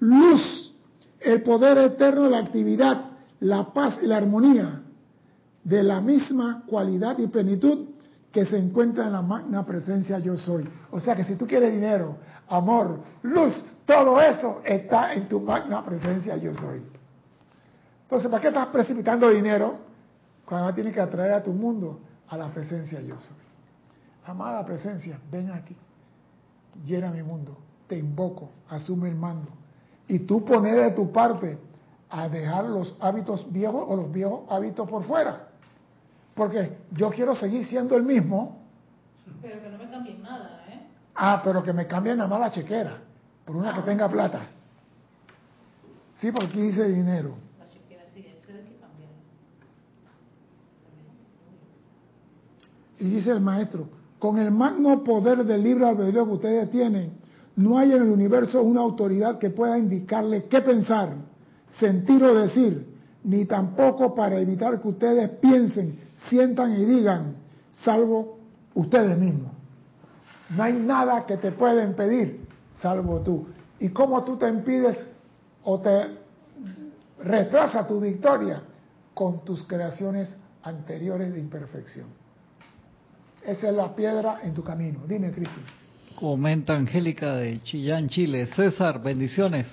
luz, 0.02 0.74
el 1.22 1.42
poder 1.42 1.78
eterno 1.78 2.28
la 2.28 2.40
actividad, 2.40 3.06
la 3.40 3.72
paz 3.72 4.02
y 4.04 4.08
la 4.08 4.18
armonía, 4.18 4.82
de 5.64 5.82
la 5.82 6.02
misma 6.02 6.64
cualidad 6.68 7.18
y 7.20 7.28
plenitud 7.28 7.86
que 8.34 8.46
se 8.46 8.58
encuentra 8.58 9.06
en 9.06 9.14
la 9.14 9.22
magna 9.22 9.66
presencia 9.66 10.20
yo 10.20 10.36
soy. 10.36 10.68
O 10.92 11.00
sea 11.00 11.16
que 11.16 11.24
si 11.24 11.36
tú 11.36 11.48
quieres 11.48 11.72
dinero, 11.72 12.18
amor, 12.50 13.00
luz, 13.24 13.64
todo 13.86 14.20
eso 14.22 14.62
está 14.64 15.14
en 15.14 15.28
tu 15.28 15.40
magna 15.40 15.84
presencia 15.84 16.38
yo 16.38 16.54
soy. 16.54 16.82
Entonces, 18.04 18.30
¿para 18.30 18.42
qué 18.42 18.48
estás 18.48 18.68
precipitando 18.68 19.30
dinero 19.30 19.78
cuando 20.46 20.74
tienes 20.74 20.94
que 20.94 21.02
atraer 21.02 21.34
a 21.34 21.44
tu 21.44 21.54
mundo 21.54 22.00
a 22.28 22.38
la 22.38 22.48
presencia 22.50 23.00
yo 23.02 23.18
soy? 23.18 23.38
Amada 24.26 24.66
presencia, 24.66 25.20
ven 25.32 25.52
aquí, 25.52 25.76
llena 26.86 27.12
mi 27.12 27.24
mundo, 27.24 27.58
te 27.88 27.98
invoco, 27.98 28.50
asume 28.70 29.10
el 29.10 29.16
mando. 29.16 29.52
Y 30.08 30.20
tú 30.20 30.44
pones 30.44 30.76
de 30.76 30.92
tu 30.92 31.12
parte 31.12 31.58
a 32.10 32.28
dejar 32.28 32.66
los 32.66 32.98
hábitos 33.00 33.52
viejos 33.52 33.86
o 33.88 33.96
los 33.96 34.12
viejos 34.12 34.42
hábitos 34.50 34.90
por 34.90 35.04
fuera. 35.04 35.48
Porque 36.34 36.78
yo 36.92 37.10
quiero 37.10 37.36
seguir 37.36 37.66
siendo 37.66 37.96
el 37.96 38.04
mismo, 38.04 38.58
Pero 39.42 39.62
que 39.62 39.70
no 39.70 39.78
me 39.78 39.90
cambien 39.90 40.22
nada. 40.24 40.59
Ah, 41.20 41.42
pero 41.44 41.62
que 41.62 41.74
me 41.74 41.86
cambien 41.86 42.18
nada 42.18 42.30
más 42.30 42.40
la 42.40 42.52
chequera, 42.52 42.98
por 43.46 43.56
una 43.56 43.74
que 43.74 43.82
tenga 43.82 44.08
plata. 44.08 44.48
Sí, 46.16 46.32
porque 46.32 46.48
aquí 46.48 46.62
dice 46.62 46.88
dinero. 46.88 47.36
La 47.60 47.70
chequera 47.70 48.04
sí, 48.14 48.20
eso 48.22 48.52
hay 48.52 48.64
que 48.64 48.80
cambiar. 48.80 49.10
Y 53.00 53.10
dice 53.10 53.32
el 53.32 53.42
maestro, 53.42 53.88
Con 54.18 54.38
el 54.38 54.52
magno 54.52 55.02
poder 55.04 55.46
del 55.46 55.64
libre 55.64 55.88
albedrío 55.88 56.26
que 56.26 56.32
ustedes 56.34 56.70
tienen, 56.72 57.14
no 57.56 57.78
hay 57.78 57.92
en 57.94 58.02
el 58.02 58.10
universo 58.10 58.62
una 58.62 58.82
autoridad 58.82 59.38
que 59.38 59.50
pueda 59.50 59.78
indicarle 59.78 60.46
qué 60.46 60.62
pensar, 60.62 61.14
sentir 61.70 62.22
o 62.24 62.34
decir, 62.34 62.86
ni 63.24 63.46
tampoco 63.46 64.14
para 64.14 64.40
evitar 64.40 64.80
que 64.82 64.88
ustedes 64.88 65.30
piensen, 65.42 66.00
sientan 66.30 66.74
y 66.74 66.86
digan, 66.86 67.36
salvo 67.74 68.40
ustedes 68.74 69.18
mismos. 69.18 69.59
No 70.50 70.64
hay 70.64 70.74
nada 70.74 71.26
que 71.26 71.38
te 71.38 71.52
pueda 71.52 71.84
impedir, 71.84 72.48
salvo 72.82 73.22
tú. 73.22 73.48
¿Y 73.80 73.90
cómo 73.90 74.24
tú 74.24 74.38
te 74.38 74.48
impides 74.48 74.98
o 75.64 75.80
te 75.80 76.18
retrasa 77.24 77.86
tu 77.88 78.00
victoria? 78.00 78.62
Con 79.14 79.44
tus 79.44 79.64
creaciones 79.68 80.34
anteriores 80.64 81.34
de 81.34 81.40
imperfección. 81.40 82.08
Esa 83.46 83.70
es 83.70 83.76
la 83.76 83.96
piedra 83.96 84.40
en 84.44 84.54
tu 84.54 84.64
camino. 84.64 85.02
Dime, 85.08 85.32
Cristi. 85.32 85.62
Comenta 86.16 86.76
Angélica 86.76 87.36
de 87.36 87.60
Chillán, 87.62 88.10
Chile. 88.10 88.48
César, 88.56 89.02
bendiciones. 89.02 89.68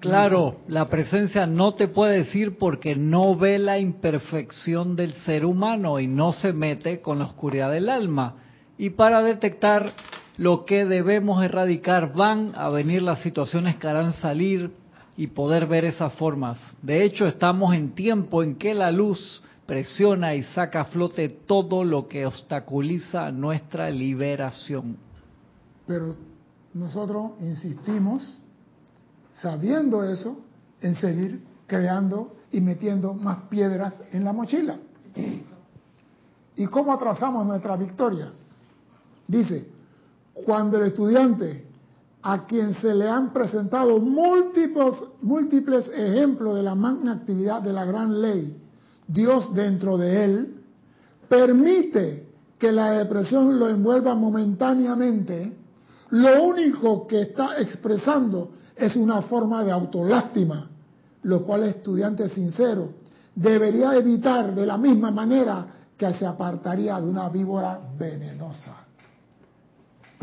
Claro, 0.00 0.56
la 0.66 0.88
presencia 0.88 1.46
no 1.46 1.74
te 1.74 1.86
puede 1.86 2.18
decir 2.18 2.58
porque 2.58 2.96
no 2.96 3.36
ve 3.36 3.58
la 3.58 3.78
imperfección 3.78 4.96
del 4.96 5.12
ser 5.12 5.44
humano 5.44 6.00
y 6.00 6.08
no 6.08 6.32
se 6.32 6.52
mete 6.52 7.00
con 7.00 7.20
la 7.20 7.26
oscuridad 7.26 7.70
del 7.70 7.88
alma. 7.88 8.34
Y 8.82 8.90
para 8.90 9.22
detectar 9.22 9.92
lo 10.38 10.64
que 10.64 10.84
debemos 10.84 11.44
erradicar 11.44 12.14
van 12.14 12.50
a 12.56 12.68
venir 12.68 13.00
las 13.00 13.22
situaciones 13.22 13.76
que 13.76 13.86
harán 13.86 14.12
salir 14.14 14.74
y 15.16 15.28
poder 15.28 15.68
ver 15.68 15.84
esas 15.84 16.12
formas. 16.14 16.58
De 16.82 17.04
hecho, 17.04 17.28
estamos 17.28 17.76
en 17.76 17.94
tiempo 17.94 18.42
en 18.42 18.56
que 18.56 18.74
la 18.74 18.90
luz 18.90 19.40
presiona 19.66 20.34
y 20.34 20.42
saca 20.42 20.80
a 20.80 20.84
flote 20.86 21.28
todo 21.28 21.84
lo 21.84 22.08
que 22.08 22.26
obstaculiza 22.26 23.30
nuestra 23.30 23.88
liberación. 23.88 24.96
Pero 25.86 26.16
nosotros 26.74 27.34
insistimos, 27.40 28.36
sabiendo 29.34 30.02
eso, 30.02 30.40
en 30.80 30.96
seguir 30.96 31.40
creando 31.68 32.34
y 32.50 32.60
metiendo 32.60 33.14
más 33.14 33.44
piedras 33.48 34.02
en 34.10 34.24
la 34.24 34.32
mochila. 34.32 34.76
¿Y 36.56 36.66
cómo 36.66 36.92
atrasamos 36.92 37.46
nuestra 37.46 37.76
victoria? 37.76 38.32
Dice, 39.26 39.68
cuando 40.32 40.78
el 40.78 40.88
estudiante 40.88 41.66
a 42.22 42.46
quien 42.46 42.74
se 42.74 42.94
le 42.94 43.08
han 43.08 43.32
presentado 43.32 43.98
múltiples, 43.98 44.94
múltiples 45.22 45.90
ejemplos 45.92 46.56
de 46.56 46.62
la 46.62 46.74
magna 46.74 47.12
actividad 47.12 47.60
de 47.62 47.72
la 47.72 47.84
gran 47.84 48.20
ley, 48.20 48.56
Dios 49.08 49.52
dentro 49.54 49.98
de 49.98 50.24
él, 50.24 50.54
permite 51.28 52.28
que 52.58 52.70
la 52.70 52.92
depresión 52.92 53.58
lo 53.58 53.68
envuelva 53.68 54.14
momentáneamente, 54.14 55.52
lo 56.10 56.44
único 56.44 57.06
que 57.06 57.22
está 57.22 57.58
expresando 57.58 58.50
es 58.76 58.94
una 58.94 59.22
forma 59.22 59.64
de 59.64 59.72
autolástima, 59.72 60.68
lo 61.22 61.42
cual 61.44 61.64
el 61.64 61.70
estudiante 61.70 62.28
sincero 62.28 62.90
debería 63.34 63.94
evitar 63.96 64.54
de 64.54 64.66
la 64.66 64.76
misma 64.76 65.10
manera 65.10 65.66
que 65.96 66.12
se 66.14 66.26
apartaría 66.26 67.00
de 67.00 67.08
una 67.08 67.28
víbora 67.28 67.80
venenosa. 67.98 68.86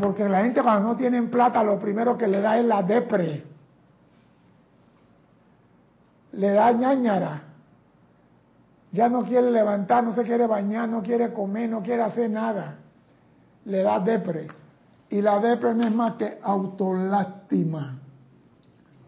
Porque 0.00 0.26
la 0.26 0.42
gente 0.42 0.62
cuando 0.62 0.88
no 0.88 0.96
tienen 0.96 1.30
plata 1.30 1.62
lo 1.62 1.78
primero 1.78 2.16
que 2.16 2.26
le 2.26 2.40
da 2.40 2.58
es 2.58 2.64
la 2.64 2.82
depre. 2.82 3.44
Le 6.32 6.50
da 6.52 6.72
ñañara. 6.72 7.42
Ya 8.92 9.10
no 9.10 9.24
quiere 9.24 9.50
levantar, 9.50 10.02
no 10.02 10.14
se 10.14 10.22
quiere 10.22 10.46
bañar, 10.46 10.88
no 10.88 11.02
quiere 11.02 11.32
comer, 11.34 11.68
no 11.68 11.82
quiere 11.82 12.02
hacer 12.02 12.30
nada. 12.30 12.78
Le 13.66 13.82
da 13.82 14.00
depre. 14.00 14.48
Y 15.10 15.20
la 15.20 15.38
depre 15.38 15.74
no 15.74 15.84
es 15.84 15.94
más 15.94 16.14
que 16.14 16.38
autolástima. 16.42 17.98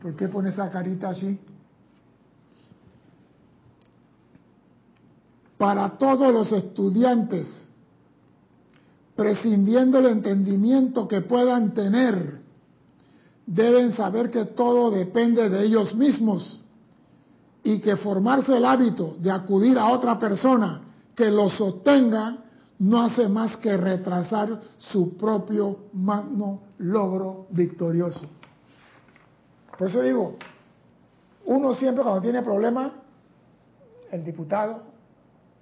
¿Por 0.03 0.15
qué 0.15 0.29
pone 0.29 0.51
esa 0.51 0.69
carita 0.69 1.09
así? 1.09 1.41
Para 5.57 5.97
todos 5.97 6.33
los 6.35 6.53
estudiantes 6.53 7.72
prescindiendo 9.17 9.99
el 9.99 10.07
entendimiento 10.07 11.07
que 11.07 11.21
puedan 11.21 11.75
tener, 11.75 12.41
deben 13.47 13.93
saber 13.93 14.31
que 14.31 14.47
todo 14.47 14.91
depende 14.91 15.49
de 15.49 15.65
ellos 15.65 15.95
mismos 15.95 16.63
y 17.63 17.81
que 17.81 17.97
formarse 17.97 18.57
el 18.57 18.65
hábito 18.65 19.17
de 19.19 19.31
acudir 19.31 19.79
a 19.79 19.91
otra 19.91 20.19
persona 20.19 20.83
que 21.15 21.31
lo 21.31 21.51
sostenga 21.51 22.39
no 22.79 23.03
hace 23.03 23.29
más 23.29 23.57
que 23.59 23.77
retrasar 23.77 24.61
su 24.79 25.17
propio 25.17 25.85
magno 25.93 26.63
logro 26.79 27.47
victorioso. 27.51 28.27
Por 29.79 29.89
eso 29.89 30.03
digo, 30.03 30.37
uno 31.45 31.75
siempre 31.75 32.03
cuando 32.03 32.21
tiene 32.21 32.43
problemas, 32.43 32.93
el 34.11 34.25
diputado, 34.25 34.83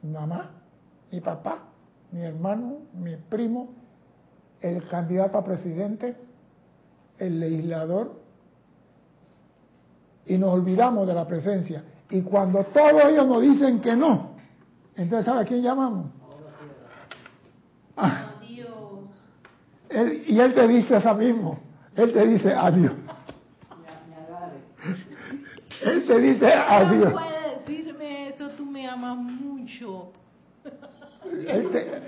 mi 0.03 0.11
mamá, 0.11 0.51
mi 1.12 1.20
papá, 1.20 1.70
mi 2.13 2.23
hermano, 2.23 2.79
mi 2.95 3.17
primo, 3.17 3.71
el 4.61 4.87
candidato 4.89 5.39
a 5.39 5.45
presidente, 5.45 6.17
el 7.19 7.41
legislador, 7.41 8.21
y 10.27 10.37
nos 10.37 10.51
olvidamos 10.51 11.07
de 11.07 11.15
la 11.15 11.27
presencia. 11.27 11.83
Y 12.11 12.23
cuando 12.23 12.65
todos 12.65 13.05
ellos 13.07 13.27
nos 13.27 13.43
dicen 13.43 13.81
que 13.81 13.95
no, 13.95 14.31
entonces 14.97 15.25
¿sabe 15.25 15.43
a 15.43 15.45
quién 15.45 15.63
llamamos? 15.63 16.07
Adiós. 17.97 18.69
Él, 19.89 20.25
y 20.27 20.39
él 20.39 20.55
te 20.55 20.69
dice 20.69 20.97
eso 20.97 21.15
mismo, 21.15 21.59
él 21.97 22.13
te 22.13 22.27
dice 22.27 22.53
adiós. 22.53 22.93
Él 25.83 26.07
te 26.07 26.19
dice 26.19 26.53
adiós. 26.53 27.13
No 27.13 27.21
puede 27.21 27.57
decirme 27.59 28.29
eso, 28.29 28.51
tú 28.51 28.67
me 28.67 28.87
amas 28.87 29.17
mucho. 29.17 30.13
Él 31.51 31.70
te- 31.70 32.03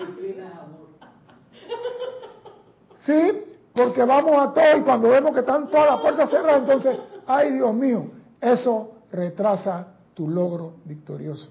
Sí, 3.07 3.45
porque 3.75 4.05
vamos 4.05 4.33
a 4.41 4.53
todo 4.55 4.77
y 4.79 4.83
cuando 4.83 5.09
vemos 5.09 5.33
que 5.33 5.41
están 5.41 5.69
todas 5.69 5.87
las 5.91 6.01
puertas 6.01 6.31
cerradas, 6.31 6.61
entonces, 6.61 6.97
ay 7.27 7.53
Dios 7.53 7.75
mío, 7.75 8.07
eso 8.41 8.93
retrasa 9.11 9.89
tu 10.15 10.29
logro 10.29 10.75
victorioso. 10.85 11.51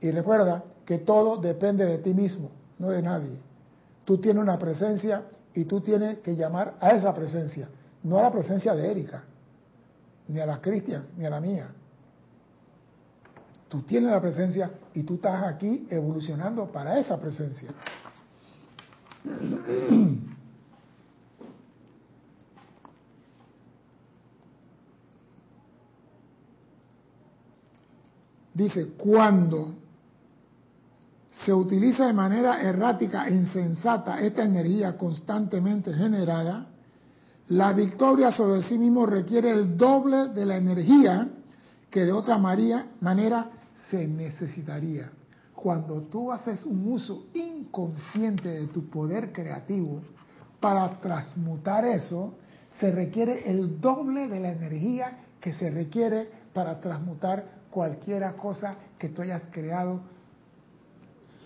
Y 0.00 0.10
recuerda 0.10 0.64
que 0.84 0.98
todo 0.98 1.36
depende 1.36 1.84
de 1.86 1.98
ti 1.98 2.12
mismo, 2.14 2.50
no 2.78 2.88
de 2.88 3.00
nadie. 3.02 3.38
Tú 4.04 4.18
tienes 4.18 4.42
una 4.42 4.58
presencia 4.58 5.22
y 5.54 5.64
tú 5.66 5.80
tienes 5.80 6.18
que 6.18 6.34
llamar 6.34 6.74
a 6.80 6.90
esa 6.92 7.14
presencia, 7.14 7.68
no 8.02 8.18
a 8.18 8.22
la 8.22 8.30
presencia 8.32 8.74
de 8.74 8.90
Erika, 8.90 9.22
ni 10.26 10.40
a 10.40 10.46
la 10.46 10.60
Cristian, 10.60 11.06
ni 11.16 11.24
a 11.26 11.30
la 11.30 11.40
mía. 11.40 11.68
Tú 13.72 13.80
tienes 13.80 14.10
la 14.10 14.20
presencia 14.20 14.70
y 14.92 15.02
tú 15.02 15.14
estás 15.14 15.44
aquí 15.44 15.86
evolucionando 15.88 16.70
para 16.70 16.98
esa 16.98 17.18
presencia. 17.18 17.70
Dice, 28.52 28.88
cuando 28.88 29.72
se 31.30 31.54
utiliza 31.54 32.08
de 32.08 32.12
manera 32.12 32.60
errática 32.60 33.26
e 33.26 33.30
insensata 33.30 34.20
esta 34.20 34.42
energía 34.42 34.98
constantemente 34.98 35.94
generada, 35.94 36.66
la 37.48 37.72
victoria 37.72 38.32
sobre 38.32 38.64
sí 38.64 38.76
mismo 38.76 39.06
requiere 39.06 39.50
el 39.50 39.78
doble 39.78 40.28
de 40.28 40.44
la 40.44 40.58
energía 40.58 41.30
que 41.88 42.04
de 42.04 42.12
otra 42.12 42.36
manera 42.36 43.52
se 43.90 44.06
necesitaría. 44.06 45.10
Cuando 45.54 46.02
tú 46.02 46.32
haces 46.32 46.64
un 46.64 46.92
uso 46.92 47.26
inconsciente 47.34 48.48
de 48.48 48.66
tu 48.68 48.88
poder 48.88 49.32
creativo 49.32 50.00
para 50.60 51.00
transmutar 51.00 51.84
eso, 51.84 52.34
se 52.80 52.90
requiere 52.90 53.50
el 53.50 53.80
doble 53.80 54.28
de 54.28 54.40
la 54.40 54.52
energía 54.52 55.18
que 55.40 55.52
se 55.52 55.70
requiere 55.70 56.28
para 56.52 56.80
transmutar 56.80 57.62
cualquiera 57.70 58.32
cosa 58.34 58.76
que 58.98 59.08
tú 59.08 59.22
hayas 59.22 59.42
creado 59.50 60.00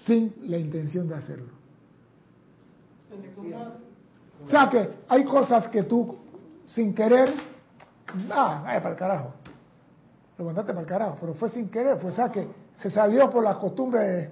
sin 0.05 0.32
la 0.43 0.59
intención 0.59 1.09
de 1.09 1.14
hacerlo. 1.14 1.53
O 4.45 4.49
sea 4.49 4.68
que 4.68 4.89
hay 5.09 5.24
cosas 5.24 5.68
que 5.68 5.84
tú 5.84 6.18
sin 6.66 6.95
querer, 6.95 7.32
ah, 8.30 8.61
vaya 8.64 8.82
para 8.82 8.91
el 8.91 8.97
carajo. 8.97 9.34
Lo 10.39 10.45
mandaste 10.45 10.72
para 10.72 10.82
el 10.82 10.87
carajo, 10.87 11.16
pero 11.20 11.34
fue 11.34 11.49
sin 11.49 11.70
querer, 11.70 11.99
fue 11.99 12.11
o 12.11 12.14
sea 12.14 12.30
que 12.30 12.47
se 12.78 12.91
salió 12.91 13.30
por 13.30 13.43
la 13.43 13.55
costumbre 13.55 14.01
de, 14.01 14.30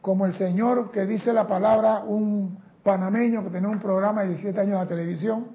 como 0.00 0.26
el 0.26 0.34
señor 0.34 0.92
que 0.92 1.04
dice 1.04 1.32
la 1.32 1.48
palabra, 1.48 2.04
un 2.06 2.56
panameño 2.84 3.42
que 3.42 3.50
tenía 3.50 3.68
un 3.68 3.80
programa 3.80 4.22
de 4.22 4.28
17 4.28 4.60
años 4.60 4.80
de 4.82 4.86
televisión, 4.86 5.48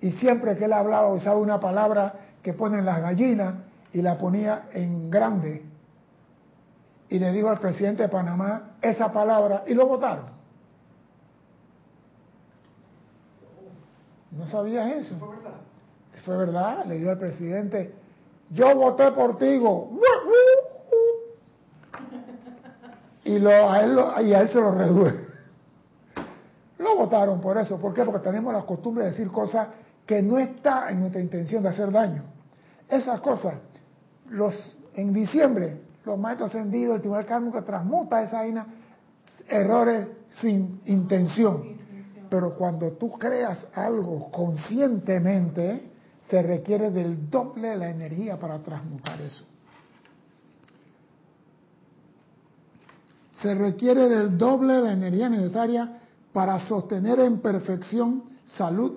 y 0.00 0.10
siempre 0.12 0.56
que 0.56 0.64
él 0.64 0.72
hablaba 0.72 1.12
usaba 1.12 1.38
una 1.38 1.60
palabra 1.60 2.14
que 2.42 2.52
ponen 2.52 2.84
las 2.84 3.00
gallinas 3.00 3.54
y 3.92 4.02
la 4.02 4.18
ponía 4.18 4.68
en 4.72 5.08
grande. 5.10 5.64
y 7.08 7.18
le 7.20 7.30
dijo 7.30 7.48
al 7.48 7.60
presidente 7.60 8.02
de 8.02 8.08
Panamá 8.08 8.72
esa 8.82 9.12
palabra 9.12 9.62
y 9.68 9.74
lo 9.74 9.86
votaron. 9.86 10.24
¿No 14.32 14.46
sabías 14.48 14.90
eso? 14.90 15.14
¿Fue 16.24 16.36
verdad? 16.36 16.84
Le 16.86 16.98
dijo 16.98 17.10
al 17.10 17.18
presidente, 17.18 17.92
yo 18.50 18.74
voté 18.74 19.10
por 19.12 19.38
ti, 19.38 19.60
y, 23.24 23.38
lo, 23.38 23.50
a 23.70 23.80
él 23.82 23.94
lo- 23.94 24.20
y 24.22 24.34
a 24.34 24.40
él 24.40 24.48
se 24.50 24.60
lo 24.60 24.72
reduce. 24.72 25.24
Lo 26.78 26.96
votaron 26.96 27.40
por 27.40 27.56
eso. 27.56 27.78
¿Por 27.78 27.94
qué? 27.94 28.04
Porque 28.04 28.26
tenemos 28.26 28.52
la 28.52 28.62
costumbre 28.62 29.04
de 29.04 29.10
decir 29.10 29.28
cosas 29.28 29.68
que 30.06 30.20
no 30.22 30.38
está 30.38 30.90
en 30.90 31.00
nuestra 31.00 31.20
intención 31.20 31.62
de 31.62 31.70
hacer 31.70 31.90
daño. 31.90 32.22
Esas 32.88 33.20
cosas, 33.20 33.54
los 34.28 34.54
en 34.94 35.12
diciembre, 35.12 35.80
los 36.04 36.18
maestros 36.18 36.50
ascendidos, 36.50 36.96
el 36.96 37.00
Tribunal 37.00 37.26
Kármico 37.26 37.62
transmuta 37.64 38.22
esa 38.22 38.38
vaina, 38.38 38.66
errores 39.48 40.08
sin 40.40 40.80
intención. 40.86 41.74
Pero 42.28 42.54
cuando 42.56 42.92
tú 42.92 43.10
creas 43.12 43.66
algo 43.74 44.30
conscientemente, 44.30 45.90
se 46.28 46.42
requiere 46.42 46.90
del 46.90 47.28
doble 47.28 47.68
de 47.70 47.76
la 47.76 47.90
energía 47.90 48.38
para 48.38 48.62
transmutar 48.62 49.20
eso. 49.20 49.44
Se 53.42 53.54
requiere 53.54 54.08
del 54.08 54.38
doble 54.38 54.74
de 54.74 54.82
la 54.82 54.92
energía 54.92 55.28
necesaria 55.28 55.98
para 56.32 56.58
sostener 56.66 57.20
en 57.20 57.40
perfección 57.40 58.24
salud, 58.46 58.92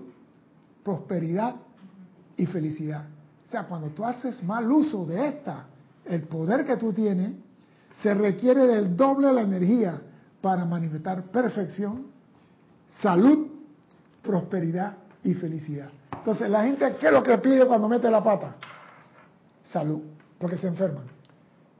prosperidad 0.84 1.55
y 2.38 2.45
felicidad. 2.45 3.05
O 3.45 3.49
sea, 3.49 3.63
cuando 3.63 3.89
tú 3.89 4.05
haces 4.05 4.41
mal 4.43 4.71
uso 4.71 5.05
de 5.05 5.28
esta, 5.28 5.65
el 6.05 6.23
poder 6.23 6.65
que 6.65 6.78
tú 6.78 6.93
tienes, 6.93 7.34
se 8.01 8.13
requiere 8.13 8.67
del 8.67 8.95
doble 8.95 9.28
de 9.28 9.34
la 9.34 9.41
energía 9.41 10.01
para 10.41 10.65
manifestar 10.65 11.23
perfección, 11.23 12.07
salud, 13.01 13.47
prosperidad 14.21 14.97
y 15.23 15.34
felicidad. 15.34 15.89
Entonces, 16.28 16.49
la 16.49 16.63
gente, 16.63 16.97
¿qué 16.99 17.05
es 17.05 17.13
lo 17.13 17.23
que 17.23 17.38
pide 17.38 17.65
cuando 17.65 17.88
mete 17.88 18.11
la 18.11 18.21
pata? 18.21 18.55
Salud, 19.63 20.01
porque 20.38 20.57
se 20.57 20.67
enferman. 20.67 21.05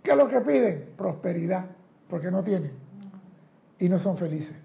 ¿Qué 0.02 0.12
es 0.12 0.18
lo 0.18 0.30
que 0.30 0.40
piden? 0.40 0.92
Prosperidad, 0.96 1.66
porque 2.08 2.32
no 2.32 2.42
tienen 2.42 2.72
y 3.78 3.90
no 3.90 4.00
son 4.00 4.16
felices. 4.16 4.56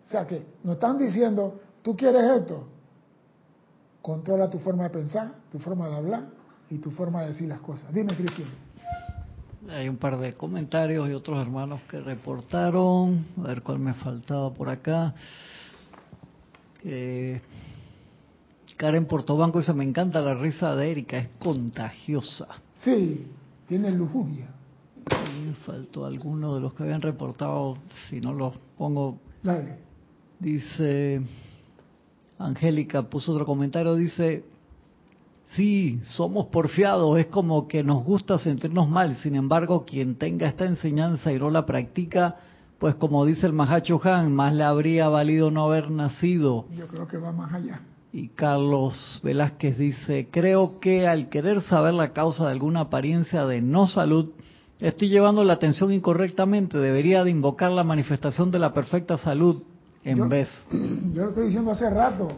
O 0.00 0.08
sea 0.08 0.24
que 0.28 0.46
nos 0.62 0.74
están 0.74 0.96
diciendo, 0.96 1.58
tú 1.82 1.96
quieres 1.96 2.22
esto, 2.22 2.68
controla 4.00 4.48
tu 4.48 4.60
forma 4.60 4.84
de 4.84 4.90
pensar, 4.90 5.32
tu 5.50 5.58
forma 5.58 5.88
de 5.88 5.96
hablar 5.96 6.22
y 6.70 6.78
tu 6.78 6.92
forma 6.92 7.22
de 7.22 7.30
decir 7.30 7.48
las 7.48 7.58
cosas. 7.58 7.92
Dime, 7.92 8.14
Cristian. 8.14 8.48
Hay 9.70 9.88
un 9.88 9.96
par 9.96 10.18
de 10.18 10.34
comentarios 10.34 11.08
y 11.08 11.12
otros 11.12 11.40
hermanos 11.40 11.80
que 11.90 11.98
reportaron. 11.98 13.26
A 13.42 13.48
ver 13.48 13.62
cuál 13.62 13.80
me 13.80 13.92
faltaba 13.92 14.54
por 14.54 14.68
acá. 14.68 15.14
Eh, 16.88 17.40
Karen 18.76 19.06
Portobanco 19.06 19.58
dice, 19.58 19.74
me 19.74 19.82
encanta 19.82 20.20
la 20.20 20.34
risa 20.34 20.76
de 20.76 20.90
Erika, 20.90 21.18
es 21.18 21.28
contagiosa. 21.40 22.46
Sí, 22.78 23.26
tiene 23.66 23.90
lujuria. 23.90 24.48
Faltó 25.64 26.04
alguno 26.04 26.54
de 26.54 26.60
los 26.60 26.74
que 26.74 26.84
habían 26.84 27.00
reportado, 27.00 27.78
si 28.08 28.20
no 28.20 28.32
los 28.32 28.54
pongo, 28.78 29.18
Dale. 29.42 29.78
dice, 30.38 31.22
Angélica 32.38 33.02
puso 33.02 33.32
otro 33.32 33.46
comentario, 33.46 33.94
dice, 33.96 34.44
sí, 35.54 36.00
somos 36.06 36.46
porfiados, 36.46 37.18
es 37.18 37.26
como 37.26 37.66
que 37.66 37.82
nos 37.82 38.04
gusta 38.04 38.38
sentirnos 38.38 38.88
mal, 38.88 39.16
sin 39.16 39.34
embargo, 39.34 39.84
quien 39.84 40.16
tenga 40.16 40.46
esta 40.48 40.66
enseñanza 40.66 41.32
y 41.32 41.38
no 41.38 41.50
la 41.50 41.66
practica, 41.66 42.36
pues 42.78 42.94
como 42.96 43.24
dice 43.24 43.46
el 43.46 43.52
Mahacho 43.52 44.00
Han, 44.04 44.32
más 44.34 44.54
le 44.54 44.64
habría 44.64 45.08
valido 45.08 45.50
no 45.50 45.64
haber 45.64 45.90
nacido. 45.90 46.66
Yo 46.76 46.86
creo 46.88 47.06
que 47.08 47.16
va 47.16 47.32
más 47.32 47.52
allá. 47.52 47.80
Y 48.12 48.28
Carlos 48.28 49.20
Velázquez 49.22 49.76
dice, 49.78 50.28
creo 50.30 50.80
que 50.80 51.06
al 51.06 51.28
querer 51.28 51.60
saber 51.62 51.94
la 51.94 52.12
causa 52.12 52.46
de 52.46 52.52
alguna 52.52 52.80
apariencia 52.82 53.44
de 53.46 53.60
no 53.60 53.86
salud, 53.86 54.30
estoy 54.80 55.08
llevando 55.08 55.44
la 55.44 55.54
atención 55.54 55.92
incorrectamente. 55.92 56.78
Debería 56.78 57.24
de 57.24 57.30
invocar 57.30 57.70
la 57.72 57.84
manifestación 57.84 58.50
de 58.50 58.58
la 58.58 58.72
perfecta 58.72 59.16
salud 59.18 59.62
en 60.04 60.18
Yo- 60.18 60.28
vez. 60.28 60.48
Yo 61.12 61.24
lo 61.24 61.28
estoy 61.30 61.46
diciendo 61.46 61.72
hace 61.72 61.90
rato. 61.90 62.28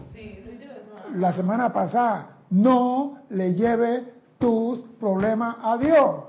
La 1.15 1.33
semana 1.33 1.73
pasada, 1.73 2.39
no 2.51 3.19
le 3.31 3.55
lleve 3.55 4.05
tus 4.39 4.81
problemas 5.01 5.57
a 5.63 5.77
Dios. 5.79 6.25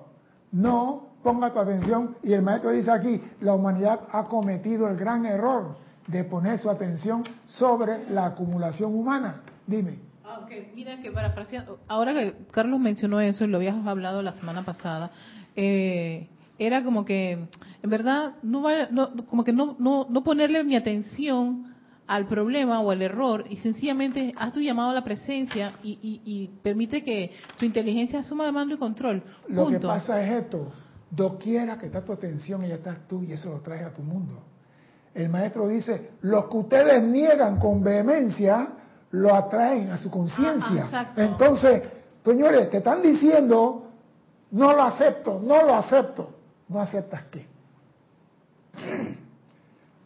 No 0.51 1.08
ponga 1.23 1.51
tu 1.51 1.59
atención. 1.59 2.15
Y 2.23 2.33
el 2.33 2.41
maestro 2.41 2.71
dice 2.71 2.91
aquí, 2.91 3.21
la 3.41 3.53
humanidad 3.53 4.01
ha 4.11 4.25
cometido 4.25 4.87
el 4.87 4.97
gran 4.97 5.25
error 5.25 5.77
de 6.07 6.23
poner 6.23 6.59
su 6.59 6.69
atención 6.69 7.23
sobre 7.45 8.09
la 8.09 8.27
acumulación 8.27 8.95
humana. 8.95 9.41
Dime. 9.67 9.99
Ah. 10.25 10.45
Mira 10.75 11.01
que 11.01 11.11
parafraseando, 11.11 11.79
ahora 11.87 12.13
que 12.13 12.35
Carlos 12.51 12.79
mencionó 12.79 13.19
eso 13.19 13.45
y 13.45 13.47
lo 13.47 13.57
habías 13.57 13.85
hablado 13.85 14.21
la 14.21 14.33
semana 14.33 14.63
pasada, 14.63 15.11
eh, 15.55 16.27
era 16.57 16.83
como 16.83 17.05
que, 17.05 17.31
en 17.31 17.89
verdad, 17.89 18.33
no 18.43 18.61
va, 18.61 18.87
no, 18.91 19.11
como 19.27 19.43
que 19.43 19.53
no, 19.53 19.75
no, 19.79 20.07
no 20.09 20.23
ponerle 20.23 20.63
mi 20.63 20.75
atención 20.75 21.73
al 22.05 22.25
problema 22.27 22.81
o 22.81 22.89
al 22.89 23.01
error 23.03 23.45
y 23.49 23.57
sencillamente 23.57 24.31
haz 24.35 24.51
tu 24.51 24.61
llamado 24.61 24.89
a 24.89 24.93
la 24.93 25.03
presencia 25.03 25.75
y, 25.83 25.99
y, 26.01 26.21
y 26.25 26.47
permite 26.63 27.03
que 27.03 27.33
su 27.55 27.65
inteligencia 27.65 28.19
asuma 28.19 28.47
el 28.47 28.53
mando 28.53 28.73
y 28.75 28.77
control. 28.77 29.21
Lo 29.47 29.67
que 29.67 29.79
pasa 29.79 30.21
es 30.23 30.43
esto, 30.43 30.71
doquiera 31.11 31.77
que 31.77 31.87
está 31.87 32.01
tu 32.01 32.13
atención, 32.13 32.61
ya 32.65 32.75
estás 32.75 33.07
tú 33.07 33.23
y 33.23 33.33
eso 33.33 33.49
lo 33.49 33.59
traes 33.61 33.85
a 33.85 33.93
tu 33.93 34.01
mundo. 34.01 34.41
El 35.13 35.29
maestro 35.29 35.67
dice, 35.67 36.11
lo 36.21 36.49
que 36.49 36.57
ustedes 36.57 37.03
niegan 37.03 37.59
con 37.59 37.83
vehemencia, 37.83 38.69
lo 39.11 39.33
atraen 39.33 39.89
a 39.89 39.97
su 39.97 40.09
conciencia. 40.11 41.13
Entonces, 41.15 41.83
señores, 42.23 42.69
te 42.69 42.77
están 42.77 43.01
diciendo, 43.01 43.87
no 44.51 44.73
lo 44.73 44.83
acepto, 44.83 45.39
no 45.43 45.63
lo 45.63 45.75
acepto. 45.75 46.35
¿No 46.67 46.79
aceptas 46.79 47.23
qué? 47.31 47.47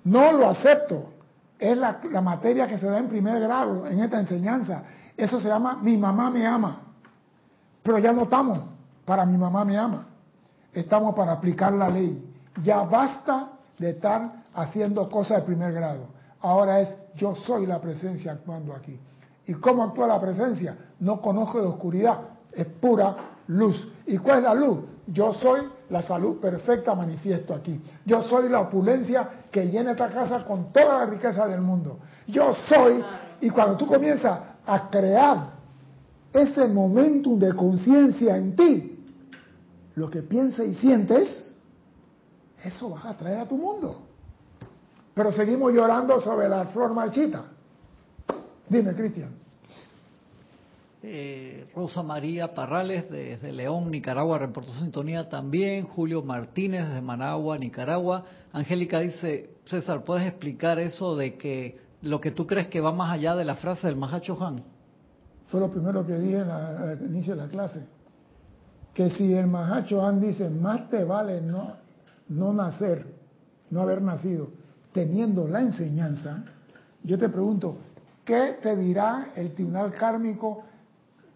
No 0.05 0.31
lo 0.31 0.49
acepto. 0.49 1.11
Es 1.59 1.77
la, 1.77 1.99
la 2.09 2.21
materia 2.21 2.67
que 2.67 2.77
se 2.77 2.87
da 2.87 2.97
en 2.97 3.09
primer 3.09 3.39
grado 3.41 3.85
en 3.85 3.99
esta 3.99 4.19
enseñanza. 4.19 4.83
Eso 5.15 5.39
se 5.39 5.49
llama 5.49 5.79
mi 5.81 5.97
mamá 5.97 6.31
me 6.31 6.47
ama. 6.47 6.81
Pero 7.83 7.99
ya 7.99 8.13
no 8.13 8.23
estamos 8.23 8.59
para 9.05 9.25
mi 9.25 9.37
mamá 9.37 9.65
me 9.65 9.77
ama. 9.77 10.07
Estamos 10.73 11.13
para 11.15 11.33
aplicar 11.33 11.73
la 11.73 11.89
ley. 11.89 12.23
Ya 12.63 12.81
basta 12.83 13.49
de 13.77 13.91
estar 13.91 14.43
haciendo 14.53 15.09
cosas 15.09 15.39
de 15.39 15.43
primer 15.43 15.73
grado. 15.73 16.07
Ahora 16.41 16.81
es 16.81 16.95
yo 17.15 17.35
soy 17.35 17.65
la 17.65 17.79
presencia 17.79 18.33
actuando 18.33 18.73
aquí. 18.73 18.99
¿Y 19.45 19.53
cómo 19.55 19.83
actúa 19.83 20.07
la 20.07 20.19
presencia? 20.19 20.75
No 20.99 21.21
conozco 21.21 21.59
de 21.61 21.67
oscuridad, 21.67 22.17
es 22.51 22.65
pura 22.65 23.15
luz. 23.47 23.91
¿Y 24.05 24.17
cuál 24.17 24.39
es 24.39 24.43
la 24.43 24.53
luz? 24.53 24.79
Yo 25.07 25.33
soy 25.33 25.61
la 25.89 26.01
salud 26.01 26.39
perfecta 26.39 26.95
manifiesto 26.95 27.53
aquí. 27.53 27.81
Yo 28.05 28.21
soy 28.23 28.49
la 28.49 28.61
opulencia 28.61 29.29
que 29.51 29.65
llena 29.65 29.91
esta 29.91 30.09
casa 30.09 30.43
con 30.45 30.71
toda 30.71 30.99
la 30.99 31.05
riqueza 31.05 31.47
del 31.47 31.61
mundo. 31.61 31.99
Yo 32.27 32.53
soy, 32.67 33.03
y 33.41 33.49
cuando 33.49 33.75
tú 33.75 33.85
comienzas 33.85 34.39
a 34.65 34.89
crear 34.89 35.51
ese 36.31 36.67
momentum 36.67 37.37
de 37.37 37.53
conciencia 37.53 38.37
en 38.37 38.55
ti, 38.55 38.92
lo 39.95 40.09
que 40.09 40.21
piensas 40.23 40.65
y 40.67 40.75
sientes, 40.75 41.55
eso 42.63 42.89
vas 42.89 43.05
a 43.05 43.17
traer 43.17 43.39
a 43.39 43.47
tu 43.47 43.57
mundo. 43.57 44.01
Pero 45.13 45.31
seguimos 45.31 45.71
llorando 45.73 46.19
sobre 46.21 46.49
la 46.49 46.65
flor 46.67 46.93
marchita. 46.93 47.45
Dime, 48.67 48.93
Cristian. 48.95 49.29
Eh, 51.05 51.67
Rosa 51.75 52.01
María 52.01 52.53
Parrales 52.53 53.09
desde 53.11 53.51
León, 53.51 53.91
Nicaragua, 53.91 54.37
reportó 54.37 54.73
sintonía 54.75 55.27
también. 55.27 55.83
Julio 55.85 56.23
Martínez 56.23 56.87
desde 56.87 57.01
Managua, 57.01 57.57
Nicaragua. 57.57 58.23
Angélica 58.53 59.01
dice, 59.01 59.49
César, 59.65 60.03
¿puedes 60.05 60.25
explicar 60.25 60.79
eso 60.79 61.15
de 61.17 61.35
que 61.35 61.77
lo 62.01 62.21
que 62.21 62.31
tú 62.31 62.47
crees 62.47 62.67
que 62.67 62.79
va 62.79 62.91
más 62.93 63.11
allá 63.11 63.35
de 63.35 63.43
la 63.43 63.55
frase 63.55 63.87
del 63.87 63.97
Mahacho 63.97 64.41
Han? 64.41 64.63
Fue 65.47 65.59
lo 65.59 65.69
primero 65.69 66.05
que 66.07 66.15
dije 66.15 66.43
la- 66.45 66.69
al 66.93 67.01
inicio 67.05 67.35
de 67.35 67.41
la 67.43 67.47
clase. 67.49 67.85
Que 68.93 69.09
si 69.09 69.33
el 69.33 69.47
Mahacho 69.47 70.05
Han 70.05 70.21
dice, 70.21 70.49
más 70.49 70.89
te 70.89 71.03
vale 71.03 71.41
no, 71.41 71.75
no 72.29 72.53
nacer, 72.53 73.05
no 73.71 73.81
haber 73.81 74.01
nacido, 74.01 74.49
teniendo 74.91 75.47
la 75.47 75.61
enseñanza, 75.61 76.43
yo 77.03 77.17
te 77.17 77.29
pregunto, 77.29 77.77
¿qué 78.23 78.57
te 78.61 78.75
dirá 78.75 79.31
el 79.35 79.53
tribunal 79.53 79.93
kármico 79.93 80.63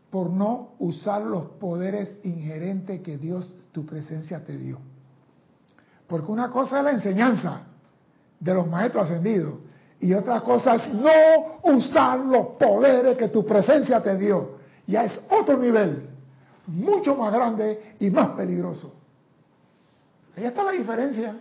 por 0.09 0.29
no 0.29 0.69
usar 0.79 1.23
los 1.23 1.45
poderes 1.59 2.17
inherentes 2.23 3.01
que 3.01 3.17
Dios, 3.17 3.53
tu 3.71 3.85
presencia, 3.85 4.43
te 4.45 4.57
dio? 4.57 4.77
Porque 6.07 6.31
una 6.31 6.49
cosa 6.49 6.77
es 6.77 6.83
la 6.83 6.91
enseñanza 6.91 7.63
de 8.39 8.53
los 8.53 8.67
maestros 8.67 9.05
ascendidos 9.05 9.55
y 9.99 10.13
otra 10.13 10.41
cosa 10.41 10.75
es 10.75 10.93
no 10.93 11.59
usar 11.63 12.19
los 12.19 12.47
poderes 12.59 13.17
que 13.17 13.29
tu 13.29 13.45
presencia 13.45 14.01
te 14.01 14.15
dio. 14.17 14.57
Ya 14.85 15.03
es 15.05 15.19
otro 15.29 15.57
nivel, 15.57 16.06
mucho 16.67 17.15
más 17.15 17.33
grande 17.33 17.95
y 17.99 18.09
más 18.09 18.29
peligroso. 18.29 18.93
Ahí 20.35 20.45
está 20.45 20.63
la 20.63 20.71
diferencia. 20.71 21.35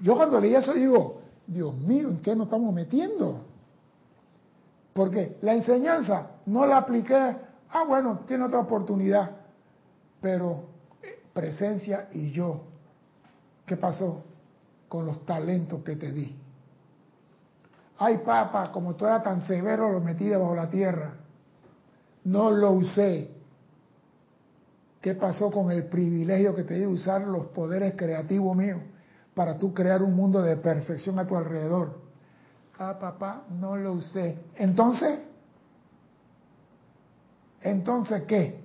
Yo 0.00 0.14
cuando 0.14 0.40
leí 0.40 0.54
eso 0.54 0.74
digo, 0.74 1.22
Dios 1.46 1.74
mío, 1.76 2.10
¿en 2.10 2.20
qué 2.20 2.36
nos 2.36 2.46
estamos 2.46 2.74
metiendo? 2.74 3.44
Porque 4.92 5.38
la 5.40 5.54
enseñanza 5.54 6.26
no 6.46 6.66
la 6.66 6.78
apliqué, 6.78 7.36
ah, 7.70 7.84
bueno, 7.86 8.20
tiene 8.26 8.44
otra 8.44 8.60
oportunidad, 8.60 9.30
pero 10.20 10.64
eh, 11.02 11.22
presencia 11.32 12.08
y 12.12 12.30
yo, 12.30 12.60
¿qué 13.64 13.76
pasó 13.76 14.24
con 14.88 15.06
los 15.06 15.24
talentos 15.24 15.82
que 15.82 15.96
te 15.96 16.12
di? 16.12 16.36
Ay, 17.98 18.18
papá, 18.18 18.70
como 18.72 18.94
tú 18.94 19.06
eras 19.06 19.22
tan 19.22 19.46
severo, 19.46 19.90
lo 19.90 20.00
metí 20.00 20.24
debajo 20.24 20.50
de 20.50 20.56
la 20.56 20.70
tierra. 20.70 21.14
No 22.24 22.50
lo 22.50 22.72
usé. 22.72 23.30
¿Qué 25.02 25.16
pasó 25.16 25.50
con 25.50 25.72
el 25.72 25.86
privilegio 25.86 26.54
que 26.54 26.62
te 26.62 26.74
di 26.74 26.80
de 26.80 26.86
usar 26.86 27.22
los 27.22 27.46
poderes 27.46 27.94
creativos 27.96 28.56
míos 28.56 28.80
para 29.34 29.58
tú 29.58 29.74
crear 29.74 30.00
un 30.00 30.14
mundo 30.14 30.40
de 30.40 30.56
perfección 30.56 31.18
a 31.18 31.26
tu 31.26 31.36
alrededor? 31.36 32.00
Ah, 32.78 32.96
papá, 33.00 33.42
no 33.50 33.76
lo 33.76 33.94
usé. 33.94 34.38
Entonces, 34.54 35.18
entonces, 37.60 38.22
¿qué? 38.28 38.60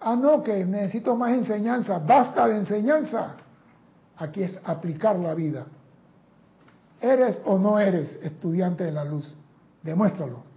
Ah, 0.00 0.16
no, 0.16 0.42
que 0.42 0.64
necesito 0.64 1.14
más 1.14 1.32
enseñanza. 1.32 2.00
Basta 2.00 2.48
de 2.48 2.56
enseñanza. 2.56 3.36
Aquí 4.16 4.42
es 4.42 4.58
aplicar 4.64 5.16
la 5.16 5.34
vida. 5.34 5.66
¿Eres 7.00 7.40
o 7.44 7.58
no 7.60 7.78
eres 7.78 8.18
estudiante 8.22 8.82
de 8.82 8.92
la 8.92 9.04
luz? 9.04 9.32
Demuéstralo. 9.84 10.53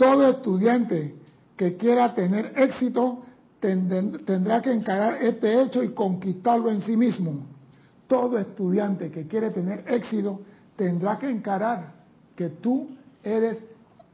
Todo 0.00 0.30
estudiante 0.30 1.14
que 1.58 1.76
quiera 1.76 2.14
tener 2.14 2.54
éxito 2.56 3.22
tendrá 3.60 4.62
que 4.62 4.72
encarar 4.72 5.22
este 5.22 5.60
hecho 5.60 5.82
y 5.82 5.92
conquistarlo 5.92 6.70
en 6.70 6.80
sí 6.80 6.96
mismo. 6.96 7.44
Todo 8.06 8.38
estudiante 8.38 9.10
que 9.10 9.26
quiere 9.26 9.50
tener 9.50 9.84
éxito 9.86 10.40
tendrá 10.74 11.18
que 11.18 11.28
encarar 11.28 11.92
que 12.34 12.48
tú 12.48 12.88
eres 13.22 13.62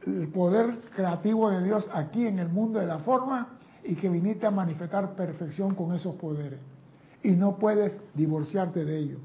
el 0.05 0.27
poder 0.27 0.77
creativo 0.93 1.49
de 1.51 1.63
Dios 1.63 1.89
aquí 1.93 2.27
en 2.27 2.39
el 2.39 2.49
mundo 2.49 2.79
de 2.79 2.85
la 2.85 2.99
forma 2.99 3.57
y 3.85 3.95
que 3.95 4.09
viniste 4.09 4.45
a 4.45 4.51
manifestar 4.51 5.15
perfección 5.15 5.73
con 5.73 5.93
esos 5.93 6.15
poderes. 6.15 6.59
Y 7.23 7.31
no 7.31 7.55
puedes 7.57 7.97
divorciarte 8.13 8.83
de 8.83 8.97
ello. 8.97 9.19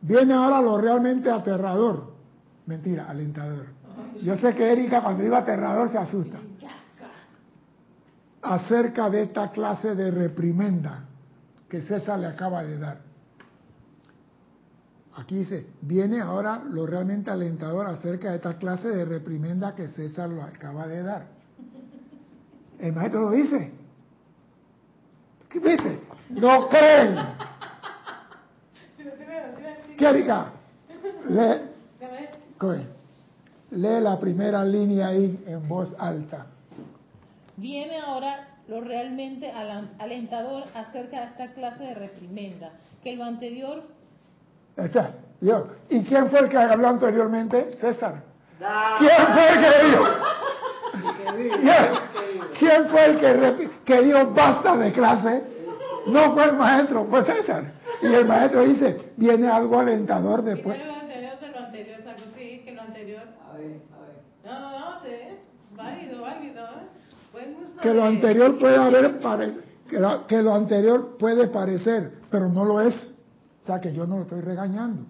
Viene 0.00 0.34
ahora 0.34 0.60
lo 0.60 0.76
realmente 0.76 1.30
aterrador. 1.30 2.14
Mentira, 2.66 3.08
alentador. 3.08 3.77
Yo 4.22 4.36
sé 4.36 4.54
que 4.54 4.72
Erika 4.72 5.02
cuando 5.02 5.22
digo 5.22 5.36
aterrador 5.36 5.90
se 5.90 5.98
asusta 5.98 6.38
acerca 8.42 9.10
de 9.10 9.22
esta 9.22 9.50
clase 9.50 9.94
de 9.94 10.10
reprimenda 10.10 11.04
que 11.68 11.82
César 11.82 12.18
le 12.18 12.26
acaba 12.26 12.62
de 12.64 12.78
dar. 12.78 13.00
Aquí 15.16 15.38
dice, 15.38 15.66
viene 15.82 16.20
ahora 16.20 16.62
lo 16.64 16.86
realmente 16.86 17.30
alentador 17.30 17.86
acerca 17.86 18.30
de 18.30 18.36
esta 18.36 18.56
clase 18.56 18.88
de 18.88 19.04
reprimenda 19.04 19.74
que 19.74 19.88
César 19.88 20.30
lo 20.30 20.42
acaba 20.42 20.86
de 20.86 21.02
dar. 21.02 21.26
El 22.78 22.92
maestro 22.92 23.22
lo 23.22 23.30
dice. 23.32 23.72
¿Qué 25.48 25.58
viste? 25.58 26.00
No 26.30 26.68
creen. 26.68 27.16
¿Qué 29.98 30.08
Erika? 30.08 30.52
Lee, 31.28 32.88
lee 33.70 34.00
la 34.00 34.18
primera 34.18 34.64
línea 34.64 35.08
ahí 35.08 35.38
en 35.46 35.68
voz 35.68 35.94
alta 35.98 36.46
viene 37.58 37.98
ahora 37.98 38.48
lo 38.68 38.80
realmente 38.80 39.52
alentador 39.98 40.64
acerca 40.74 41.20
de 41.20 41.26
esta 41.26 41.52
clase 41.52 41.84
de 41.84 41.94
reprimenda, 41.94 42.70
que 43.02 43.16
lo 43.16 43.24
anterior... 43.24 43.82
Exacto. 44.76 45.18
Yo. 45.40 45.68
¿Y 45.88 46.02
quién 46.02 46.30
fue 46.30 46.40
el 46.40 46.48
que 46.48 46.56
habló 46.56 46.88
anteriormente? 46.88 47.72
César. 47.80 48.22
¿Quién 48.98 49.26
fue 49.32 49.48
el 49.48 49.60
que 49.60 49.70
dijo? 49.86 50.04
¿Quién 52.58 52.88
fue 52.88 53.04
el 53.06 53.18
que, 53.18 53.70
que 53.84 54.02
dijo 54.02 54.30
basta 54.30 54.76
de 54.76 54.92
clase? 54.92 55.42
No 56.06 56.32
fue 56.32 56.44
el 56.44 56.52
maestro, 56.54 57.06
fue 57.06 57.24
César. 57.24 57.72
Y 58.02 58.06
el 58.06 58.24
maestro 58.26 58.62
dice, 58.62 59.12
viene 59.16 59.48
algo 59.48 59.78
alentador 59.78 60.42
después. 60.42 60.78
Lo 60.84 60.94
anterior 60.94 61.38
de 61.40 61.48
lo 61.48 61.58
anterior, 61.58 62.00
sí, 62.36 62.62
que 62.64 62.72
lo 62.72 62.82
anterior. 62.82 63.22
A 63.48 63.56
ver, 63.56 63.80
a 63.94 64.00
ver. 64.02 64.22
No, 64.44 64.60
no, 64.60 64.78
no, 64.78 65.00
sí, 65.02 65.10
válido, 65.74 66.22
válido. 66.22 66.64
¿eh? 66.64 66.98
Que 67.80 67.94
lo 67.94 68.04
anterior 68.04 68.58
puede 68.58 68.76
haber 68.76 69.20
que 69.88 70.42
lo, 70.42 70.54
anterior 70.54 71.16
puede 71.18 71.48
parecer, 71.48 72.20
pero 72.30 72.48
no 72.48 72.64
lo 72.64 72.80
es. 72.80 73.14
O 73.62 73.66
sea 73.66 73.80
que 73.80 73.92
yo 73.92 74.06
no 74.06 74.16
lo 74.16 74.22
estoy 74.22 74.40
regañando. 74.42 75.02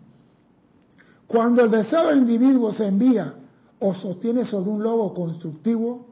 Cuando 1.27 1.63
el 1.63 1.71
deseo 1.71 2.07
del 2.07 2.19
individuo 2.19 2.73
se 2.73 2.87
envía 2.87 3.35
o 3.81 3.95
sostiene 3.95 4.45
sobre 4.45 4.71
un 4.71 4.83
lobo 4.83 5.13
constructivo, 5.13 6.07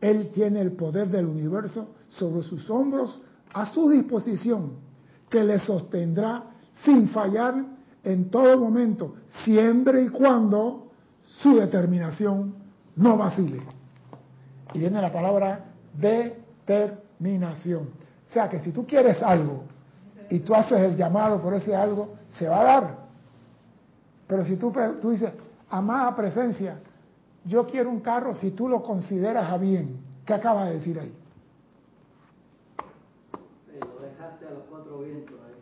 él 0.00 0.30
tiene 0.34 0.60
el 0.60 0.72
poder 0.72 1.08
del 1.08 1.26
universo 1.26 1.94
sobre 2.08 2.42
sus 2.42 2.68
hombros 2.68 3.20
a 3.52 3.66
su 3.66 3.88
disposición, 3.90 4.72
que 5.28 5.44
le 5.44 5.58
sostendrá 5.60 6.44
sin 6.84 7.08
fallar 7.08 7.64
en 8.02 8.30
todo 8.30 8.58
momento, 8.58 9.14
siempre 9.44 10.02
y 10.02 10.08
cuando 10.08 10.90
su 11.22 11.56
determinación 11.56 12.54
no 12.96 13.16
vacile. 13.16 13.62
Y 14.72 14.78
viene 14.78 15.00
la 15.00 15.12
palabra 15.12 15.69
determinación. 15.94 17.90
O 18.28 18.32
sea 18.32 18.48
que 18.48 18.60
si 18.60 18.72
tú 18.72 18.86
quieres 18.86 19.22
algo 19.22 19.64
y 20.28 20.40
tú 20.40 20.54
haces 20.54 20.78
el 20.78 20.96
llamado 20.96 21.40
por 21.42 21.54
ese 21.54 21.74
algo, 21.74 22.14
se 22.28 22.48
va 22.48 22.60
a 22.60 22.64
dar. 22.64 22.98
Pero 24.26 24.44
si 24.44 24.56
tú, 24.56 24.72
tú 25.00 25.10
dices, 25.10 25.32
amada 25.68 26.14
presencia, 26.14 26.78
yo 27.44 27.66
quiero 27.66 27.90
un 27.90 28.00
carro 28.00 28.34
si 28.34 28.52
tú 28.52 28.68
lo 28.68 28.82
consideras 28.82 29.50
a 29.50 29.56
bien, 29.56 30.00
¿qué 30.24 30.34
acaba 30.34 30.66
de 30.66 30.74
decir 30.74 30.98
ahí? 31.00 31.12
Lo 33.80 34.06
dejaste 34.06 34.46
a 34.46 34.50
los 34.50 34.62
cuatro 34.70 35.00
vientos 35.00 35.34
ahí. 35.46 35.54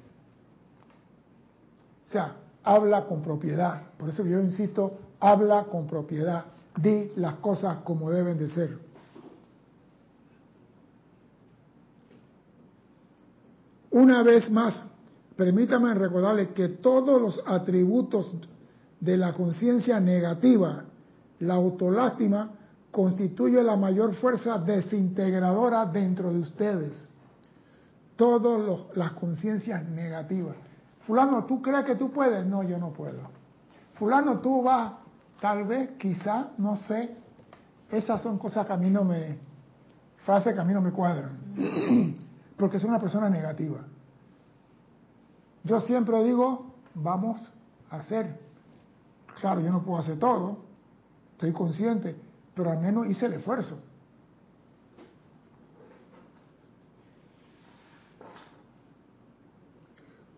O 2.09 2.13
sea, 2.13 2.37
habla 2.65 3.07
con 3.07 3.23
propiedad. 3.23 3.83
Por 3.97 4.11
eso 4.11 4.25
yo 4.25 4.41
insisto, 4.41 4.99
habla 5.21 5.65
con 5.65 5.87
propiedad. 5.87 6.45
Di 6.77 7.13
las 7.17 7.37
cosas 7.37 7.79
como 7.79 8.11
deben 8.11 8.39
de 8.39 8.49
ser. 8.49 8.88
Una 13.91 14.23
vez 14.23 14.51
más, 14.51 14.87
permítame 15.37 15.95
recordarle 15.95 16.51
que 16.51 16.69
todos 16.69 17.21
los 17.21 17.43
atributos 17.47 18.37
de 19.01 19.17
la 19.17 19.33
conciencia 19.33 19.99
negativa, 20.01 20.85
la 21.41 21.55
autolástima, 21.55 22.51
constituye 22.91 23.63
la 23.63 23.77
mayor 23.77 24.15
fuerza 24.17 24.59
desintegradora 24.59 25.87
dentro 25.87 26.33
de 26.33 26.41
ustedes. 26.41 27.09
Todas 28.17 28.87
las 28.95 29.13
conciencias 29.13 29.87
negativas. 29.89 30.57
Fulano, 31.07 31.45
¿tú 31.45 31.63
crees 31.63 31.85
que 31.85 31.95
tú 31.95 32.11
puedes? 32.11 32.45
No, 32.45 32.63
yo 32.63 32.77
no 32.79 32.93
puedo. 32.93 33.21
Fulano, 33.95 34.41
tú 34.41 34.63
vas, 34.63 34.93
tal 35.41 35.65
vez, 35.65 35.91
quizá, 35.99 36.49
no 36.59 36.77
sé. 36.77 37.17
Esas 37.91 38.21
son 38.21 38.39
cosas 38.39 38.67
que 38.67 38.73
a 38.73 38.77
mí 38.77 38.91
no 38.91 39.05
me, 39.05 39.39
frases 40.27 40.53
que 40.53 40.61
a 40.61 40.65
mí 40.65 40.75
no 40.75 40.83
me 40.83 40.91
cuadran. 40.91 41.39
porque 42.59 42.77
es 42.77 42.85
una 42.85 43.01
persona 43.01 43.31
negativa. 43.31 43.79
Yo 45.65 45.81
siempre 45.81 46.23
digo, 46.25 46.75
vamos 46.95 47.41
a 47.91 47.97
hacer. 47.97 48.39
Claro, 49.41 49.61
yo 49.61 49.71
no 49.71 49.83
puedo 49.83 49.99
hacer 49.99 50.19
todo, 50.19 50.59
estoy 51.33 51.53
consciente, 51.53 52.17
pero 52.55 52.71
al 52.71 52.81
menos 52.81 53.07
hice 53.07 53.27
el 53.27 53.35
esfuerzo. 53.35 53.79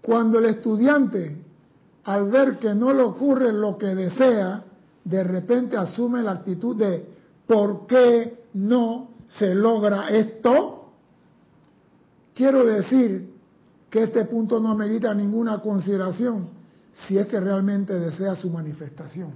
Cuando 0.03 0.39
el 0.39 0.47
estudiante, 0.47 1.43
al 2.05 2.31
ver 2.31 2.59
que 2.59 2.75
no 2.75 2.93
le 2.93 3.03
ocurre 3.03 3.53
lo 3.53 3.79
que 3.79 3.95
desea, 3.95 4.64
de 5.05 5.25
repente 5.25 5.77
asume 5.77 6.23
la 6.23 6.33
actitud 6.33 6.77
de 6.77 7.09
¿por 7.47 7.87
qué 7.87 8.45
no 8.55 9.09
se 9.29 9.55
logra 9.55 10.09
esto? 10.09 10.80
Quiero 12.35 12.64
decir 12.64 13.35
que 13.91 14.05
este 14.05 14.24
punto 14.24 14.61
no 14.61 14.74
merita 14.74 15.12
ninguna 15.14 15.61
consideración 15.61 16.49
si 17.07 17.18
es 17.18 17.26
que 17.26 17.41
realmente 17.41 17.99
desea 17.99 18.37
su 18.37 18.51
manifestación. 18.51 19.33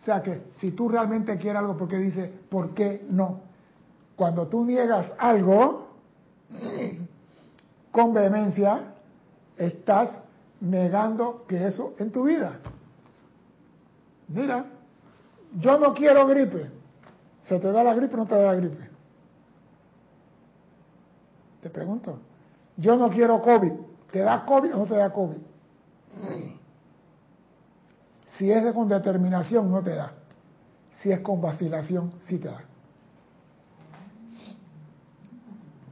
O 0.00 0.04
sea 0.04 0.22
que 0.22 0.44
si 0.54 0.70
tú 0.70 0.88
realmente 0.88 1.36
quieres 1.36 1.60
algo, 1.60 1.76
porque 1.76 1.98
dice, 1.98 2.32
¿por 2.48 2.72
qué 2.74 3.04
no? 3.10 3.40
Cuando 4.16 4.46
tú 4.48 4.64
niegas 4.64 5.12
algo 5.18 5.88
con 7.90 8.14
vehemencia, 8.14 8.94
estás 9.56 10.10
negando 10.60 11.44
que 11.46 11.66
eso 11.66 11.94
en 11.98 12.10
tu 12.10 12.24
vida. 12.24 12.60
Mira, 14.28 14.66
yo 15.58 15.78
no 15.78 15.92
quiero 15.92 16.26
gripe. 16.26 16.70
¿Se 17.42 17.58
te 17.58 17.72
da 17.72 17.82
la 17.82 17.94
gripe 17.94 18.14
o 18.14 18.18
no 18.18 18.26
te 18.26 18.34
da 18.34 18.42
la 18.42 18.54
gripe? 18.54 18.89
Te 21.62 21.70
pregunto. 21.70 22.18
Yo 22.76 22.96
no 22.96 23.10
quiero 23.10 23.40
COVID. 23.42 23.72
¿Te 24.10 24.20
da 24.20 24.44
COVID 24.44 24.74
o 24.74 24.78
no 24.78 24.86
te 24.86 24.96
da 24.96 25.12
COVID? 25.12 25.36
Si 28.36 28.50
es 28.50 28.72
con 28.72 28.88
determinación, 28.88 29.70
no 29.70 29.82
te 29.82 29.94
da. 29.94 30.12
Si 31.00 31.12
es 31.12 31.20
con 31.20 31.40
vacilación, 31.40 32.10
sí 32.22 32.38
te 32.38 32.48
da. 32.48 32.62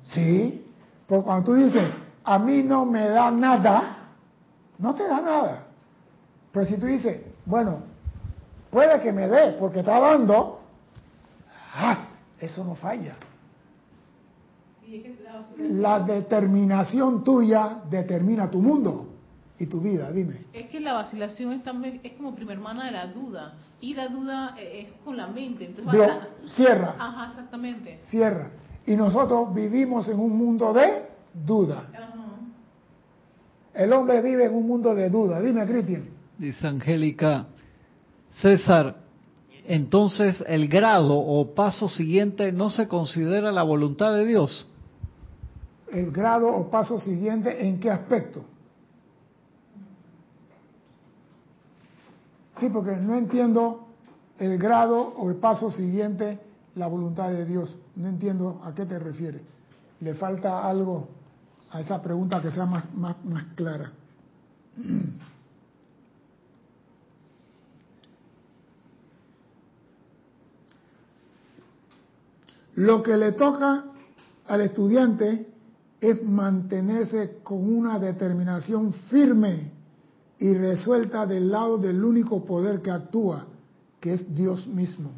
Sí, 0.04 0.66
porque 1.06 1.24
cuando 1.24 1.44
tú 1.44 1.54
dices, 1.54 1.92
a 2.24 2.38
mí 2.38 2.62
no 2.62 2.86
me 2.86 3.08
da 3.08 3.30
nada, 3.30 3.98
no 4.78 4.94
te 4.94 5.06
da 5.06 5.20
nada. 5.20 5.64
Pero 6.52 6.66
si 6.66 6.76
tú 6.78 6.86
dices, 6.86 7.20
bueno, 7.44 7.80
puede 8.70 9.00
que 9.00 9.12
me 9.12 9.28
dé 9.28 9.52
porque 9.58 9.80
está 9.80 10.00
dando, 10.00 10.60
ah, 11.74 12.08
eso 12.40 12.64
no 12.64 12.74
falla. 12.74 13.16
La 15.58 16.00
determinación 16.00 17.22
tuya 17.24 17.80
determina 17.90 18.50
tu 18.50 18.60
mundo 18.60 19.06
y 19.58 19.66
tu 19.66 19.80
vida, 19.80 20.10
dime. 20.12 20.46
Es 20.52 20.68
que 20.68 20.80
la 20.80 20.94
vacilación 20.94 21.52
es, 21.52 21.62
también, 21.64 22.00
es 22.02 22.12
como 22.12 22.34
prima 22.34 22.52
hermana 22.52 22.86
de 22.86 22.92
la 22.92 23.06
duda. 23.08 23.54
Y 23.80 23.94
la 23.94 24.08
duda 24.08 24.54
eh, 24.58 24.86
es 24.86 25.02
con 25.04 25.16
la 25.16 25.26
mente. 25.26 25.66
Entonces, 25.66 26.00
va- 26.00 26.28
cierra, 26.56 26.94
Ajá, 26.98 27.30
exactamente. 27.30 27.98
cierra. 28.10 28.50
Y 28.86 28.96
nosotros 28.96 29.54
vivimos 29.54 30.08
en 30.08 30.18
un 30.18 30.36
mundo 30.36 30.72
de 30.72 31.04
duda. 31.46 31.84
Ajá. 31.92 32.14
El 33.74 33.92
hombre 33.92 34.20
vive 34.22 34.46
en 34.46 34.54
un 34.54 34.66
mundo 34.66 34.94
de 34.94 35.08
duda. 35.08 35.40
Dime, 35.40 35.64
Cristian. 35.66 36.04
Dice 36.38 36.66
Angélica, 36.66 37.46
César, 38.40 38.96
entonces 39.66 40.42
el 40.48 40.68
grado 40.68 41.16
o 41.18 41.54
paso 41.54 41.88
siguiente 41.88 42.50
no 42.52 42.70
se 42.70 42.88
considera 42.88 43.52
la 43.52 43.62
voluntad 43.62 44.14
de 44.14 44.24
Dios. 44.24 44.66
El 45.92 46.10
grado 46.10 46.48
o 46.48 46.70
paso 46.70 47.00
siguiente, 47.00 47.66
¿en 47.66 47.80
qué 47.80 47.90
aspecto? 47.90 48.44
Sí, 52.58 52.68
porque 52.70 52.96
no 52.96 53.14
entiendo 53.14 53.86
el 54.38 54.58
grado 54.58 55.14
o 55.16 55.30
el 55.30 55.36
paso 55.36 55.70
siguiente, 55.70 56.38
la 56.74 56.86
voluntad 56.86 57.30
de 57.30 57.44
Dios. 57.44 57.76
No 57.96 58.08
entiendo 58.08 58.60
a 58.64 58.74
qué 58.74 58.84
te 58.84 58.98
refieres. 58.98 59.42
Le 60.00 60.14
falta 60.14 60.68
algo 60.68 61.08
a 61.70 61.80
esa 61.80 62.02
pregunta 62.02 62.40
que 62.40 62.50
sea 62.50 62.66
más, 62.66 62.92
más, 62.94 63.16
más 63.24 63.44
clara. 63.54 63.92
Lo 72.74 73.02
que 73.02 73.16
le 73.16 73.32
toca 73.32 73.84
al 74.46 74.60
estudiante 74.60 75.48
es 76.00 76.22
mantenerse 76.22 77.38
con 77.42 77.58
una 77.72 77.98
determinación 77.98 78.92
firme 79.10 79.72
y 80.38 80.54
resuelta 80.54 81.26
del 81.26 81.50
lado 81.50 81.78
del 81.78 82.04
único 82.04 82.44
poder 82.44 82.80
que 82.80 82.90
actúa, 82.90 83.46
que 84.00 84.14
es 84.14 84.34
Dios 84.34 84.66
mismo. 84.66 85.10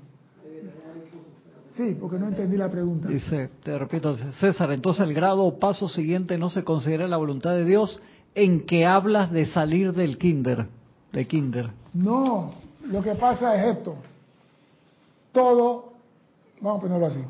Sí, 1.76 1.96
porque 2.00 2.18
no 2.18 2.28
entendí 2.28 2.56
la 2.56 2.70
pregunta. 2.70 3.08
Dice, 3.08 3.50
te 3.62 3.78
repito, 3.78 4.16
César, 4.32 4.72
entonces 4.72 5.06
el 5.06 5.14
grado 5.14 5.44
o 5.44 5.58
paso 5.58 5.88
siguiente 5.88 6.36
no 6.36 6.50
se 6.50 6.64
considera 6.64 7.06
la 7.06 7.16
voluntad 7.16 7.52
de 7.52 7.64
Dios 7.64 8.00
en 8.34 8.66
que 8.66 8.86
hablas 8.86 9.30
de 9.30 9.46
salir 9.46 9.92
del 9.92 10.18
kinder, 10.18 10.66
de 11.12 11.26
kinder. 11.26 11.70
No, 11.94 12.50
lo 12.86 13.02
que 13.02 13.14
pasa 13.14 13.54
es 13.54 13.76
esto. 13.76 13.96
Todo, 15.32 15.92
vamos 16.60 16.78
a 16.78 16.82
ponerlo 16.82 17.06
así. 17.06 17.20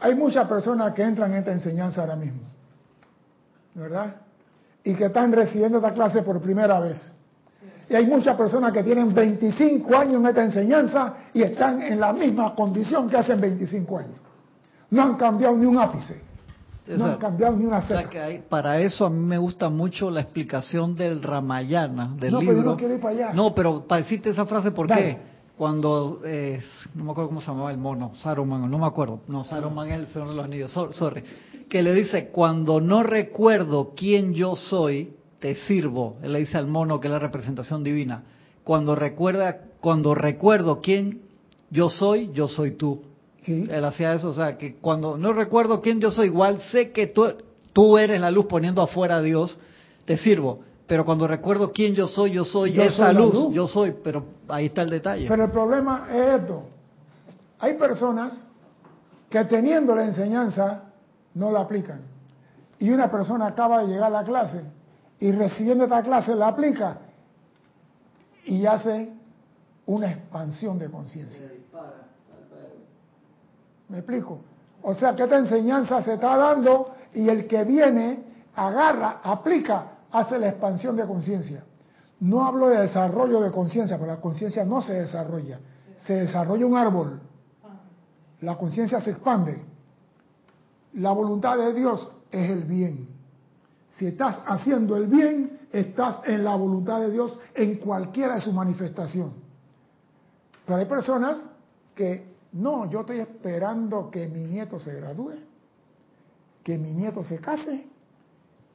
Hay 0.00 0.14
muchas 0.14 0.46
personas 0.48 0.92
que 0.94 1.02
entran 1.02 1.32
en 1.32 1.38
esta 1.38 1.52
enseñanza 1.52 2.00
ahora 2.00 2.16
mismo, 2.16 2.40
¿verdad? 3.74 4.16
Y 4.82 4.94
que 4.94 5.06
están 5.06 5.30
recibiendo 5.32 5.78
esta 5.78 5.92
clase 5.92 6.22
por 6.22 6.40
primera 6.40 6.80
vez. 6.80 7.12
Y 7.88 7.94
hay 7.94 8.06
muchas 8.06 8.36
personas 8.36 8.72
que 8.72 8.82
tienen 8.82 9.12
25 9.12 9.94
años 9.96 10.14
en 10.16 10.26
esta 10.26 10.44
enseñanza 10.44 11.14
y 11.34 11.42
están 11.42 11.82
en 11.82 12.00
la 12.00 12.12
misma 12.12 12.54
condición 12.54 13.10
que 13.10 13.16
hacen 13.16 13.40
25 13.40 13.98
años. 13.98 14.14
No 14.90 15.02
han 15.02 15.16
cambiado 15.16 15.56
ni 15.56 15.66
un 15.66 15.76
ápice. 15.76 16.22
No 16.96 17.04
han 17.04 17.18
cambiado 17.18 17.54
ni 17.56 17.66
una 17.66 17.78
o 17.78 17.82
sea 17.82 17.98
cera. 17.98 18.10
que 18.10 18.20
hay- 18.20 18.38
para 18.48 18.80
eso 18.80 19.06
a 19.06 19.10
mí 19.10 19.18
me 19.24 19.38
gusta 19.38 19.68
mucho 19.68 20.10
la 20.10 20.20
explicación 20.22 20.94
del 20.94 21.22
Ramayana, 21.22 22.14
del 22.18 22.32
No, 22.32 22.38
pero 22.40 22.50
yo 22.52 22.56
libro. 22.58 22.70
no 22.72 22.76
quiero 22.76 22.94
ir 22.94 23.00
para 23.00 23.14
allá. 23.14 23.32
No, 23.32 23.54
pero 23.54 23.86
para 23.86 24.02
decirte 24.02 24.30
esa 24.30 24.46
frase, 24.46 24.70
¿por 24.72 24.88
Dale. 24.88 25.02
qué? 25.02 25.29
Cuando, 25.60 26.22
eh, 26.24 26.58
no 26.94 27.04
me 27.04 27.10
acuerdo 27.10 27.28
cómo 27.28 27.42
se 27.42 27.48
llamaba 27.48 27.70
el 27.70 27.76
mono, 27.76 28.12
Saruman, 28.14 28.70
no 28.70 28.78
me 28.78 28.86
acuerdo, 28.86 29.20
no, 29.28 29.44
Saruman 29.44 29.90
es 29.90 29.98
el 30.00 30.06
Señor 30.06 30.30
de 30.30 30.34
los 30.36 30.44
Anillos, 30.46 30.70
so- 30.72 30.90
sorry, 30.94 31.22
que 31.68 31.82
le 31.82 31.92
dice, 31.92 32.30
cuando 32.30 32.80
no 32.80 33.02
recuerdo 33.02 33.92
quién 33.94 34.32
yo 34.32 34.56
soy, 34.56 35.12
te 35.38 35.56
sirvo, 35.56 36.16
él 36.22 36.32
le 36.32 36.38
dice 36.38 36.56
al 36.56 36.66
mono 36.66 36.98
que 36.98 37.08
es 37.08 37.12
la 37.12 37.18
representación 37.18 37.84
divina, 37.84 38.22
cuando 38.64 38.94
recuerda, 38.94 39.58
cuando 39.82 40.14
recuerdo 40.14 40.80
quién 40.80 41.20
yo 41.68 41.90
soy, 41.90 42.30
yo 42.32 42.48
soy 42.48 42.70
tú. 42.70 43.02
Sí. 43.42 43.66
Él 43.70 43.84
hacía 43.84 44.14
eso, 44.14 44.30
o 44.30 44.34
sea, 44.34 44.56
que 44.56 44.76
cuando 44.76 45.18
no 45.18 45.34
recuerdo 45.34 45.82
quién 45.82 46.00
yo 46.00 46.10
soy, 46.10 46.28
igual 46.28 46.62
sé 46.72 46.90
que 46.92 47.06
tú, 47.06 47.34
tú 47.74 47.98
eres 47.98 48.18
la 48.18 48.30
luz 48.30 48.46
poniendo 48.46 48.80
afuera 48.80 49.16
a 49.16 49.20
Dios, 49.20 49.60
te 50.06 50.16
sirvo. 50.16 50.60
Pero 50.90 51.04
cuando 51.04 51.28
recuerdo 51.28 51.70
quién 51.70 51.94
yo 51.94 52.08
soy, 52.08 52.32
yo 52.32 52.44
soy 52.44 52.72
Yo 52.72 52.82
esa 52.82 53.12
soy 53.12 53.14
luz, 53.14 53.32
luz. 53.32 53.54
yo 53.54 53.68
soy, 53.68 53.92
pero 54.02 54.24
ahí 54.48 54.66
está 54.66 54.82
el 54.82 54.90
detalle. 54.90 55.28
Pero 55.28 55.44
el 55.44 55.50
problema 55.52 56.08
es 56.10 56.40
esto. 56.40 56.64
Hay 57.60 57.74
personas 57.74 58.36
que 59.28 59.44
teniendo 59.44 59.94
la 59.94 60.02
enseñanza 60.02 60.82
no 61.34 61.52
la 61.52 61.60
aplican. 61.60 62.00
Y 62.80 62.90
una 62.90 63.08
persona 63.08 63.46
acaba 63.46 63.82
de 63.82 63.86
llegar 63.86 64.06
a 64.06 64.10
la 64.20 64.24
clase 64.24 64.64
y 65.20 65.30
recibiendo 65.30 65.84
esta 65.84 66.02
clase 66.02 66.34
la 66.34 66.48
aplica 66.48 66.98
y 68.46 68.66
hace 68.66 69.12
una 69.86 70.10
expansión 70.10 70.76
de 70.76 70.90
conciencia. 70.90 71.52
¿Me 73.88 73.98
explico? 73.98 74.40
O 74.82 74.92
sea 74.94 75.14
que 75.14 75.22
esta 75.22 75.38
enseñanza 75.38 76.02
se 76.02 76.14
está 76.14 76.36
dando 76.36 76.96
y 77.14 77.28
el 77.28 77.46
que 77.46 77.62
viene 77.62 78.24
agarra, 78.56 79.20
aplica, 79.22 79.99
hace 80.12 80.38
la 80.38 80.48
expansión 80.48 80.96
de 80.96 81.06
conciencia. 81.06 81.64
No 82.20 82.44
hablo 82.44 82.68
de 82.68 82.80
desarrollo 82.80 83.40
de 83.40 83.50
conciencia, 83.50 83.96
porque 83.96 84.12
la 84.12 84.20
conciencia 84.20 84.64
no 84.64 84.82
se 84.82 84.92
desarrolla. 84.92 85.58
Se 86.04 86.14
desarrolla 86.14 86.66
un 86.66 86.76
árbol. 86.76 87.20
La 88.40 88.56
conciencia 88.56 89.00
se 89.00 89.12
expande. 89.12 89.62
La 90.94 91.12
voluntad 91.12 91.56
de 91.56 91.72
Dios 91.72 92.10
es 92.30 92.50
el 92.50 92.64
bien. 92.64 93.08
Si 93.92 94.06
estás 94.06 94.40
haciendo 94.46 94.96
el 94.96 95.06
bien, 95.06 95.60
estás 95.72 96.20
en 96.24 96.44
la 96.44 96.54
voluntad 96.54 97.00
de 97.00 97.10
Dios 97.10 97.38
en 97.54 97.76
cualquiera 97.76 98.36
de 98.36 98.40
su 98.40 98.52
manifestación. 98.52 99.34
Pero 100.66 100.78
hay 100.78 100.86
personas 100.86 101.42
que 101.94 102.30
no, 102.52 102.90
yo 102.90 103.00
estoy 103.00 103.20
esperando 103.20 104.10
que 104.10 104.26
mi 104.28 104.44
nieto 104.44 104.78
se 104.78 104.94
gradúe, 104.94 105.34
que 106.62 106.78
mi 106.78 106.92
nieto 106.92 107.22
se 107.24 107.38
case, 107.38 107.86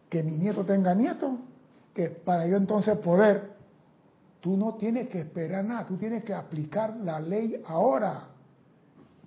que 0.10 0.24
mi 0.24 0.38
nieto 0.38 0.64
tenga 0.66 0.94
nieto, 0.94 1.40
que 1.94 2.10
para 2.10 2.48
yo 2.48 2.58
entonces 2.58 2.98
poder, 3.00 3.54
tú 4.42 4.56
no 4.58 4.76
tienes 4.76 5.10
que 5.10 5.20
esperar 5.22 5.64
nada, 5.66 5.86
tú 5.86 5.98
tienes 5.98 6.24
que 6.24 6.34
aplicar 6.34 6.96
la 6.98 7.20
ley 7.20 7.62
ahora, 7.68 8.28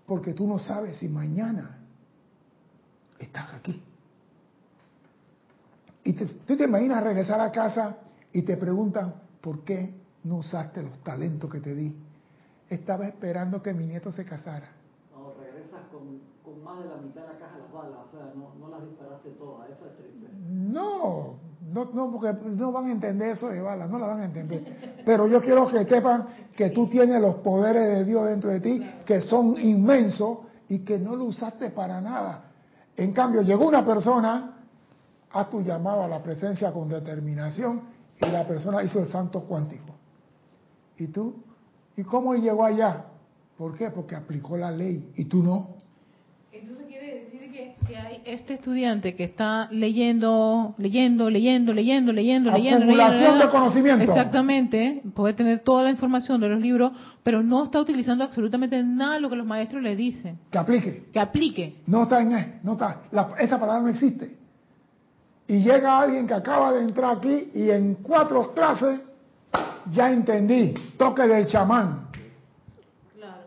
porque 0.07 0.33
tú 0.35 0.47
no 0.47 0.59
sabes 0.59 0.99
si 0.99 1.09
mañana 1.09 1.79
estás 3.19 3.55
aquí. 3.55 3.83
Y 6.05 6.13
te- 6.15 6.27
tú 6.27 6.57
te 6.57 6.65
imaginas 6.65 7.03
regresar 7.03 7.41
a 7.41 7.51
casa 7.53 7.97
y 8.33 8.43
te 8.43 8.57
preguntan, 8.57 9.15
¿por 9.41 9.65
qué 9.65 9.93
no 10.25 10.37
usaste 10.37 10.83
los 10.83 10.99
talentos 11.03 11.51
que 11.51 11.61
te 11.61 11.75
di? 11.75 11.95
Estaba 12.71 13.07
esperando 13.09 13.63
que 13.63 13.73
mi 13.75 13.87
nieto 13.87 14.13
se 14.13 14.25
casara. 14.25 14.71
No, 15.13 15.33
regresas 15.35 15.87
con, 15.91 16.21
con 16.45 16.63
más 16.63 16.83
de 16.83 16.89
la 16.89 16.97
mitad 16.97 17.23
de 17.23 17.33
la 17.35 17.39
caja 17.39 17.57
de 17.57 17.63
las 17.63 17.73
balas, 17.73 17.99
o 18.07 18.11
sea, 18.11 18.33
no, 18.35 18.55
no 18.59 18.69
las 18.71 18.83
disparaste 18.89 19.31
todas, 19.31 19.69
eso 19.71 19.87
es. 19.87 20.18
No, 20.69 21.37
no, 21.73 21.85
no, 21.93 22.11
porque 22.11 22.33
no 22.47 22.73
van 22.73 22.87
a 22.87 22.93
entender 22.93 23.31
eso 23.31 23.49
de 23.49 23.61
balas, 23.61 23.91
no 23.91 23.99
la 23.99 24.07
van 24.07 24.21
a 24.21 24.25
entender. 24.25 25.03
Pero 25.05 25.27
yo 25.27 25.41
quiero 25.41 25.67
que 25.69 25.85
sepan 25.85 26.29
que 26.57 26.71
tú 26.71 26.89
tienes 26.89 27.21
los 27.21 27.37
poderes 27.37 27.99
de 27.99 28.05
Dios 28.05 28.27
dentro 28.27 28.51
de 28.51 28.61
ti, 28.61 28.83
que 29.05 29.23
son 29.23 29.59
inmensos 29.61 30.39
y 30.69 30.81
que 30.81 30.99
no 30.99 31.17
lo 31.17 31.25
usaste 31.25 31.71
para 31.71 32.01
nada. 32.01 32.45
En 32.97 33.13
cambio, 33.13 33.43
llegó 33.43 33.69
una 33.69 33.85
persona, 33.85 34.57
haz 35.31 35.51
tu 35.51 35.63
llamado 35.63 36.03
a 36.03 36.09
la 36.09 36.23
presencia 36.23 36.73
con 36.73 36.89
determinación 36.89 37.83
y 38.21 38.27
la 38.27 38.47
persona 38.47 38.83
hizo 38.83 39.01
el 39.01 39.09
santo 39.09 39.43
cuántico. 39.43 39.95
¿Y 40.97 41.07
tú? 41.09 41.37
¿Y 41.97 42.03
cómo 42.03 42.35
llegó 42.35 42.65
allá? 42.65 43.05
¿Por 43.57 43.77
qué? 43.77 43.91
Porque 43.91 44.17
aplicó 44.17 44.57
la 44.57 44.71
ley 44.71 45.13
y 45.17 45.27
tú 45.27 45.43
no. 45.43 45.77
Entonces 46.51 46.88
que 47.89 47.97
hay 47.97 48.23
este 48.27 48.55
estudiante 48.55 49.17
que 49.17 49.25
está 49.25 49.67
leyendo, 49.71 50.75
leyendo, 50.77 51.31
leyendo, 51.31 51.73
leyendo, 51.73 52.13
leyendo, 52.13 52.51
leyendo, 52.51 52.85
leyendo, 52.85 53.39
de 53.39 53.51
conocimiento. 53.51 54.05
Exactamente, 54.05 55.01
puede 55.15 55.33
tener 55.33 55.61
toda 55.61 55.85
la 55.85 55.91
información 55.91 56.39
de 56.39 56.51
los 56.51 56.61
libros, 56.61 56.93
pero 57.23 57.43
no 57.43 57.65
está 57.65 57.81
utilizando 57.81 58.25
absolutamente 58.25 58.83
nada 58.83 59.15
de 59.15 59.21
lo 59.21 59.31
que 59.31 59.37
los 59.37 59.47
maestros 59.47 59.83
le 59.83 59.97
dicen. 59.97 60.39
Que 60.51 60.59
aplique. 60.59 61.07
Que 61.13 61.19
aplique. 61.19 61.77
No 61.87 62.03
está 62.03 62.21
en 62.21 62.61
no 62.63 62.73
está, 62.73 63.03
la- 63.11 63.31
esa 63.39 63.59
palabra 63.59 63.83
no 63.83 63.89
existe. 63.89 64.37
Y 65.47 65.63
llega 65.63 65.99
alguien 65.99 66.27
que 66.27 66.35
acaba 66.35 66.73
de 66.73 66.83
entrar 66.85 67.17
aquí 67.17 67.51
y 67.55 67.71
en 67.71 67.95
cuatro 68.03 68.53
clases 68.53 69.01
ya 69.91 70.13
entendí, 70.13 70.75
toque 70.99 71.23
del 71.23 71.47
chamán. 71.47 72.09
Claro. 73.17 73.45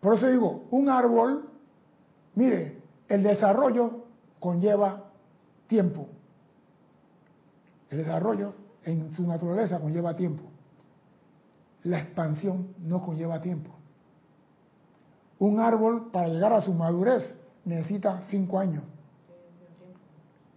Por 0.00 0.14
eso 0.14 0.28
digo, 0.28 0.68
un 0.70 0.88
árbol, 0.88 1.46
mire, 2.36 2.79
el 3.10 3.24
desarrollo 3.24 4.04
conlleva 4.38 5.10
tiempo. 5.66 6.06
El 7.90 7.98
desarrollo 7.98 8.54
en 8.84 9.12
su 9.12 9.26
naturaleza 9.26 9.80
conlleva 9.80 10.14
tiempo. 10.16 10.44
La 11.82 11.98
expansión 11.98 12.68
no 12.78 13.02
conlleva 13.02 13.40
tiempo. 13.40 13.70
Un 15.40 15.58
árbol 15.58 16.10
para 16.12 16.28
llegar 16.28 16.52
a 16.52 16.62
su 16.62 16.72
madurez 16.72 17.36
necesita 17.64 18.22
cinco 18.28 18.60
años. 18.60 18.84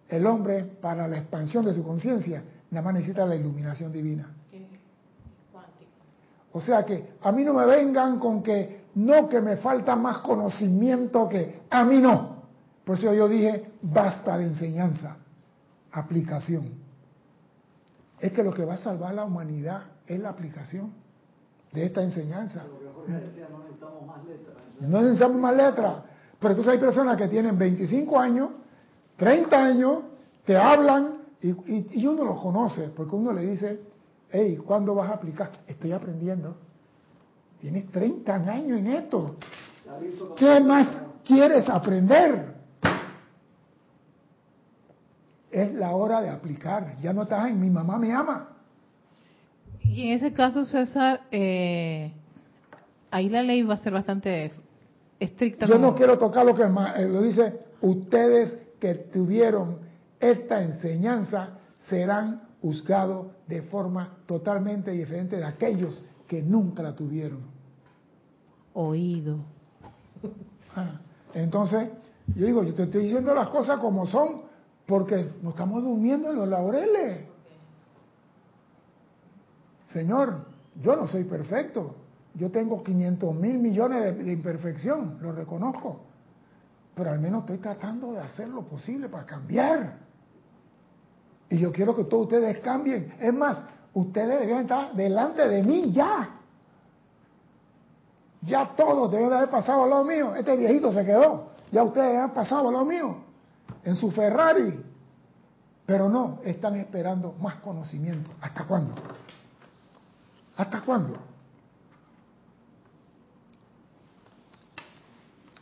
El 0.08 0.28
hombre 0.28 0.64
para 0.64 1.08
la 1.08 1.18
expansión 1.18 1.66
de 1.66 1.74
su 1.74 1.84
conciencia 1.84 2.44
nada 2.70 2.86
más 2.86 2.94
necesita 2.94 3.26
la 3.26 3.36
iluminación 3.36 3.92
divina. 3.92 4.32
O 6.52 6.62
sea 6.62 6.86
que 6.86 7.14
a 7.20 7.32
mí 7.32 7.44
no 7.44 7.56
me 7.56 7.66
vengan 7.66 8.20
con 8.20 8.44
que 8.44 8.84
no, 8.94 9.28
que 9.28 9.42
me 9.42 9.58
falta 9.58 9.96
más 9.96 10.20
conocimiento 10.20 11.28
que 11.28 11.64
a 11.68 11.84
mí 11.84 11.98
no. 12.00 12.33
Por 12.86 12.98
eso 12.98 13.14
yo 13.14 13.28
dije, 13.28 13.72
basta 13.82 14.38
de 14.38 14.46
enseñanza, 14.46 15.18
aplicación. 15.92 16.72
Es 18.20 18.32
que 18.32 18.44
lo 18.44 18.54
que 18.54 18.66
va 18.66 18.74
a 18.76 18.78
salvar 18.78 19.14
la 19.14 19.26
humanidad 19.26 19.84
es 20.08 20.20
la 20.20 20.30
aplicación 20.30 20.92
de 21.72 21.86
esta 21.86 22.02
enseñanza. 22.04 22.64
Decía, 23.08 23.48
no 23.50 23.60
necesitamos 23.64 24.06
más 24.06 24.26
letras. 24.26 24.56
No 24.82 25.02
necesitamos 25.02 25.38
más 25.42 25.56
letras. 25.56 25.96
Pero 26.40 26.52
entonces 26.52 26.74
hay 26.74 26.80
personas 26.80 27.18
que 27.18 27.28
tienen 27.28 27.58
25 27.58 28.20
años, 28.20 28.50
30 29.18 29.64
años, 29.66 29.98
que 30.46 30.58
hablan 30.58 31.18
y, 31.42 31.50
y- 31.50 31.88
y 32.02 32.08
uno 32.08 32.26
los 32.26 32.42
conoce, 32.42 32.90
porque 32.90 33.16
uno 33.16 33.32
le 33.34 33.42
dice, 33.46 33.80
hey, 34.30 34.58
¿cuándo 34.66 34.94
vas 34.96 35.10
a 35.10 35.14
aplicar? 35.16 35.52
Estoy 35.68 35.94
aprendiendo. 35.94 36.56
Tienes 37.62 37.90
30 37.92 38.36
años 38.36 38.78
en 38.80 38.88
esto. 38.88 39.36
¿Qué 40.36 40.60
más 40.60 41.02
quieres 41.26 41.68
aprender? 41.70 42.53
Es 45.54 45.74
la 45.76 45.92
hora 45.92 46.22
de 46.22 46.30
aplicar. 46.30 46.96
Ya 47.02 47.14
no 47.14 47.22
estás 47.24 47.48
en 47.50 47.60
mi 47.60 47.70
mamá 47.70 47.98
me 48.00 48.12
ama. 48.12 48.50
Y 49.84 50.08
en 50.08 50.14
ese 50.14 50.34
caso, 50.34 50.66
César, 50.66 51.22
eh, 51.32 52.12
ahí 53.12 53.30
la 53.30 53.44
ley 53.44 53.62
va 53.62 53.76
a 53.76 53.78
ser 53.78 53.94
bastante 53.94 54.52
estricta. 55.20 55.66
Yo 55.68 55.78
no 55.78 55.94
quiero 55.94 56.18
tocar 56.18 56.46
lo 56.46 56.56
que 56.56 56.66
ma- 56.66 56.94
eh, 56.98 57.08
lo 57.08 57.22
dice, 57.22 57.54
ustedes 57.82 58.58
que 58.80 58.96
tuvieron 58.96 59.78
esta 60.20 60.62
enseñanza 60.64 61.60
serán 61.90 62.42
juzgados 62.62 63.28
de 63.48 63.62
forma 63.64 64.18
totalmente 64.26 64.92
diferente 64.92 65.36
de 65.38 65.44
aquellos 65.46 66.04
que 66.28 66.42
nunca 66.42 66.82
la 66.82 66.96
tuvieron. 66.96 67.40
Oído. 68.74 69.38
Ah, 70.76 71.00
Entonces, 71.34 71.90
yo 72.36 72.46
digo, 72.46 72.64
yo 72.64 72.74
te 72.74 72.84
estoy 72.84 73.04
diciendo 73.04 73.36
las 73.36 73.50
cosas 73.50 73.80
como 73.80 74.08
son, 74.08 74.44
porque 74.86 75.32
nos 75.42 75.54
estamos 75.54 75.84
durmiendo 75.84 76.30
en 76.30 76.36
los 76.36 76.48
laureles. 76.48 77.26
Señor, 79.92 80.46
yo 80.82 80.96
no 80.96 81.08
soy 81.08 81.24
perfecto. 81.24 81.96
Yo 82.36 82.50
tengo 82.52 82.84
500 82.84 83.36
mil 83.36 83.60
millones 83.60 84.18
de, 84.18 84.32
imperfección, 84.32 85.20
lo 85.22 85.32
reconozco. 85.32 86.02
Pero 86.96 87.12
al 87.12 87.20
menos 87.20 87.42
estoy 87.42 87.60
tratando 87.60 88.12
de 88.14 88.20
hacer 88.20 88.50
lo 88.50 88.64
posible 88.64 89.08
para 89.08 89.26
cambiar. 89.26 89.98
Y 91.50 91.60
yo 91.60 91.72
quiero 91.72 91.96
que 91.96 92.06
todos 92.06 92.24
ustedes 92.24 92.60
cambien. 92.60 93.14
Es 93.20 93.34
más, 93.34 93.58
ustedes 93.94 94.40
deben 94.40 94.62
estar 94.62 94.94
delante 94.94 95.48
de 95.48 95.62
mí 95.62 95.92
ya. 95.92 96.40
Ya 98.42 98.76
todos 98.76 99.12
deben 99.12 99.30
de 99.30 99.36
haber 99.36 99.50
pasado 99.50 99.84
al 99.84 99.92
lado 99.92 100.04
mío. 100.04 100.36
Este 100.36 100.58
viejito 100.58 100.92
se 100.92 101.06
quedó. 101.06 101.52
Ya 101.72 101.84
ustedes 101.84 102.18
han 102.18 102.34
pasado 102.34 102.68
al 102.68 102.74
lado 102.74 102.86
mío. 102.86 103.33
En 103.84 103.96
su 103.96 104.12
Ferrari. 104.12 104.84
Pero 105.86 106.08
no, 106.08 106.40
están 106.44 106.76
esperando 106.78 107.36
más 107.40 107.56
conocimiento. 107.56 108.32
¿Hasta 108.42 108.66
cuándo? 108.66 108.94
¿Hasta 110.56 110.82
cuándo? 110.82 111.14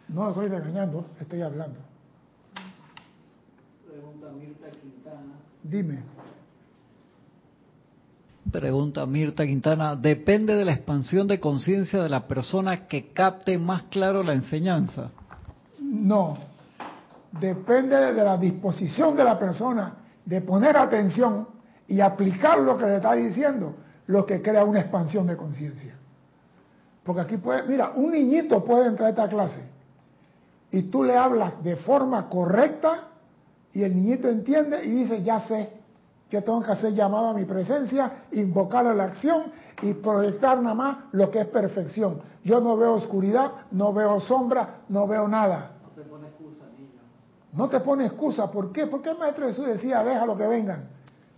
No 0.09 0.25
lo 0.25 0.29
estoy 0.31 0.47
regañando, 0.49 1.05
estoy 1.19 1.41
hablando. 1.41 1.79
Pregunta 3.87 4.27
Mirta 4.31 4.69
Quintana. 4.69 5.33
Dime. 5.63 6.03
Pregunta 8.51 9.05
Mirta 9.05 9.45
Quintana, 9.45 9.95
¿depende 9.95 10.55
de 10.55 10.65
la 10.65 10.73
expansión 10.73 11.27
de 11.27 11.39
conciencia 11.39 12.03
de 12.03 12.09
la 12.09 12.27
persona 12.27 12.87
que 12.87 13.13
capte 13.13 13.57
más 13.57 13.83
claro 13.83 14.21
la 14.23 14.33
enseñanza? 14.33 15.11
No. 15.79 16.37
Depende 17.39 18.13
de 18.13 18.23
la 18.23 18.37
disposición 18.37 19.15
de 19.15 19.23
la 19.23 19.39
persona 19.39 19.93
de 20.25 20.41
poner 20.41 20.75
atención 20.77 21.47
y 21.87 22.01
aplicar 22.01 22.59
lo 22.59 22.77
que 22.77 22.85
le 22.85 22.97
está 22.97 23.13
diciendo, 23.13 23.75
lo 24.07 24.25
que 24.25 24.41
crea 24.41 24.63
una 24.63 24.81
expansión 24.81 25.27
de 25.27 25.37
conciencia. 25.37 25.95
Porque 27.03 27.21
aquí 27.21 27.37
puede, 27.37 27.63
mira, 27.63 27.91
un 27.95 28.11
niñito 28.11 28.63
puede 28.63 28.87
entrar 28.87 29.07
a 29.07 29.09
esta 29.09 29.27
clase 29.27 29.61
y 30.71 30.83
tú 30.83 31.03
le 31.03 31.17
hablas 31.17 31.63
de 31.63 31.75
forma 31.77 32.29
correcta 32.29 33.07
y 33.73 33.83
el 33.83 33.95
niñito 33.95 34.27
entiende 34.27 34.85
y 34.85 34.91
dice, 34.91 35.23
ya 35.23 35.41
sé, 35.41 35.69
yo 36.29 36.43
tengo 36.43 36.61
que 36.61 36.71
hacer 36.71 36.93
llamado 36.93 37.29
a 37.29 37.33
mi 37.33 37.43
presencia, 37.45 38.23
invocar 38.31 38.87
a 38.87 38.93
la 38.93 39.03
acción 39.05 39.51
y 39.81 39.93
proyectar 39.93 40.61
nada 40.61 40.75
más 40.75 40.97
lo 41.11 41.29
que 41.29 41.41
es 41.41 41.47
perfección. 41.47 42.21
Yo 42.43 42.61
no 42.61 42.77
veo 42.77 42.93
oscuridad, 42.93 43.51
no 43.71 43.91
veo 43.93 44.19
sombra, 44.21 44.81
no 44.87 45.07
veo 45.07 45.27
nada. 45.27 45.71
No 45.83 45.89
te 45.89 46.07
pone 46.09 46.27
excusa, 46.27 46.65
niño. 46.77 47.01
No 47.53 47.69
te 47.69 47.79
pone 47.81 48.05
excusa. 48.05 48.49
¿Por 48.49 48.71
qué? 48.71 48.87
Porque 48.87 49.09
el 49.09 49.17
Maestro 49.17 49.47
Jesús 49.47 49.67
decía, 49.67 50.03
déjalo 50.03 50.37
que 50.37 50.47
vengan. 50.47 50.87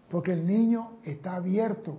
Porque 0.09 0.33
el 0.33 0.45
niño 0.45 0.97
está 1.03 1.35
abierto. 1.35 1.97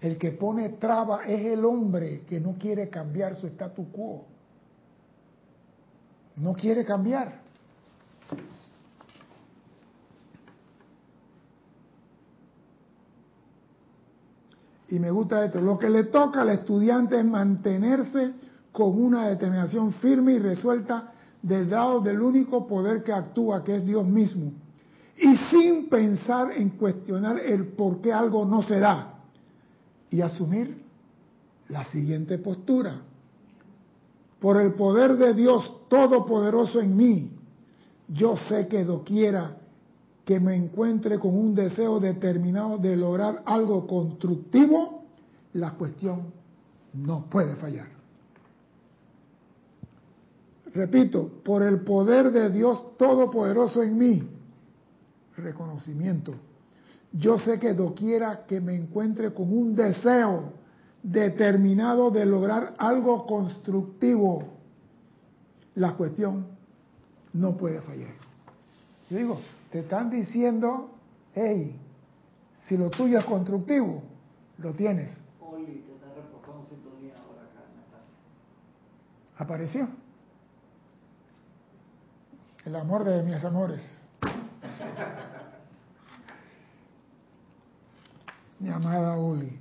El 0.00 0.18
que 0.18 0.32
pone 0.32 0.68
traba 0.70 1.24
es 1.24 1.46
el 1.46 1.64
hombre 1.64 2.24
que 2.28 2.38
no 2.38 2.56
quiere 2.58 2.90
cambiar 2.90 3.36
su 3.36 3.46
statu 3.46 3.90
quo. 3.90 4.26
No 6.36 6.52
quiere 6.52 6.84
cambiar. 6.84 7.40
Y 14.88 14.98
me 14.98 15.10
gusta 15.10 15.46
esto. 15.46 15.60
Lo 15.62 15.78
que 15.78 15.88
le 15.88 16.04
toca 16.04 16.42
al 16.42 16.50
estudiante 16.50 17.18
es 17.18 17.24
mantenerse 17.24 18.34
con 18.70 19.02
una 19.02 19.28
determinación 19.28 19.94
firme 19.94 20.32
y 20.32 20.38
resuelta 20.38 21.13
del 21.44 21.68
lado 21.68 22.00
del 22.00 22.22
único 22.22 22.66
poder 22.66 23.04
que 23.04 23.12
actúa, 23.12 23.62
que 23.62 23.76
es 23.76 23.84
Dios 23.84 24.06
mismo. 24.06 24.52
Y 25.18 25.36
sin 25.50 25.90
pensar 25.90 26.52
en 26.56 26.70
cuestionar 26.70 27.38
el 27.38 27.66
por 27.68 28.00
qué 28.00 28.12
algo 28.12 28.46
no 28.46 28.62
se 28.62 28.80
da. 28.80 29.20
Y 30.10 30.22
asumir 30.22 30.82
la 31.68 31.84
siguiente 31.84 32.38
postura. 32.38 33.02
Por 34.40 34.60
el 34.60 34.72
poder 34.72 35.16
de 35.16 35.34
Dios 35.34 35.70
Todopoderoso 35.88 36.80
en 36.80 36.96
mí, 36.96 37.30
yo 38.08 38.36
sé 38.36 38.66
que 38.66 38.84
doquiera 38.84 39.58
que 40.24 40.40
me 40.40 40.56
encuentre 40.56 41.18
con 41.18 41.36
un 41.38 41.54
deseo 41.54 42.00
determinado 42.00 42.78
de 42.78 42.96
lograr 42.96 43.42
algo 43.44 43.86
constructivo, 43.86 45.04
la 45.52 45.72
cuestión 45.72 46.32
no 46.94 47.26
puede 47.28 47.54
fallar. 47.56 47.93
Repito, 50.74 51.30
por 51.44 51.62
el 51.62 51.82
poder 51.82 52.32
de 52.32 52.50
Dios 52.50 52.96
Todopoderoso 52.96 53.80
en 53.82 53.96
mí, 53.96 54.28
reconocimiento. 55.36 56.34
Yo 57.12 57.38
sé 57.38 57.60
que 57.60 57.74
doquiera 57.74 58.44
que 58.44 58.60
me 58.60 58.74
encuentre 58.74 59.32
con 59.32 59.56
un 59.56 59.76
deseo 59.76 60.52
determinado 61.00 62.10
de 62.10 62.26
lograr 62.26 62.74
algo 62.78 63.24
constructivo, 63.24 64.48
la 65.76 65.94
cuestión 65.94 66.46
no 67.32 67.56
puede 67.56 67.80
fallar. 67.80 68.14
Yo 69.10 69.18
digo, 69.18 69.40
te 69.70 69.80
están 69.80 70.10
diciendo, 70.10 70.90
hey, 71.36 71.76
si 72.66 72.76
lo 72.76 72.90
tuyo 72.90 73.20
es 73.20 73.24
constructivo, 73.26 74.02
lo 74.58 74.72
tienes. 74.72 75.16
Oli, 75.40 75.66
te 75.66 75.94
está 75.94 76.06
reportando 76.16 76.66
sintonía 76.68 77.14
ahora 77.14 77.42
acá 77.42 77.62
en 77.70 77.76
la 77.76 77.84
casa. 77.92 78.04
Apareció. 79.38 80.03
El 82.64 82.76
amor 82.76 83.04
de 83.04 83.22
mis 83.22 83.44
amores. 83.44 83.82
Mi 88.58 88.70
amada 88.70 89.18
Uli. 89.18 89.58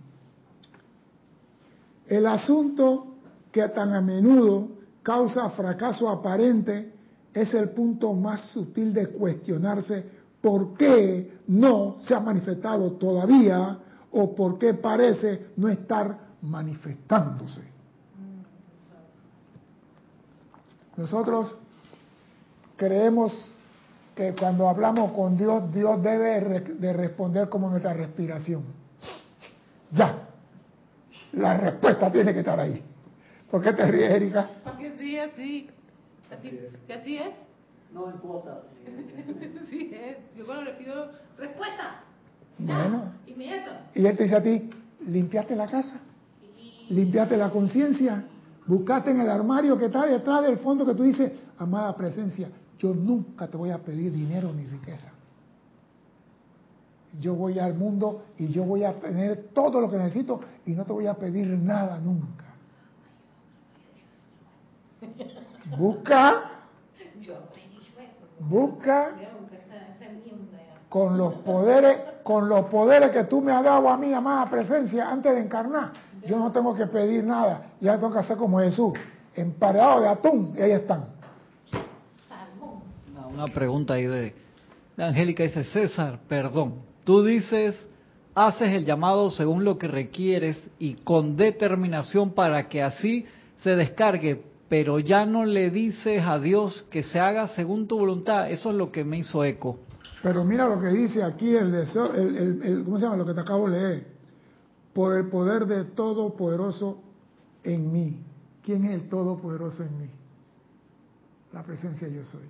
El 2.07 2.25
asunto 2.27 3.15
que 3.51 3.67
tan 3.69 3.93
a 3.93 4.01
menudo 4.01 4.69
causa 5.01 5.49
fracaso 5.49 6.09
aparente 6.09 6.93
es 7.34 7.53
el 7.53 7.69
punto 7.71 8.13
más 8.13 8.41
sutil 8.51 8.93
de 8.93 9.07
cuestionarse 9.07 10.09
por 10.41 10.75
qué 10.77 11.39
no 11.47 11.97
se 12.01 12.13
ha 12.13 12.19
manifestado 12.19 12.93
todavía 12.93 13.80
o 14.11 14.35
por 14.35 14.57
qué 14.57 14.75
parece 14.75 15.47
no 15.57 15.67
estar 15.67 16.17
manifestándose. 16.41 17.61
Nosotros 20.95 21.57
creemos 22.75 23.33
que 24.15 24.35
cuando 24.35 24.69
hablamos 24.69 25.11
con 25.11 25.37
Dios, 25.37 25.73
Dios 25.73 26.01
debe 26.03 26.39
de 26.41 26.93
responder 26.93 27.49
como 27.49 27.69
nuestra 27.69 27.93
respiración. 27.93 28.63
Ya, 29.91 30.27
la 31.33 31.57
respuesta 31.57 32.11
tiene 32.11 32.33
que 32.33 32.39
estar 32.39 32.59
ahí. 32.59 32.81
¿Por 33.49 33.61
qué 33.61 33.73
te 33.73 33.85
ríes, 33.85 34.11
Erika? 34.11 34.49
Porque 34.63 34.93
sí, 34.97 35.17
así. 35.17 35.69
Así, 36.31 36.59
¿Que 36.87 36.93
así 36.93 37.17
es? 37.17 37.29
No 37.93 38.09
importa. 38.09 38.61
sí 39.69 39.91
es. 39.93 40.17
Yo 40.35 40.45
cuando 40.45 40.63
le 40.63 40.73
pido 40.73 41.11
respuesta. 41.37 42.01
Bueno. 42.57 43.13
Inmediato. 43.27 43.71
Y 43.93 44.05
él 44.05 44.17
te 44.17 44.23
dice 44.23 44.35
a 44.35 44.43
ti, 44.43 44.69
limpiaste 45.07 45.55
la 45.55 45.67
casa, 45.67 45.99
limpiaste 46.89 47.37
la 47.37 47.49
conciencia, 47.49 48.23
buscaste 48.65 49.11
en 49.11 49.21
el 49.21 49.29
armario 49.29 49.77
que 49.77 49.85
está 49.85 50.05
detrás 50.05 50.43
del 50.43 50.57
fondo 50.57 50.85
que 50.85 50.95
tú 50.95 51.03
dices, 51.03 51.31
amada 51.57 51.95
presencia, 51.95 52.49
yo 52.77 52.93
nunca 52.93 53.47
te 53.47 53.57
voy 53.57 53.71
a 53.71 53.77
pedir 53.79 54.11
dinero 54.11 54.51
ni 54.53 54.65
riqueza. 54.65 55.11
Yo 57.19 57.35
voy 57.35 57.59
al 57.59 57.75
mundo 57.75 58.23
y 58.37 58.47
yo 58.47 58.63
voy 58.63 58.83
a 58.83 58.93
tener 58.99 59.49
todo 59.53 59.79
lo 59.79 59.89
que 59.89 59.97
necesito 59.97 60.41
y 60.65 60.71
no 60.71 60.83
te 60.83 60.93
voy 60.93 61.07
a 61.07 61.13
pedir 61.13 61.47
nada 61.47 61.99
nunca. 61.99 62.45
Busca, 65.77 66.43
busca 68.39 69.11
con 70.89 71.17
los 71.17 71.33
poderes, 71.35 71.97
con 72.23 72.47
los 72.47 72.65
poderes 72.65 73.11
que 73.11 73.23
tú 73.23 73.41
me 73.41 73.51
has 73.51 73.63
dado 73.63 73.89
a 73.89 73.97
mí, 73.97 74.13
amada 74.13 74.49
presencia, 74.49 75.09
antes 75.09 75.33
de 75.33 75.41
encarnar. 75.41 75.91
Yo 76.27 76.37
no 76.37 76.51
tengo 76.51 76.73
que 76.75 76.85
pedir 76.87 77.23
nada, 77.23 77.71
ya 77.81 77.95
tengo 77.97 78.13
que 78.13 78.19
hacer 78.19 78.37
como 78.37 78.59
Jesús, 78.59 78.93
empareado 79.35 80.01
de 80.01 80.07
atún, 80.07 80.53
y 80.55 80.61
ahí 80.61 80.71
están. 80.71 81.12
Una, 83.34 83.47
pregunta 83.47 83.95
ahí 83.95 84.05
de, 84.05 84.34
de 84.95 85.03
Angélica, 85.03 85.43
dice 85.43 85.64
César, 85.65 86.19
perdón, 86.27 86.76
tú 87.03 87.23
dices, 87.23 87.88
haces 88.35 88.69
el 88.72 88.85
llamado 88.85 89.31
según 89.31 89.64
lo 89.64 89.77
que 89.77 89.88
requieres 89.88 90.57
y 90.80 90.95
con 90.95 91.35
determinación 91.35 92.31
para 92.34 92.69
que 92.69 92.84
así 92.84 93.26
se 93.64 93.76
descargue, 93.76 94.43
pero 94.69 94.99
ya 94.99 95.26
no 95.26 95.45
le 95.45 95.69
dices 95.69 96.22
a 96.26 96.38
Dios 96.39 96.85
que 96.89 97.03
se 97.03 97.19
haga 97.19 97.47
según 97.47 97.88
tu 97.88 97.97
voluntad. 97.97 98.49
Eso 98.51 98.72
es 98.72 98.76
lo 98.76 98.91
que 98.91 99.03
me 99.03 99.18
hizo 99.19 99.43
eco. 99.43 99.80
Pero 100.22 100.43
mira 100.43 100.68
lo 100.68 100.80
que 100.80 100.88
dice 100.88 101.23
aquí 101.23 101.55
el 101.55 101.72
deseo, 101.72 102.14
el- 102.14 102.84
¿cómo 102.85 102.97
se 102.97 103.03
llama? 103.05 103.18
Lo 103.18 103.26
que 103.26 103.34
te 103.34 103.41
acabo 103.41 103.69
de 103.69 103.80
leer. 103.80 104.07
Por 104.93 105.18
el 105.18 105.27
poder 105.30 105.65
de 105.65 105.85
Todopoderoso 105.85 106.99
en 107.64 107.91
mí. 107.91 108.18
¿Quién 108.64 108.85
es 108.85 108.91
el 108.93 109.10
Todopoderoso 109.10 109.84
en 109.84 109.99
mí? 109.99 110.10
La 111.51 111.64
presencia 111.64 112.07
yo 112.07 112.23
soy. 112.23 112.41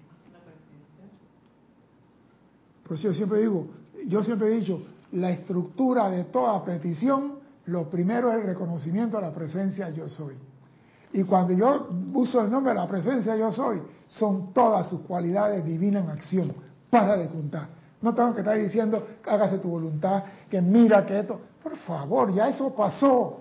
Por 2.83 2.97
eso 2.97 3.09
yo 3.09 3.13
siempre 3.13 3.39
digo, 3.39 3.67
yo 4.07 4.23
siempre 4.23 4.47
he 4.47 4.59
dicho, 4.59 4.81
la 5.13 5.29
estructura 5.29 6.09
de 6.09 6.25
toda 6.25 6.63
petición, 6.63 7.39
lo 7.65 7.89
primero 7.89 8.31
es 8.31 8.37
el 8.37 8.43
reconocimiento 8.43 9.17
de 9.17 9.23
la 9.23 9.33
presencia 9.33 9.89
yo 9.89 10.09
soy. 10.09 10.35
Y 11.13 11.23
cuando 11.23 11.53
yo 11.53 11.89
uso 12.13 12.41
el 12.41 12.49
nombre 12.49 12.73
de 12.73 12.79
la 12.79 12.87
presencia 12.87 13.35
yo 13.35 13.51
soy, 13.51 13.81
son 14.09 14.51
todas 14.53 14.89
sus 14.89 15.01
cualidades 15.01 15.63
divinas 15.63 16.03
en 16.03 16.09
acción. 16.09 16.53
Para 16.89 17.15
de 17.15 17.27
contar. 17.27 17.67
No 18.01 18.13
tengo 18.13 18.33
que 18.33 18.41
estar 18.41 18.57
diciendo, 18.57 19.07
hágase 19.25 19.59
tu 19.59 19.69
voluntad, 19.69 20.23
que 20.49 20.61
mira 20.61 21.05
que 21.05 21.19
esto. 21.19 21.39
Por 21.61 21.77
favor, 21.77 22.33
ya 22.33 22.49
eso 22.49 22.75
pasó. 22.75 23.39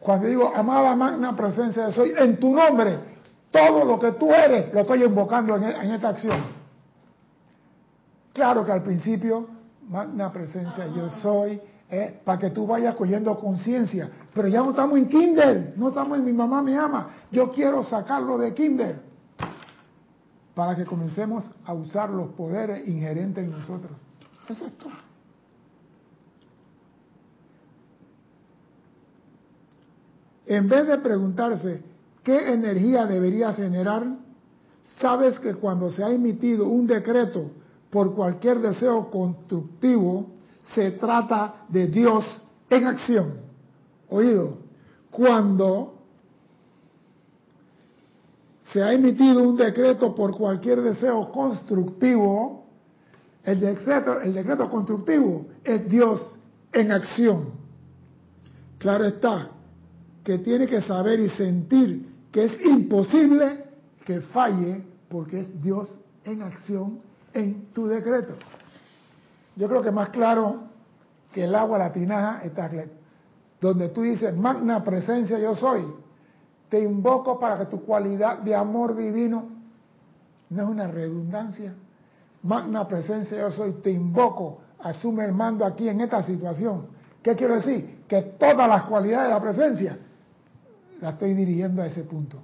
Cuando 0.00 0.26
digo, 0.26 0.52
amada 0.54 0.94
magna 0.94 1.36
presencia 1.36 1.88
yo 1.88 1.92
soy, 1.92 2.12
en 2.16 2.38
tu 2.38 2.54
nombre, 2.54 3.13
todo 3.54 3.84
lo 3.84 4.00
que 4.00 4.10
tú 4.12 4.32
eres 4.32 4.74
lo 4.74 4.80
estoy 4.80 5.04
invocando 5.04 5.54
en, 5.54 5.62
en 5.62 5.92
esta 5.92 6.08
acción. 6.08 6.42
Claro 8.32 8.64
que 8.64 8.72
al 8.72 8.82
principio, 8.82 9.46
magna 9.88 10.32
presencia 10.32 10.88
yo 10.88 11.08
soy, 11.08 11.60
eh, 11.88 12.20
para 12.24 12.36
que 12.36 12.50
tú 12.50 12.66
vayas 12.66 12.96
cogiendo 12.96 13.38
conciencia. 13.38 14.10
Pero 14.34 14.48
ya 14.48 14.58
no 14.58 14.70
estamos 14.70 14.98
en 14.98 15.08
kinder, 15.08 15.74
no 15.76 15.90
estamos 15.90 16.18
en 16.18 16.24
mi 16.24 16.32
mamá 16.32 16.62
me 16.62 16.76
ama. 16.76 17.10
Yo 17.30 17.52
quiero 17.52 17.84
sacarlo 17.84 18.36
de 18.38 18.52
kinder. 18.54 19.00
Para 20.56 20.74
que 20.74 20.84
comencemos 20.84 21.48
a 21.64 21.74
usar 21.74 22.10
los 22.10 22.30
poderes 22.30 22.88
inherentes 22.88 23.44
en 23.44 23.52
nosotros. 23.52 23.92
Eso 24.48 24.66
es 24.66 24.72
todo. 24.78 24.90
En 30.46 30.68
vez 30.68 30.88
de 30.88 30.98
preguntarse 30.98 31.93
qué 32.24 32.52
energía 32.52 33.06
deberías 33.06 33.54
generar, 33.56 34.04
sabes 34.98 35.38
que 35.38 35.54
cuando 35.54 35.90
se 35.90 36.02
ha 36.02 36.10
emitido 36.10 36.66
un 36.66 36.86
decreto 36.86 37.50
por 37.90 38.14
cualquier 38.14 38.58
deseo 38.58 39.10
constructivo, 39.10 40.32
se 40.74 40.92
trata 40.92 41.66
de 41.68 41.86
Dios 41.86 42.24
en 42.70 42.86
acción. 42.86 43.34
Oído, 44.08 44.58
cuando 45.10 45.94
se 48.72 48.82
ha 48.82 48.92
emitido 48.92 49.42
un 49.42 49.56
decreto 49.56 50.14
por 50.14 50.36
cualquier 50.36 50.80
deseo 50.80 51.30
constructivo, 51.30 52.64
el 53.44 53.60
decreto, 53.60 54.20
el 54.20 54.32
decreto 54.32 54.68
constructivo 54.70 55.46
es 55.62 55.88
Dios 55.88 56.34
en 56.72 56.90
acción. 56.90 57.52
Claro 58.78 59.04
está 59.04 59.50
que 60.24 60.38
tiene 60.38 60.66
que 60.66 60.80
saber 60.80 61.20
y 61.20 61.28
sentir 61.28 62.13
que 62.34 62.46
es 62.46 62.66
imposible 62.66 63.64
que 64.04 64.20
falle 64.20 64.82
porque 65.08 65.38
es 65.38 65.62
Dios 65.62 65.96
en 66.24 66.42
acción 66.42 66.98
en 67.32 67.66
tu 67.72 67.86
decreto. 67.86 68.34
Yo 69.54 69.68
creo 69.68 69.80
que 69.82 69.92
más 69.92 70.08
claro 70.08 70.64
que 71.32 71.44
el 71.44 71.54
agua, 71.54 71.78
la 71.78 71.92
tinaja, 71.92 72.40
está. 72.42 72.68
Donde 73.60 73.90
tú 73.90 74.02
dices, 74.02 74.36
magna 74.36 74.82
presencia 74.82 75.38
yo 75.38 75.54
soy, 75.54 75.86
te 76.68 76.80
invoco 76.80 77.38
para 77.38 77.56
que 77.56 77.66
tu 77.66 77.84
cualidad 77.84 78.38
de 78.38 78.56
amor 78.56 78.96
divino, 78.96 79.50
no 80.50 80.62
es 80.64 80.68
una 80.68 80.88
redundancia, 80.88 81.72
magna 82.42 82.88
presencia 82.88 83.38
yo 83.38 83.52
soy, 83.52 83.74
te 83.74 83.92
invoco, 83.92 84.58
asume 84.80 85.24
el 85.24 85.32
mando 85.32 85.64
aquí 85.64 85.88
en 85.88 86.00
esta 86.00 86.24
situación. 86.24 86.88
¿Qué 87.22 87.36
quiero 87.36 87.54
decir? 87.54 88.02
Que 88.08 88.22
todas 88.22 88.68
las 88.68 88.86
cualidades 88.86 89.28
de 89.28 89.34
la 89.34 89.40
presencia 89.40 89.98
la 91.04 91.10
estoy 91.10 91.34
dirigiendo 91.34 91.82
a 91.82 91.86
ese 91.86 92.02
punto. 92.04 92.38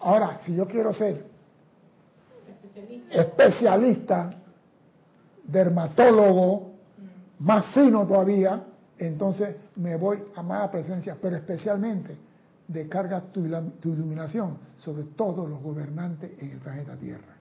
Ahora, 0.00 0.38
si 0.38 0.52
yo 0.52 0.66
quiero 0.66 0.92
ser 0.92 1.24
especialista, 3.08 4.30
dermatólogo, 5.44 6.72
más 7.38 7.66
fino 7.66 8.04
todavía, 8.04 8.64
entonces 8.98 9.54
me 9.76 9.94
voy 9.94 10.24
a 10.34 10.42
más 10.42 10.70
presencia, 10.70 11.16
pero 11.22 11.36
especialmente 11.36 12.16
descarga 12.66 13.20
tu, 13.20 13.48
tu 13.78 13.92
iluminación 13.92 14.58
sobre 14.78 15.04
todos 15.04 15.48
los 15.48 15.62
gobernantes 15.62 16.32
en 16.40 16.50
el 16.50 16.58
planeta 16.58 16.96
Tierra. 16.96 17.36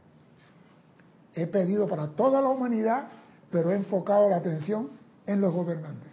He 1.34 1.48
pedido 1.48 1.88
para 1.88 2.10
toda 2.10 2.41
la 2.41 2.49
humanidad, 2.49 3.07
pero 3.49 3.72
he 3.72 3.76
enfocado 3.76 4.30
la 4.30 4.35
atención 4.35 4.91
en 5.26 5.41
los 5.41 5.52
gobernantes. 5.52 6.11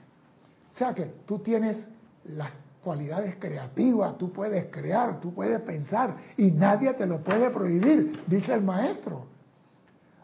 O 0.72 0.78
sea 0.78 0.94
que 0.94 1.12
tú 1.26 1.40
tienes 1.40 1.86
las 2.24 2.52
cualidades 2.88 3.36
creativas, 3.38 4.16
tú 4.16 4.32
puedes 4.32 4.70
crear, 4.70 5.20
tú 5.20 5.34
puedes 5.34 5.60
pensar 5.60 6.16
y 6.38 6.50
nadie 6.50 6.94
te 6.94 7.04
lo 7.04 7.22
puede 7.22 7.50
prohibir, 7.50 8.22
dice 8.26 8.54
el 8.54 8.62
maestro. 8.62 9.26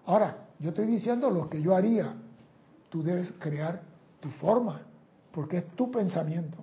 Ahora, 0.07 0.47
yo 0.59 0.71
estoy 0.71 0.87
diciendo 0.87 1.29
lo 1.29 1.51
que 1.51 1.61
yo 1.61 1.77
haría. 1.77 2.15
Tú 2.89 3.03
debes 3.03 3.31
crear 3.39 3.83
tu 4.19 4.31
forma, 4.31 4.81
porque 5.31 5.59
es 5.59 5.67
tu 5.77 5.91
pensamiento, 5.91 6.57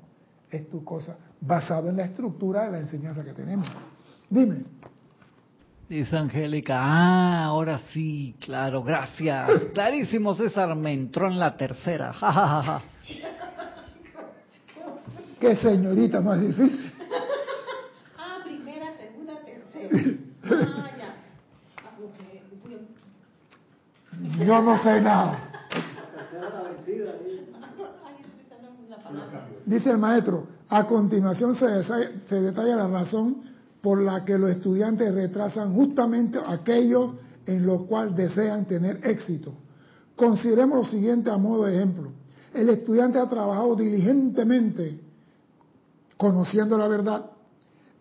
es 0.49 0.67
tu 0.71 0.83
cosa, 0.83 1.17
basado 1.39 1.89
en 1.89 1.97
la 1.97 2.05
estructura 2.05 2.65
de 2.65 2.71
la 2.71 2.79
enseñanza 2.79 3.23
que 3.23 3.33
tenemos. 3.33 3.67
Dime. 4.27 4.63
Dice 5.87 6.17
Angélica, 6.17 6.79
ah, 6.79 7.43
ahora 7.43 7.77
sí, 7.93 8.35
claro, 8.39 8.81
gracias. 8.81 9.51
Clarísimo, 9.75 10.33
César, 10.33 10.75
me 10.75 10.93
entró 10.93 11.27
en 11.27 11.37
la 11.37 11.55
tercera. 11.55 12.15
Qué 15.41 15.55
señorita 15.55 16.22
más 16.22 16.39
difícil. 16.39 16.93
Ah, 18.15 18.38
primera, 18.43 18.95
segunda, 18.95 19.34
Ah, 20.43 20.91
ya. 20.97 21.15
Ah. 21.77 21.89
Yo 24.45 24.61
no 24.61 24.84
sé 24.84 25.01
nada. 25.01 25.39
Tercera. 25.69 26.61
Dice 29.65 29.89
el 29.89 29.97
maestro, 29.97 30.47
a 30.69 30.85
continuación 30.85 31.55
se, 31.55 31.84
se 31.84 32.41
detalla 32.41 32.76
la 32.76 32.88
razón 32.88 33.41
por 33.81 33.99
la 33.99 34.23
que 34.23 34.38
los 34.38 34.51
estudiantes 34.51 35.11
retrasan 35.11 35.73
justamente 35.73 36.39
aquello 36.45 37.15
en 37.47 37.65
lo 37.65 37.88
cual 37.88 38.15
desean 38.15 38.65
tener 38.65 38.99
éxito. 39.07 39.53
Consideremos 40.15 40.85
lo 40.85 40.91
siguiente 40.91 41.31
a 41.31 41.38
modo 41.38 41.65
de 41.65 41.77
ejemplo. 41.77 42.11
El 42.53 42.69
estudiante 42.69 43.18
ha 43.18 43.27
trabajado 43.27 43.76
diligentemente 43.76 45.10
conociendo 46.22 46.77
la 46.77 46.88
verdad 46.88 47.26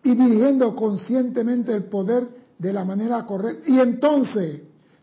y 0.03 0.13
dirigiendo 0.13 0.75
conscientemente 0.75 1.73
el 1.73 1.85
poder 1.85 2.27
de 2.59 2.71
la 2.71 2.85
manera 2.85 3.25
correcta. 3.25 3.67
Y 3.67 3.79
entonces, 3.79 4.61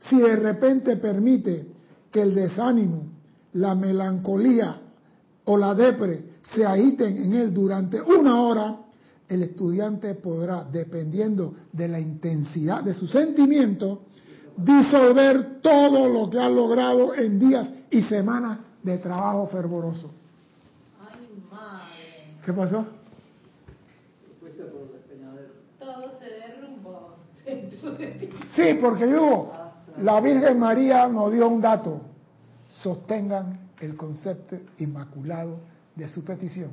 si 0.09 0.21
de 0.21 0.37
repente 0.37 0.97
permite 0.99 1.67
que 2.13 2.23
el 2.23 2.33
desánimo, 2.33 3.09
la 3.55 3.75
melancolía 3.75 4.81
o 5.47 5.57
la 5.57 5.75
depre 5.75 6.27
se 6.55 6.65
agiten 6.65 7.17
en 7.17 7.35
él 7.35 7.53
durante 7.53 8.01
una 8.01 8.41
hora, 8.41 8.77
el 9.27 9.43
estudiante 9.43 10.15
podrá, 10.15 10.63
dependiendo 10.63 11.55
de 11.73 11.89
la 11.89 11.99
intensidad 11.99 12.85
de 12.85 12.95
su 12.95 13.09
sentimiento, 13.09 14.03
disolver 14.57 15.61
todo 15.61 16.09
lo 16.09 16.31
que 16.31 16.39
ha 16.39 16.49
logrado 16.49 17.17
en 17.17 17.41
días 17.41 17.69
y 17.91 18.01
semanas 18.03 18.61
de 18.81 18.97
trabajo 18.99 19.49
fervoroso. 19.49 20.09
Ay, 21.01 21.43
madre. 21.51 21.99
¿Qué 22.45 22.53
pasó? 22.53 22.87
Fuiste 24.41 24.63
por 24.65 24.83
el 24.83 24.93
despeñadero. 24.93 25.53
Todo 25.79 26.19
se 26.19 26.31
derrumbó. 26.31 27.17
Sí, 28.55 28.79
porque 28.81 29.07
digo, 29.07 29.53
la 30.03 30.21
Virgen 30.21 30.59
María 30.59 31.09
nos 31.09 31.33
dio 31.33 31.49
un 31.49 31.61
dato. 31.61 32.01
Sostengan 32.69 33.71
el 33.81 33.97
concepto 33.97 34.57
inmaculado 34.79 35.59
de 35.95 36.09
su 36.09 36.25
petición. 36.25 36.71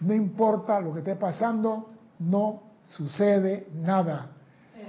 No 0.00 0.14
importa 0.14 0.80
lo 0.80 0.92
que 0.92 0.98
esté 1.00 1.16
pasando, 1.16 1.90
no 2.18 2.62
sucede 2.82 3.68
nada. 3.74 4.28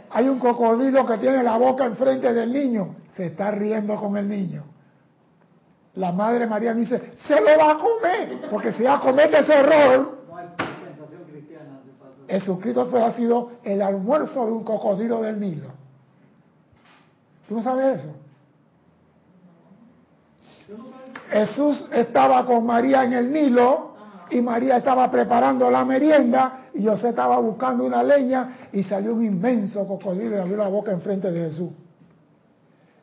Hay 0.09 0.27
un 0.27 0.39
cocodrilo 0.39 1.05
que 1.05 1.17
tiene 1.17 1.43
la 1.43 1.57
boca 1.57 1.85
enfrente 1.85 2.33
del 2.33 2.51
niño, 2.51 2.95
se 3.15 3.27
está 3.27 3.51
riendo 3.51 3.95
con 3.95 4.15
el 4.17 4.29
niño. 4.29 4.63
La 5.95 6.11
Madre 6.11 6.45
María 6.45 6.73
dice, 6.73 7.13
se 7.27 7.41
lo 7.41 7.57
va 7.57 7.71
a 7.71 7.77
comer, 7.77 8.49
porque 8.49 8.71
si 8.73 8.83
ya 8.83 8.99
comete 8.99 9.39
ese 9.39 9.53
error, 9.53 10.17
No 10.29 10.37
hay 10.37 10.47
dispensación 10.47 11.23
cristiana 11.31 11.79
de 11.83 11.91
paso. 11.93 12.16
Jesucristo 12.27 12.87
fue, 12.87 13.01
ha 13.01 13.13
sido 13.13 13.51
el 13.63 13.81
almuerzo 13.81 14.45
de 14.45 14.51
un 14.51 14.63
cocodrilo 14.63 15.21
del 15.21 15.39
Nilo. 15.39 15.69
¿Tú 17.47 17.55
no 17.55 17.63
sabes 17.63 17.99
eso? 17.99 18.09
Jesús 21.29 21.87
estaba 21.91 22.45
con 22.45 22.65
María 22.65 23.03
en 23.05 23.13
el 23.13 23.31
Nilo 23.31 23.95
y 24.29 24.41
María 24.41 24.77
estaba 24.77 25.09
preparando 25.09 25.71
la 25.71 25.85
merienda 25.85 26.65
y 26.73 26.85
José 26.85 27.09
estaba 27.09 27.39
buscando 27.39 27.85
una 27.85 28.03
leña 28.03 28.69
y 28.73 28.83
salió 28.83 29.13
un 29.13 29.23
inmenso 29.23 29.87
cocodrilo 29.87 30.35
y 30.35 30.39
abrió 30.39 30.57
la 30.57 30.67
boca 30.67 30.91
enfrente 30.91 31.31
de 31.31 31.49
Jesús. 31.49 31.69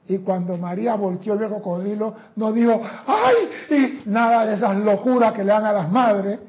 Y 0.06 0.18
cuando 0.18 0.58
María 0.58 0.96
volteó 0.96 1.34
el 1.34 1.48
cocodrilo, 1.48 2.14
no 2.36 2.52
dijo, 2.52 2.80
¡ay! 3.06 3.34
Y 3.70 4.10
nada 4.10 4.44
de 4.44 4.54
esas 4.54 4.76
locuras 4.76 5.32
que 5.32 5.42
le 5.42 5.50
dan 5.50 5.64
a 5.64 5.72
las 5.72 5.90
madres. 5.90 6.40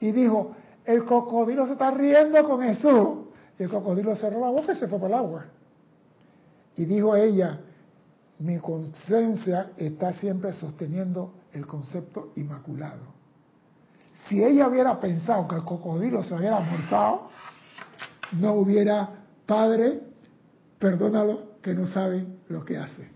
Y 0.00 0.10
dijo, 0.10 0.50
el 0.84 1.04
cocodrilo 1.04 1.66
se 1.66 1.72
está 1.72 1.90
riendo 1.90 2.42
con 2.44 2.62
Jesús. 2.62 3.08
Y 3.58 3.62
el 3.62 3.68
cocodrilo 3.68 4.16
cerró 4.16 4.40
la 4.40 4.50
boca 4.50 4.72
y 4.72 4.76
se 4.76 4.88
fue 4.88 4.98
por 4.98 5.08
el 5.08 5.14
agua. 5.14 5.44
Y 6.76 6.84
dijo 6.84 7.14
ella, 7.14 7.60
mi 8.40 8.58
conciencia 8.58 9.70
está 9.76 10.12
siempre 10.12 10.52
sosteniendo 10.52 11.34
el 11.52 11.66
concepto 11.66 12.32
inmaculado. 12.36 13.14
Si 14.28 14.42
ella 14.42 14.68
hubiera 14.68 14.98
pensado 14.98 15.46
que 15.46 15.56
el 15.56 15.64
cocodrilo 15.64 16.22
se 16.22 16.34
hubiera 16.34 16.56
almorzado, 16.56 17.28
no 18.32 18.54
hubiera 18.54 19.08
padre, 19.46 20.00
perdónalo, 20.78 21.54
que 21.62 21.74
no 21.74 21.86
saben 21.86 22.40
lo 22.48 22.64
que 22.64 22.76
hace. 22.76 23.08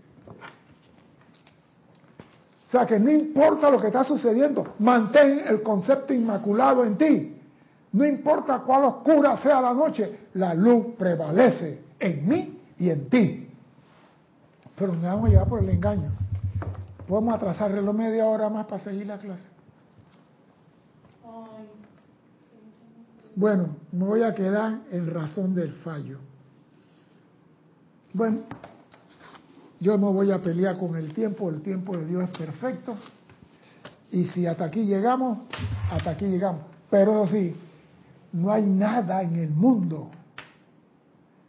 O 2.67 2.71
sea 2.71 2.85
que 2.85 2.99
no 2.99 3.11
importa 3.11 3.69
lo 3.69 3.79
que 3.79 3.87
está 3.87 4.03
sucediendo, 4.03 4.75
mantén 4.79 5.41
el 5.47 5.63
concepto 5.63 6.13
inmaculado 6.13 6.85
en 6.85 6.97
ti. 6.97 7.38
No 7.91 8.05
importa 8.05 8.59
cuál 8.59 8.83
oscura 8.83 9.37
sea 9.41 9.61
la 9.61 9.73
noche, 9.73 10.27
la 10.33 10.53
luz 10.53 10.95
prevalece 10.97 11.81
en 11.99 12.27
mí 12.27 12.59
y 12.77 12.89
en 12.89 13.09
ti. 13.09 13.49
Pero 14.75 14.93
nos 14.93 15.03
vamos 15.03 15.25
a 15.25 15.29
llevar 15.29 15.47
por 15.47 15.63
el 15.63 15.69
engaño. 15.69 16.11
Podemos 17.07 17.33
atrasarlo 17.33 17.91
media 17.91 18.25
hora 18.27 18.49
más 18.49 18.67
para 18.67 18.83
seguir 18.83 19.07
la 19.07 19.17
clase. 19.17 19.49
Bueno, 23.35 23.75
me 23.91 24.05
voy 24.05 24.21
a 24.21 24.35
quedar 24.35 24.79
en 24.91 25.07
razón 25.13 25.55
del 25.55 25.71
fallo. 25.71 26.19
Bueno, 28.13 28.41
yo 29.79 29.97
no 29.97 30.11
voy 30.11 30.31
a 30.31 30.39
pelear 30.39 30.77
con 30.77 30.95
el 30.95 31.13
tiempo, 31.13 31.49
el 31.49 31.61
tiempo 31.61 31.95
de 31.97 32.05
Dios 32.05 32.23
es 32.23 32.37
perfecto. 32.37 32.95
Y 34.11 34.25
si 34.25 34.45
hasta 34.45 34.65
aquí 34.65 34.83
llegamos, 34.83 35.39
hasta 35.91 36.11
aquí 36.11 36.25
llegamos. 36.25 36.63
Pero 36.89 37.25
sí, 37.27 37.55
no 38.33 38.51
hay 38.51 38.63
nada 38.63 39.21
en 39.21 39.35
el 39.35 39.49
mundo, 39.49 40.09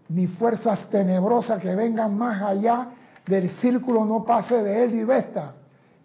ni 0.08 0.26
fuerzas 0.26 0.88
tenebrosas 0.90 1.60
que 1.60 1.74
vengan 1.74 2.16
más 2.16 2.42
allá 2.42 2.90
del 3.26 3.48
círculo 3.58 4.04
no 4.04 4.24
pase 4.24 4.62
de 4.62 4.84
él 4.84 4.94
y 4.94 5.04
vesta, 5.04 5.54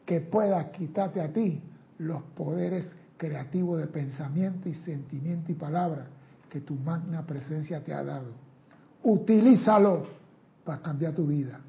que 0.05 0.21
pueda 0.21 0.71
quitarte 0.71 1.21
a 1.21 1.31
ti 1.31 1.61
los 1.97 2.21
poderes 2.35 2.93
creativos 3.17 3.79
de 3.79 3.87
pensamiento 3.87 4.69
y 4.69 4.73
sentimiento 4.73 5.51
y 5.51 5.55
palabra 5.55 6.07
que 6.49 6.61
tu 6.61 6.75
magna 6.75 7.25
presencia 7.25 7.83
te 7.83 7.93
ha 7.93 8.03
dado. 8.03 8.31
Utilízalo 9.03 10.03
para 10.63 10.81
cambiar 10.81 11.13
tu 11.13 11.25
vida. 11.25 11.59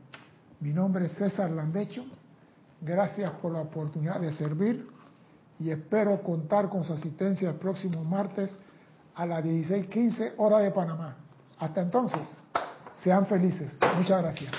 Mi 0.61 0.73
nombre 0.73 1.07
es 1.07 1.13
César 1.13 1.51
Landecho. 1.51 2.05
Gracias 2.81 3.31
por 3.43 3.53
la 3.53 3.61
oportunidad 3.61 4.21
de 4.21 4.33
servir 4.33 4.87
y 5.59 5.71
espero 5.71 6.23
contar 6.23 6.69
con 6.69 6.85
su 6.85 6.93
asistencia 6.93 7.51
el 7.51 7.57
próximo 7.57 8.05
martes 8.05 8.57
a 9.17 9.27
las 9.27 9.43
16:15 9.43 10.35
hora 10.37 10.59
de 10.59 10.71
Panamá. 10.71 11.17
Hasta 11.59 11.81
entonces, 11.81 12.21
sean 13.03 13.27
felices. 13.27 13.79
Muchas 13.97 14.23
gracias. 14.23 14.53